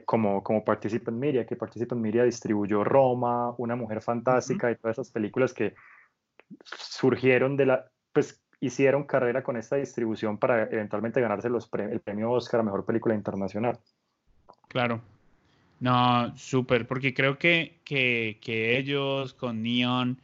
como, 0.05 0.43
como 0.43 0.63
Participant 0.63 1.17
Media, 1.17 1.45
que 1.45 1.55
Participant 1.55 2.01
Media 2.01 2.23
distribuyó 2.23 2.83
Roma, 2.83 3.53
Una 3.57 3.75
Mujer 3.75 4.01
Fantástica 4.01 4.71
y 4.71 4.75
todas 4.75 4.95
esas 4.95 5.11
películas 5.11 5.53
que 5.53 5.73
surgieron 6.63 7.57
de 7.57 7.65
la, 7.65 7.85
pues 8.13 8.41
hicieron 8.59 9.03
carrera 9.03 9.43
con 9.43 9.57
esta 9.57 9.75
distribución 9.75 10.37
para 10.37 10.63
eventualmente 10.63 11.21
ganarse 11.21 11.49
los 11.49 11.69
el 11.73 11.99
premio 11.99 12.31
Oscar 12.31 12.61
a 12.61 12.63
Mejor 12.63 12.85
Película 12.85 13.15
Internacional. 13.15 13.79
Claro. 14.67 15.01
No, 15.79 16.35
súper, 16.35 16.87
porque 16.87 17.13
creo 17.13 17.37
que, 17.37 17.79
que, 17.83 18.77
ellos 18.77 19.33
con 19.33 19.61
Neon, 19.61 20.19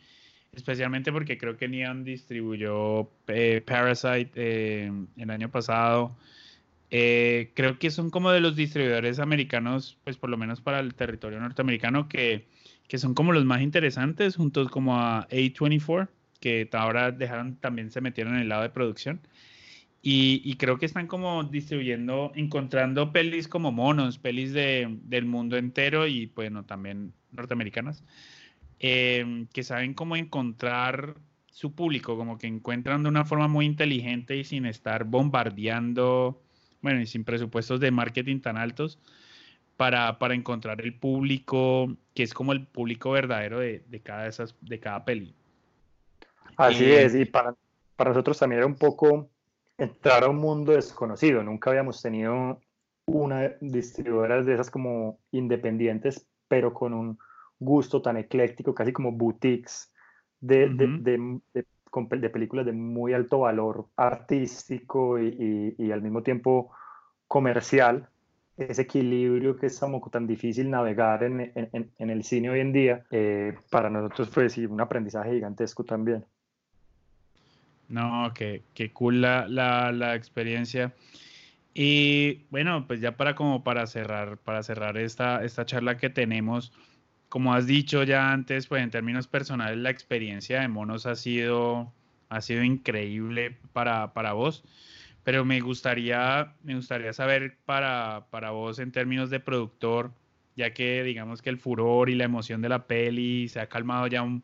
especialmente 0.51 1.11
porque 1.11 1.37
creo 1.37 1.57
que 1.57 1.67
Neon 1.67 2.03
distribuyó 2.03 3.11
eh, 3.27 3.61
Parasite 3.63 4.31
eh, 4.33 4.91
el 5.15 5.29
año 5.29 5.49
pasado, 5.49 6.15
eh, 6.95 7.51
creo 7.55 7.79
que 7.79 7.89
son 7.89 8.11
como 8.11 8.29
de 8.29 8.39
los 8.39 8.55
distribuidores 8.55 9.17
americanos, 9.17 9.97
pues 10.03 10.15
por 10.17 10.29
lo 10.29 10.37
menos 10.37 10.61
para 10.61 10.79
el 10.79 10.93
territorio 10.93 11.39
norteamericano, 11.39 12.07
que, 12.07 12.47
que 12.87 12.99
son 12.99 13.15
como 13.15 13.33
los 13.33 13.45
más 13.45 13.61
interesantes, 13.61 14.35
juntos 14.35 14.69
como 14.69 14.95
a 14.99 15.27
A24 15.29 16.07
que 16.39 16.69
ahora 16.73 17.11
dejaron, 17.11 17.55
también 17.55 17.89
se 17.89 18.01
metieron 18.01 18.35
en 18.35 18.41
el 18.41 18.49
lado 18.49 18.63
de 18.63 18.69
producción. 18.69 19.21
Y, 20.01 20.55
creo 20.57 20.77
que 20.77 20.85
están 20.85 21.07
como 21.07 21.45
distribuyendo, 21.45 22.33
encontrando 22.35 23.13
pelis 23.13 23.47
como 23.47 23.71
monos, 23.71 24.19
pelis 24.19 24.51
de, 24.51 24.99
del 25.03 25.25
mundo 25.25 25.55
entero 25.55 26.05
y 26.05 26.25
bueno, 26.35 26.65
también 26.65 27.13
norteamericanas, 27.31 28.03
em, 28.79 29.47
que 29.47 29.63
saben 29.63 29.93
cómo 29.93 30.17
encontrar 30.17 31.15
su 31.49 31.73
público, 31.73 32.17
como 32.17 32.37
que 32.37 32.47
encuentran 32.47 33.03
de 33.03 33.09
una 33.09 33.23
forma 33.23 33.47
muy 33.47 33.65
inteligente 33.65 34.35
y 34.35 34.43
sin 34.43 34.65
estar 34.65 35.05
bombardeando, 35.05 36.43
bueno, 36.83 37.01
y 37.01 37.07
sin 37.07 37.23
presupuestos 37.23 37.79
de 37.79 37.89
marketing 37.89 38.41
tan 38.41 38.57
altos, 38.57 38.99
para, 39.77 40.19
para 40.19 40.35
encontrar 40.35 40.81
el 40.81 40.93
público, 40.93 41.95
que 42.13 42.21
es 42.21 42.33
como 42.35 42.51
el 42.51 42.67
público 42.67 43.09
verdadero 43.09 43.59
de, 43.59 43.83
de 43.87 43.99
cada, 44.01 44.27
esas, 44.27 44.55
de 44.61 44.79
cada 44.79 45.03
peli. 45.03 45.33
Así 46.57 46.91
es, 46.91 47.15
y 47.15 47.25
para, 47.25 47.55
para 47.95 48.11
nosotros 48.11 48.37
también 48.37 48.59
era 48.59 48.67
un 48.67 48.75
poco 48.75 49.29
entrar 49.77 50.23
a 50.23 50.29
un 50.29 50.37
mundo 50.37 50.73
desconocido. 50.73 51.41
Nunca 51.41 51.71
habíamos 51.71 52.01
tenido 52.01 52.61
una 53.05 53.49
distribuidora 53.59 54.43
de 54.43 54.53
esas 54.53 54.69
como 54.69 55.17
independientes, 55.31 56.27
pero 56.47 56.73
con 56.73 56.93
un 56.93 57.17
gusto 57.59 58.01
tan 58.01 58.17
ecléctico, 58.17 58.75
casi 58.75 58.91
como 58.91 59.11
boutiques 59.11 59.91
de, 60.39 60.69
de, 60.69 61.39
de, 61.53 61.65
películas 62.31 62.65
de 62.65 62.73
muy 62.73 63.13
alto 63.13 63.39
valor 63.39 63.87
artístico 63.95 65.19
y, 65.19 65.75
y, 65.77 65.91
al 65.91 66.01
mismo 66.01 66.23
tiempo 66.23 66.71
comercial. 67.27 68.09
Ese 68.57 68.83
equilibrio 68.83 69.57
que 69.57 69.67
es 69.67 69.81
tan 70.11 70.27
difícil 70.27 70.69
navegar 70.69 71.23
en, 71.23 71.51
en, 71.55 71.91
en 71.97 72.09
el 72.09 72.23
cine 72.23 72.51
hoy 72.51 72.59
en 72.59 72.71
día, 72.71 73.05
eh, 73.09 73.55
para 73.71 73.89
nosotros 73.89 74.29
fue 74.29 74.49
sí, 74.49 74.65
un 74.65 74.79
aprendizaje 74.79 75.33
gigantesco 75.33 75.83
también. 75.83 76.23
No, 77.89 78.31
que, 78.33 78.63
cool 78.93 79.21
la, 79.21 79.47
la, 79.47 80.15
experiencia. 80.15 80.93
Y 81.73 82.45
bueno, 82.49 82.85
pues 82.87 83.01
ya 83.01 83.17
para 83.17 83.35
como 83.35 83.63
para 83.63 83.87
cerrar, 83.87 84.37
para 84.37 84.63
cerrar 84.63 84.97
esta, 84.97 85.43
esta 85.43 85.65
charla 85.65 85.97
que 85.97 86.09
tenemos, 86.09 86.71
como 87.33 87.55
has 87.55 87.65
dicho 87.65 88.03
ya 88.03 88.31
antes, 88.31 88.67
pues 88.67 88.83
en 88.83 88.91
términos 88.91 89.27
personales 89.27 89.79
la 89.79 89.89
experiencia 89.89 90.61
de 90.61 90.67
Monos 90.67 91.07
ha 91.07 91.15
sido, 91.15 91.91
ha 92.29 92.41
sido 92.41 92.63
increíble 92.63 93.57
para, 93.73 94.13
para 94.13 94.33
vos. 94.33 94.63
Pero 95.23 95.43
me 95.43 95.59
gustaría, 95.59 96.53
me 96.61 96.75
gustaría 96.75 97.11
saber 97.11 97.57
para, 97.65 98.27
para 98.29 98.51
vos 98.51 98.77
en 98.77 98.91
términos 98.91 99.31
de 99.31 99.39
productor, 99.39 100.13
ya 100.55 100.75
que 100.75 101.01
digamos 101.01 101.41
que 101.41 101.49
el 101.49 101.57
furor 101.57 102.11
y 102.11 102.13
la 102.13 102.25
emoción 102.25 102.61
de 102.61 102.69
la 102.69 102.85
peli 102.85 103.47
se 103.49 103.59
ha 103.59 103.67
calmado 103.67 104.05
ya 104.05 104.21
un, 104.21 104.43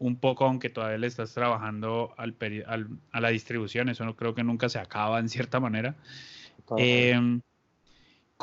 un 0.00 0.16
poco, 0.16 0.44
aunque 0.44 0.70
todavía 0.70 0.98
le 0.98 1.06
estás 1.06 1.32
trabajando 1.34 2.14
al, 2.16 2.36
a 3.12 3.20
la 3.20 3.28
distribución, 3.28 3.90
eso 3.90 4.04
no 4.04 4.16
creo 4.16 4.34
que 4.34 4.42
nunca 4.42 4.68
se 4.68 4.80
acaba 4.80 5.20
en 5.20 5.28
cierta 5.28 5.60
manera. 5.60 5.94
Em, 6.78 7.42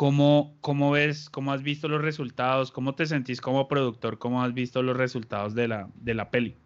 ¿Cómo, 0.02 0.58
¿Cómo 0.62 0.89
ves, 0.89 1.30
cómo 1.30 1.54
has 1.54 1.62
visto 1.62 1.88
los 1.88 2.02
resultados? 2.02 2.72
¿Cómo 2.72 2.95
te 2.95 3.06
sentís 3.06 3.39
como 3.39 3.68
productor? 3.68 4.18
¿Cómo 4.18 4.41
has 4.41 4.52
visto 4.52 4.82
los 4.82 4.97
resultados 4.97 5.54
de 5.54 5.68
la, 5.68 5.91
de 5.93 6.16
la 6.16 6.32
peli? 6.32 6.58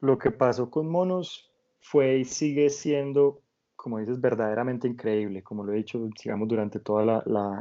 Lo 0.00 0.18
que 0.18 0.30
pasó 0.30 0.68
con 0.68 0.86
Monos 0.86 1.50
fue 1.80 2.18
y 2.18 2.24
sigue 2.26 2.68
siendo, 2.68 3.40
como 3.74 4.00
dices, 4.00 4.20
verdaderamente 4.20 4.86
increíble, 4.86 5.42
como 5.42 5.64
lo 5.64 5.72
he 5.72 5.76
dicho, 5.76 6.10
digamos, 6.22 6.46
durante 6.46 6.78
todo 6.78 7.00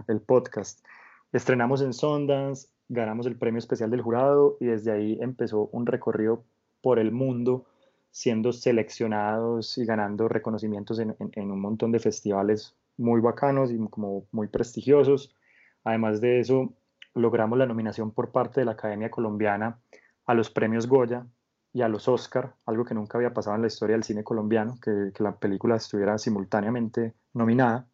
el 0.09 0.19
podcast. 0.19 0.85
Estrenamos 1.31 1.81
en 1.81 1.93
Sundance, 1.93 2.67
ganamos 2.89 3.27
el 3.27 3.37
premio 3.37 3.59
especial 3.59 3.89
del 3.91 4.01
jurado 4.01 4.57
y 4.59 4.65
desde 4.65 4.91
ahí 4.91 5.17
empezó 5.21 5.69
un 5.71 5.85
recorrido 5.85 6.43
por 6.81 6.99
el 6.99 7.13
mundo, 7.13 7.65
siendo 8.11 8.51
seleccionados 8.51 9.77
y 9.77 9.85
ganando 9.85 10.27
reconocimientos 10.27 10.99
en, 10.99 11.15
en 11.17 11.49
un 11.49 11.61
montón 11.61 11.93
de 11.93 11.99
festivales 11.99 12.75
muy 12.97 13.21
bacanos 13.21 13.71
y 13.71 13.77
como 13.89 14.25
muy 14.31 14.47
prestigiosos. 14.47 15.35
Además 15.83 16.21
de 16.21 16.39
eso, 16.39 16.73
logramos 17.13 17.57
la 17.57 17.65
nominación 17.65 18.11
por 18.11 18.31
parte 18.31 18.61
de 18.61 18.65
la 18.65 18.73
Academia 18.73 19.11
Colombiana 19.11 19.79
a 20.25 20.33
los 20.33 20.49
premios 20.49 20.87
Goya 20.87 21.25
y 21.73 21.81
a 21.81 21.87
los 21.89 22.07
Oscar, 22.07 22.55
algo 22.65 22.85
que 22.85 22.93
nunca 22.93 23.17
había 23.17 23.33
pasado 23.33 23.55
en 23.55 23.63
la 23.63 23.67
historia 23.67 23.95
del 23.95 24.03
cine 24.03 24.23
colombiano, 24.23 24.77
que, 24.81 25.11
la 25.21 25.35
película 25.35 25.75
estuviera 25.75 26.17
simultáneamente 26.17 27.13
nominada. 27.33 27.87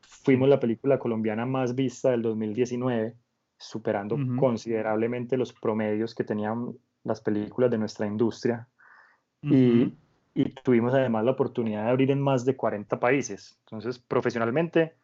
Fuimos 0.00 0.48
la 0.48 0.60
película 0.60 0.98
colombiana 0.98 1.46
más 1.46 1.74
vista 1.74 2.10
del 2.10 2.22
2019, 2.22 3.16
superando 3.58 4.18
considerablemente 4.38 5.38
los 5.38 5.54
promedios 5.54 6.14
que 6.14 6.24
tenían 6.24 6.76
las 7.04 7.22
películas 7.22 7.70
de 7.70 7.78
nuestra 7.78 8.06
industria. 8.06 8.68
y, 9.40 9.94
y, 10.36 10.50
tuvimos 10.62 10.92
además 10.92 11.24
la 11.24 11.30
oportunidad 11.30 11.84
de 11.84 11.90
abrir 11.90 12.10
en 12.10 12.20
más 12.20 12.44
de 12.44 12.56
40 12.56 13.00
países. 13.00 13.58
Entonces, 13.64 13.98
profesionalmente, 13.98 14.94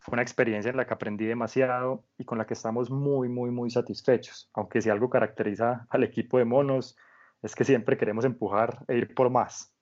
fue 0.00 0.12
una 0.12 0.22
experiencia 0.22 0.70
en 0.70 0.76
la 0.76 0.86
que 0.86 0.92
aprendí 0.92 1.24
demasiado 1.24 2.04
y 2.18 2.24
con 2.24 2.36
la 2.36 2.46
que 2.46 2.52
estamos 2.52 2.90
muy, 2.90 3.30
muy, 3.30 3.50
muy 3.50 3.70
satisfechos. 3.70 4.50
Aunque 4.52 4.82
si 4.82 4.90
algo 4.90 5.08
caracteriza 5.08 5.86
al 5.88 6.04
equipo 6.04 6.36
de 6.36 6.44
monos 6.44 6.94
es 7.42 7.54
que 7.54 7.64
siempre 7.64 7.96
queremos 7.96 8.26
empujar 8.26 8.84
e 8.86 8.98
ir 8.98 9.14
por 9.14 9.30
más. 9.30 9.72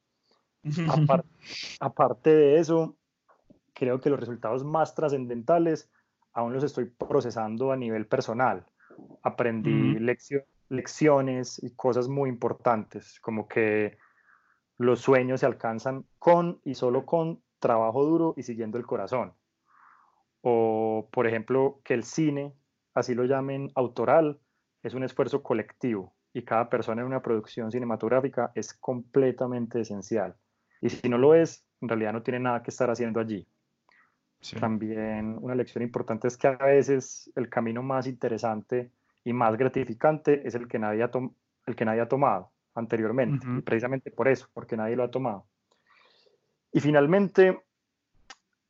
Aparte, 1.80 2.30
de 2.30 2.60
eso, 2.60 2.96
creo 3.74 4.00
que 4.00 4.10
los 4.10 4.20
resultados 4.20 4.62
más 4.64 4.94
trascendentales 4.94 5.90
aún 6.32 6.52
los 6.52 6.62
estoy 6.62 6.84
procesando 6.84 7.72
a 7.72 7.76
nivel 7.76 8.06
personal. 8.06 8.64
Aprendí 9.24 9.98
lecciones 10.68 11.60
y 11.64 11.74
cosas 11.74 12.06
muy 12.06 12.30
importantes, 12.30 13.18
como 13.20 13.48
que 13.48 13.98
los 14.78 15.00
sueños 15.00 15.40
se 15.40 15.46
alcanzan 15.46 16.04
con 16.18 16.60
y 16.64 16.74
solo 16.74 17.06
con 17.06 17.42
trabajo 17.58 18.04
duro 18.04 18.34
y 18.36 18.42
siguiendo 18.42 18.78
el 18.78 18.86
corazón. 18.86 19.34
O, 20.42 21.08
por 21.12 21.26
ejemplo, 21.26 21.80
que 21.84 21.94
el 21.94 22.04
cine, 22.04 22.54
así 22.92 23.14
lo 23.14 23.24
llamen 23.24 23.70
autoral, 23.74 24.40
es 24.82 24.94
un 24.94 25.04
esfuerzo 25.04 25.42
colectivo 25.42 26.14
y 26.32 26.42
cada 26.42 26.68
persona 26.68 27.00
en 27.00 27.06
una 27.06 27.22
producción 27.22 27.70
cinematográfica 27.70 28.50
es 28.54 28.74
completamente 28.74 29.80
esencial. 29.80 30.34
Y 30.80 30.90
si 30.90 31.08
no 31.08 31.16
lo 31.16 31.34
es, 31.34 31.64
en 31.80 31.88
realidad 31.88 32.12
no 32.12 32.22
tiene 32.22 32.40
nada 32.40 32.62
que 32.62 32.70
estar 32.70 32.90
haciendo 32.90 33.20
allí. 33.20 33.46
También 34.60 35.38
una 35.40 35.54
lección 35.54 35.82
importante 35.82 36.28
es 36.28 36.36
que 36.36 36.48
a 36.48 36.56
veces 36.56 37.32
el 37.34 37.48
camino 37.48 37.82
más 37.82 38.06
interesante 38.06 38.90
y 39.24 39.32
más 39.32 39.56
gratificante 39.56 40.46
es 40.46 40.54
el 40.54 40.68
que 40.68 40.78
nadie 40.78 41.02
ha, 41.02 41.10
el 41.66 41.76
que 41.76 41.84
nadie 41.86 42.02
ha 42.02 42.08
tomado 42.08 42.53
anteriormente. 42.74 43.46
Y 43.58 43.62
precisamente 43.62 44.10
por 44.10 44.28
eso, 44.28 44.48
porque 44.52 44.76
nadie 44.76 44.96
lo 44.96 45.04
ha 45.04 45.10
tomado. 45.10 45.46
Y 46.72 46.80
finalmente, 46.80 47.62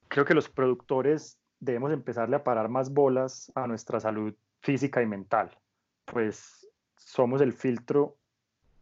creo 0.08 0.24
que 0.24 0.34
los 0.34 0.48
productores 0.48 1.38
debemos 1.58 1.92
empezarle 1.92 2.36
a 2.36 2.44
parar 2.44 2.68
más 2.68 2.92
bolas 2.92 3.50
a 3.54 3.66
nuestra 3.66 4.00
salud 4.00 4.34
física 4.60 5.02
y 5.02 5.06
mental. 5.06 5.56
Pues 6.04 6.68
somos 6.96 7.40
el 7.40 7.52
filtro 7.52 8.16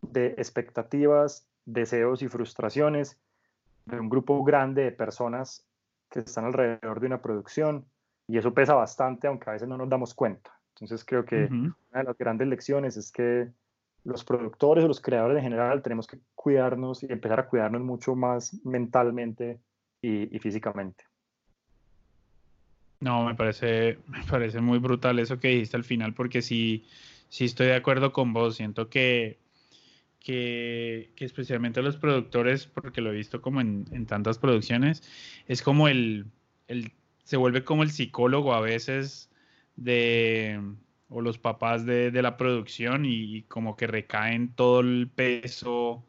de 0.00 0.34
expectativas, 0.38 1.48
deseos 1.64 2.22
y 2.22 2.28
frustraciones 2.28 3.20
de 3.86 4.00
un 4.00 4.08
grupo 4.08 4.42
grande 4.42 4.82
de 4.82 4.92
personas 4.92 5.66
que 6.10 6.20
están 6.20 6.44
alrededor 6.44 7.00
de 7.00 7.06
una 7.06 7.22
producción 7.22 7.86
y 8.26 8.38
eso 8.38 8.54
pesa 8.54 8.74
bastante, 8.74 9.26
aunque 9.26 9.50
a 9.50 9.54
veces 9.54 9.68
no 9.68 9.76
nos 9.76 9.88
damos 9.88 10.14
cuenta. 10.14 10.50
Entonces 10.74 11.04
creo 11.04 11.24
que 11.24 11.48
una 11.50 11.74
de 11.92 12.04
las 12.04 12.18
grandes 12.18 12.48
lecciones 12.48 12.96
es 12.96 13.12
que 13.12 13.50
los 14.04 14.24
productores 14.24 14.84
o 14.84 14.88
los 14.88 15.00
creadores 15.00 15.38
en 15.38 15.44
general 15.44 15.82
tenemos 15.82 16.06
que 16.06 16.18
cuidarnos 16.34 17.02
y 17.02 17.12
empezar 17.12 17.40
a 17.40 17.48
cuidarnos 17.48 17.82
mucho 17.82 18.14
más 18.14 18.54
mentalmente 18.64 19.60
y, 20.00 20.38
físicamente. 20.40 21.04
No, 23.00 23.24
me 23.24 23.34
parece, 23.34 23.98
me 24.08 24.24
parece 24.24 24.60
muy 24.60 24.78
brutal 24.78 25.18
eso 25.18 25.38
que 25.38 25.48
dijiste 25.48 25.76
al 25.76 25.84
final, 25.84 26.14
porque 26.14 26.42
sí 26.42 26.84
estoy 27.38 27.68
de 27.68 27.76
acuerdo 27.76 28.12
con 28.12 28.32
vos. 28.32 28.56
Siento 28.56 28.88
que, 28.88 29.38
que, 30.22 31.12
especialmente 31.18 31.82
los 31.82 31.96
productores, 31.96 32.66
porque 32.66 33.00
lo 33.00 33.10
he 33.10 33.16
visto 33.16 33.40
como 33.40 33.60
en, 33.60 34.06
tantas 34.06 34.38
producciones, 34.38 35.02
es 35.46 35.62
como 35.62 35.88
el, 35.88 36.26
el, 36.68 36.92
se 37.24 37.36
vuelve 37.36 37.64
como 37.64 37.82
el 37.82 37.90
psicólogo 37.90 38.54
a 38.54 38.60
veces 38.60 39.30
de, 39.76 40.60
o 41.12 41.20
los 41.20 41.38
papás 41.38 41.86
de, 41.86 42.10
la 42.22 42.36
producción 42.36 43.04
y, 43.04 43.42
como 43.42 43.76
que 43.76 43.86
recaen 43.86 44.54
todo 44.54 44.80
el 44.80 45.08
peso 45.14 46.04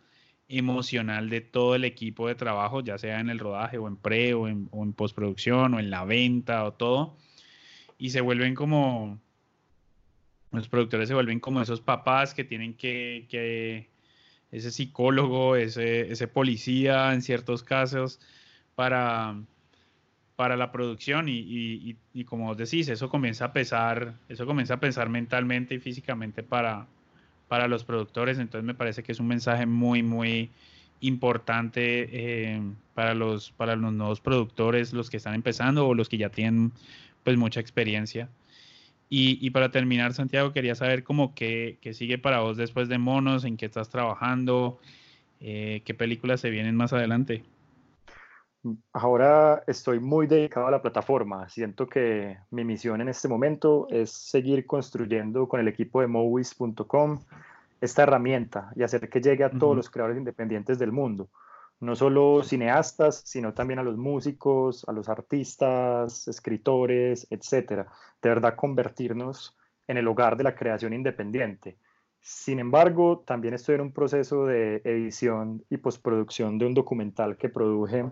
emocional 0.48 1.30
de 1.30 1.42
todo 1.42 1.76
el 1.76 1.86
equipo 1.86 2.28
de 2.28 2.36
trabajo, 2.36 2.82
ya 2.82 2.98
sea 2.98 3.20
en 3.20 3.30
el 3.30 3.40
rodaje 3.40 3.78
o 3.78 3.88
en 3.88 3.98
pre 3.98 4.34
o 4.34 4.48
en, 4.48 4.70
o 4.72 4.84
en 4.84 4.94
postproducción 4.94 5.74
o 5.74 5.80
en 5.80 5.90
la 5.90 6.06
venta 6.06 6.64
o 6.66 6.74
todo, 6.74 7.18
y 7.98 8.12
se 8.12 8.22
vuelven 8.22 8.56
como 8.56 9.20
los 10.54 10.70
productores 10.70 11.08
se 11.08 11.16
vuelven 11.16 11.40
como 11.40 11.62
esos 11.62 11.82
papás 11.82 12.34
que 12.34 12.44
tienen 12.44 12.76
que, 12.76 13.90
ese 14.52 14.72
psicólogo, 14.72 15.56
ese, 15.56 16.12
ese, 16.12 16.28
policía 16.28 17.12
en 17.14 17.24
ciertos 17.24 17.64
casos 17.64 18.20
para, 18.76 19.36
para 20.36 20.58
la 20.58 20.72
producción 20.72 21.26
y, 21.30 21.96
como 22.26 22.48
vos 22.48 22.58
decís, 22.58 22.90
eso 22.90 23.10
comienza 23.10 23.46
a 23.46 23.54
pesar, 23.54 24.16
eso 24.30 24.46
comienza 24.46 24.76
a 24.76 24.80
pensar 24.80 25.10
mentalmente 25.10 25.76
y 25.76 25.80
físicamente 25.80 26.44
para, 26.44 26.88
para 27.48 27.68
los 27.68 27.84
productores, 27.84 28.40
entonces 28.40 28.66
me 28.66 28.74
parece 28.74 29.04
que 29.04 29.12
es 29.12 29.20
un 29.20 29.28
mensaje 29.28 29.66
muy, 29.66 30.02
muy 30.02 30.50
importante 31.02 32.10
eh, 32.12 32.62
para, 32.94 33.14
los, 33.14 33.52
para 33.52 33.76
los 33.76 33.94
nuevos 33.94 34.22
productores, 34.22 34.94
los 34.94 35.10
que 35.10 35.18
están 35.18 35.36
empezando 35.36 35.88
o 35.88 35.94
los 35.94 36.10
que 36.10 36.18
ya 36.18 36.30
tienen 36.30 36.72
pues 37.24 37.38
mucha 37.38 37.60
experiencia. 37.60 38.30
Y, 39.16 39.52
para 39.52 39.70
terminar, 39.70 40.16
Santiago, 40.16 40.54
quería 40.54 40.74
saber 40.74 41.04
cómo 41.04 41.36
qué, 41.36 41.78
sigue 41.94 42.18
para 42.18 42.40
vos 42.40 42.58
después 42.58 42.90
de 42.90 42.98
Monos, 42.98 43.46
en 43.46 43.58
qué 43.58 43.68
estás 43.68 43.90
trabajando, 43.90 44.80
eh, 45.40 45.84
qué 45.86 45.94
películas 45.94 46.42
se 46.42 46.50
vienen 46.50 46.76
más 46.76 46.94
adelante. 46.94 47.44
Ahora 48.94 49.64
estoy 49.68 50.00
muy 50.00 50.28
dedicado 50.28 50.68
a 50.68 50.72
la 50.72 50.82
plataforma. 50.82 51.50
Siento 51.50 51.88
que 51.88 52.38
mi 52.52 52.64
misión 52.64 53.02
en 53.02 53.10
este 53.10 53.28
momento 53.28 53.88
es 53.90 54.12
seguir 54.12 54.66
construyendo 54.66 55.48
con 55.48 55.60
el 55.60 55.68
equipo 55.68 56.02
de 56.02 56.08
movies.com 56.08 57.20
esta 57.82 58.04
herramienta 58.04 58.72
y 58.76 58.84
hacer 58.84 59.10
que 59.10 59.22
llegue 59.22 59.44
a 59.44 59.52
todos 59.52 59.76
los 59.76 59.90
creadores 59.90 60.18
independientes 60.18 60.80
del 60.80 60.92
mundo 60.92 61.30
no 61.84 61.96
solo 61.96 62.44
cineastas, 62.44 63.22
sino 63.26 63.54
también 63.54 63.80
a 63.80 63.84
los 63.84 63.98
músicos, 63.98 64.88
a 64.88 64.94
los 64.94 65.10
artistas, 65.10 66.28
escritores, 66.28 67.28
etcétera. 67.30 67.88
De 68.22 68.30
verdad, 68.30 68.56
convertirnos 68.56 69.56
en 69.88 69.98
el 69.98 70.08
hogar 70.08 70.38
de 70.38 70.46
la 70.46 70.56
creación 70.56 70.94
independiente. 70.94 71.78
Sin 72.22 72.60
embargo, 72.60 73.24
también 73.28 73.54
estoy 73.54 73.76
en 73.76 73.82
un 73.82 73.92
proceso 73.92 74.46
de 74.46 74.82
edición 74.86 75.66
y 75.70 75.76
postproducción 75.78 76.58
de 76.58 76.66
un 76.66 76.74
documental 76.74 77.36
que 77.36 77.50
produje 77.50 78.10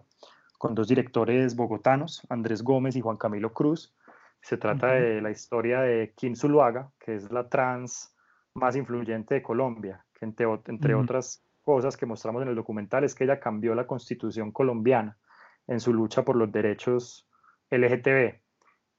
con 0.62 0.76
dos 0.76 0.88
directores 0.88 1.55
bogotanos, 1.55 2.22
Andrés 2.30 2.62
Gómez 2.62 2.95
y 2.95 3.01
Juan 3.01 3.18
Camilo 3.18 3.51
Cruz. 3.51 3.95
Se 4.43 4.57
trata 4.57 4.93
de 4.93 5.20
la 5.20 5.32
historia 5.32 5.82
de 5.82 6.14
Kim 6.16 6.36
Zuluaga, 6.36 6.91
que 6.99 7.16
es 7.16 7.32
la 7.32 7.49
trans 7.49 8.16
más 8.53 8.76
influyente 8.76 9.34
de 9.34 9.41
Colombia, 9.41 10.05
que 10.14 10.24
entre, 10.24 10.45
entre 10.68 10.93
otras 10.93 11.43
cosas 11.64 11.97
que 11.97 12.05
mostramos 12.05 12.43
en 12.43 12.49
el 12.49 12.55
documental 12.55 13.03
es 13.03 13.16
que 13.16 13.24
ella 13.24 13.39
cambió 13.39 13.74
la 13.74 13.88
constitución 13.88 14.51
colombiana 14.51 15.18
en 15.66 15.80
su 15.80 15.95
lucha 15.95 16.24
por 16.24 16.36
los 16.36 16.51
derechos 16.51 17.28
LGTB. 17.72 18.39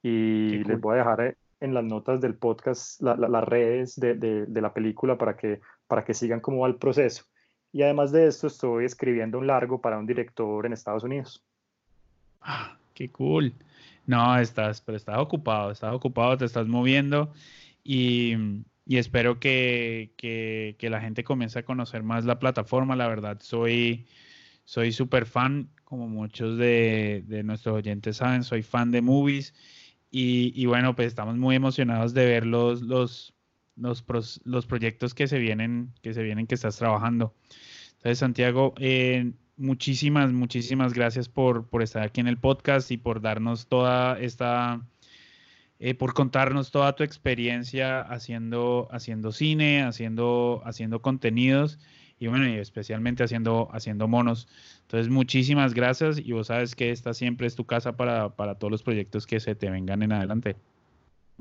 Y 0.03 0.65
les 0.65 0.81
voy 0.81 0.95
a 0.95 0.99
dejar 0.99 1.21
eh, 1.21 1.37
en 1.61 1.75
las 1.75 1.85
notas 1.85 2.21
del 2.21 2.35
podcast 2.35 3.01
las 3.01 3.45
redes 3.45 3.95
de, 4.01 4.15
de, 4.17 4.61
la 4.61 4.75
película 4.75 5.17
para 5.17 5.37
que, 5.37 5.61
para 5.87 6.03
que 6.03 6.13
sigan 6.13 6.41
cómo 6.41 6.63
va 6.63 6.67
el 6.67 6.79
proceso. 6.79 7.25
Y 7.71 7.83
además 7.83 8.11
de 8.11 8.27
esto, 8.27 8.49
estoy 8.49 8.85
escribiendo 8.85 9.39
un 9.39 9.47
largo 9.47 9.81
para 9.81 9.97
un 9.97 10.07
director 10.07 10.67
en 10.67 10.73
Estados 10.73 11.05
Unidos. 11.05 11.47
Ah, 12.43 12.79
qué 12.95 13.11
cool. 13.11 13.55
No, 14.07 14.39
estás, 14.39 14.81
pero 14.81 14.97
estás 14.97 15.19
ocupado, 15.19 15.71
estás 15.71 15.95
ocupado, 15.95 16.37
te 16.37 16.45
estás 16.45 16.67
moviendo 16.67 17.33
y, 17.85 18.35
espero 18.87 19.39
que, 19.41 20.77
la 20.81 21.01
gente 21.01 21.25
comience 21.25 21.59
a 21.59 21.65
conocer 21.65 22.03
más 22.03 22.25
la 22.25 22.39
plataforma. 22.39 22.97
La 22.97 23.09
verdad, 23.09 23.39
soy 23.41 24.07
soy 24.65 24.93
súper 24.93 25.27
fan. 25.27 25.71
como 25.85 26.09
muchos 26.09 26.59
de, 26.59 27.25
nuestros 27.45 27.77
oyentes 27.77 28.17
saben, 28.19 28.45
soy 28.45 28.63
fan 28.63 28.91
de 28.91 29.03
movies 29.03 29.55
y, 30.11 30.67
bueno, 30.67 30.95
pues 30.95 31.09
estamos 31.09 31.37
muy 31.37 31.57
emocionados 31.57 32.15
de 32.15 32.27
ver 32.27 32.47
los, 32.47 32.83
los, 32.83 33.35
los, 33.77 34.67
proyectos 34.67 35.15
que 35.15 35.27
se 35.27 35.39
vienen, 35.39 35.93
que 36.03 36.15
se 36.15 36.23
vienen, 36.23 36.47
que 36.47 36.55
estás 36.55 36.77
trabajando. 36.77 37.35
Entonces, 37.97 38.19
Santiago, 38.19 38.75
eh, 38.79 39.33
muchísimas, 39.57 40.33
muchísimas 40.33 40.93
gracias 40.95 41.29
por, 41.29 41.67
por 41.67 41.83
estar 41.83 42.03
aquí 42.03 42.21
en 42.21 42.29
el 42.29 42.39
podcast 42.39 42.91
y 42.91 42.97
por 42.97 43.21
darnos 43.21 43.67
toda 43.67 44.19
esta 44.19 44.81
eh, 45.85 45.97
por 45.97 46.15
contarnos 46.15 46.71
toda 46.71 46.95
tu 46.95 47.03
experiencia 47.03 48.03
haciendo, 48.03 48.87
haciendo 48.93 49.33
cine, 49.33 49.83
haciendo, 49.83 50.63
haciendo 50.65 51.03
contenidos 51.03 51.81
y 52.21 52.29
bueno, 52.29 52.47
y 52.47 52.55
especialmente 52.55 53.25
haciendo, 53.25 53.69
haciendo 53.73 54.07
monos. 54.07 54.47
Entonces, 54.83 55.11
muchísimas 55.11 55.75
gracias 55.75 56.21
y 56.21 56.31
vos 56.31 56.47
sabes 56.47 56.77
que 56.77 56.93
esta 56.93 57.15
siempre 57.15 57.49
es 57.49 57.57
tu 57.57 57.65
casa 57.65 57.97
para, 57.97 58.31
todos 58.31 58.71
los 58.71 58.85
proyectos 58.85 59.27
que 59.27 59.41
se 59.41 59.57
te 59.57 59.71
vengan 59.71 60.05
en 60.05 60.13
adelante. 60.13 60.55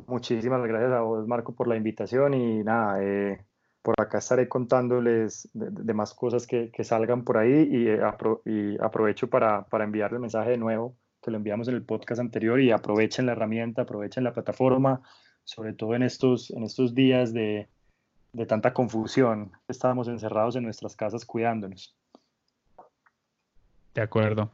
Muchísimas 0.08 0.68
gracias 0.68 0.92
a 0.92 1.02
vos, 1.02 1.28
Marco, 1.28 1.54
por 1.54 1.68
la 1.68 1.76
invitación 1.76 2.34
y 2.34 2.64
nada, 2.64 2.98
eh, 3.00 3.46
por 3.82 3.96
acá 4.00 4.20
estaré 4.20 4.48
contándoles 4.48 5.50
de, 5.54 5.94
más 5.94 6.14
cosas 6.14 6.48
que, 6.48 6.72
salgan 6.84 7.24
por 7.24 7.38
ahí 7.38 7.68
y, 7.72 7.88
eh, 7.88 8.78
aprovecho 8.80 9.30
para, 9.30 9.66
para 9.66 9.86
el 9.86 10.20
mensaje 10.20 10.52
de 10.52 10.58
nuevo 10.58 10.96
que 11.22 11.32
lo 11.32 11.38
enviamos 11.38 11.68
en 11.68 11.76
el 11.76 11.84
podcast 11.84 12.20
anterior 12.20 12.60
y 12.60 12.72
aprovechen 12.72 13.28
la 13.28 13.34
herramienta, 13.34 13.84
aprovechen 13.84 14.24
la 14.24 14.34
plataforma, 14.34 15.02
sobre 15.44 15.74
todo 15.74 15.94
en 15.96 16.04
estos, 16.04 16.50
en 16.52 16.64
estos 16.64 16.96
días 16.96 17.32
de, 17.32 17.70
de 18.34 18.46
tanta 18.46 18.74
confusión. 18.74 19.52
Estábamos 19.68 20.08
encerrados 20.08 20.56
en 20.56 20.64
nuestras 20.64 20.96
casas 20.96 21.26
cuidándonos. 21.26 21.96
De 23.94 24.02
acuerdo. 24.02 24.50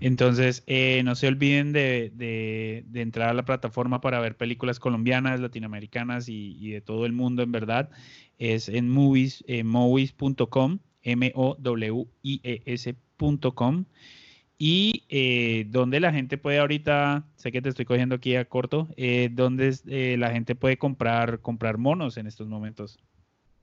Entonces, 0.00 0.64
eh, 0.66 1.02
no 1.04 1.14
se 1.14 1.28
olviden 1.28 1.72
de, 1.72 2.10
de, 2.14 2.84
entrar 3.00 3.28
a 3.28 3.34
la 3.34 3.44
plataforma 3.44 4.00
para 4.00 4.18
ver 4.18 4.36
películas 4.36 4.80
colombianas, 4.80 5.38
latinoamericanas 5.38 6.28
y, 6.28 6.56
y 6.58 6.72
de 6.72 6.80
todo 6.80 7.06
el 7.06 7.12
mundo, 7.12 7.44
en 7.44 7.52
verdad. 7.52 7.90
Es 8.38 8.68
en 8.68 8.88
movies, 8.88 9.44
eh, 9.46 9.62
movies.com, 9.62 10.80
M-O-W-I-E-S.com 11.02 11.44
y 14.58 15.04
eh, 15.08 15.66
donde 15.68 16.00
la 16.00 16.12
gente 16.12 16.36
puede 16.36 16.58
ahorita, 16.58 17.24
sé 17.36 17.52
que 17.52 17.62
te 17.62 17.68
estoy 17.68 17.84
cogiendo 17.84 18.16
aquí 18.16 18.34
a 18.36 18.44
corto, 18.46 18.88
eh, 18.96 19.30
donde 19.30 20.16
la 20.18 20.30
gente 20.32 20.54
puede 20.54 20.78
comprar, 20.78 21.40
comprar 21.40 21.78
monos 21.78 22.16
en 22.16 22.26
estos 22.26 22.48
momentos. 22.48 22.98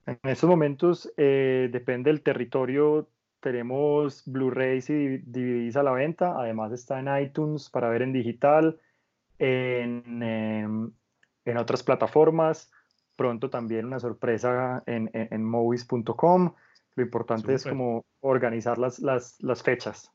En 0.05 0.17
estos 0.23 0.49
momentos, 0.49 1.11
depende 1.17 2.09
del 2.11 2.21
territorio, 2.21 3.09
tenemos 3.39 4.23
Blu-rays 4.25 4.89
y 4.89 5.19
DVDs 5.19 5.75
a 5.77 5.83
la 5.83 5.91
venta, 5.91 6.33
además 6.37 6.71
está 6.71 6.99
en 6.99 7.23
iTunes 7.23 7.69
para 7.69 7.89
ver 7.89 8.01
en 8.01 8.13
digital, 8.13 8.79
en, 9.39 10.23
em, 10.23 10.91
en 11.45 11.57
otras 11.57 11.83
plataformas, 11.83 12.71
pronto 13.15 13.49
también 13.49 13.85
una 13.85 13.99
sorpresa 13.99 14.83
en, 14.85 15.09
en, 15.13 15.43
movies.com. 15.43 16.53
Lo 16.95 17.03
importante 17.03 17.53
es 17.53 17.63
como 17.63 18.03
organizar 18.21 18.77
las, 18.77 18.99
las, 18.99 19.41
las 19.41 19.61
fechas. 19.61 20.11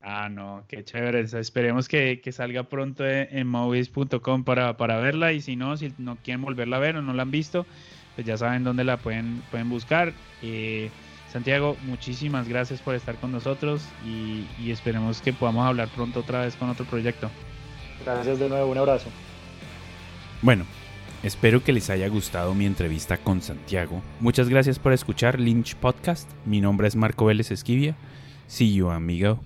Ah, 0.00 0.30
no, 0.30 0.64
qué 0.66 0.82
chévere. 0.82 1.20
Esperemos 1.20 1.88
que, 1.88 2.22
salga 2.32 2.64
pronto 2.64 3.06
en, 3.06 3.46
movies.com 3.46 4.44
para, 4.44 4.76
para 4.76 4.98
verla 4.98 5.32
y 5.32 5.42
si 5.42 5.56
no, 5.56 5.76
si 5.76 5.92
no 5.98 6.16
quieren 6.16 6.42
volverla 6.42 6.76
a 6.76 6.80
ver 6.80 6.96
o 6.96 7.02
no 7.02 7.12
la 7.12 7.22
han 7.22 7.30
visto, 7.30 7.66
pues 8.14 8.26
ya 8.26 8.38
saben 8.38 8.64
dónde 8.64 8.84
la 8.84 8.96
pueden, 8.96 9.42
pueden 9.50 9.68
buscar. 9.68 10.14
Eh, 10.42 10.90
Santiago, 11.32 11.76
muchísimas 11.84 12.48
gracias 12.48 12.80
por 12.80 12.94
estar 12.94 13.14
con 13.16 13.30
nosotros 13.30 13.82
y, 14.04 14.46
y 14.58 14.72
esperemos 14.72 15.20
que 15.20 15.32
podamos 15.32 15.66
hablar 15.66 15.88
pronto 15.88 16.20
otra 16.20 16.42
vez 16.42 16.56
con 16.56 16.68
otro 16.68 16.84
proyecto. 16.84 17.30
Gracias 18.04 18.38
de 18.38 18.48
nuevo, 18.48 18.70
un 18.70 18.78
abrazo. 18.78 19.08
Bueno, 20.42 20.64
espero 21.22 21.62
que 21.62 21.72
les 21.72 21.90
haya 21.90 22.08
gustado 22.08 22.54
mi 22.54 22.66
entrevista 22.66 23.18
con 23.18 23.42
Santiago. 23.42 24.02
Muchas 24.20 24.48
gracias 24.48 24.78
por 24.78 24.92
escuchar 24.92 25.38
Lynch 25.38 25.76
Podcast. 25.76 26.30
Mi 26.46 26.60
nombre 26.60 26.88
es 26.88 26.96
Marco 26.96 27.26
Vélez 27.26 27.50
Esquivia. 27.50 27.94
See 28.46 28.74
you, 28.74 28.90
amigo. 28.90 29.40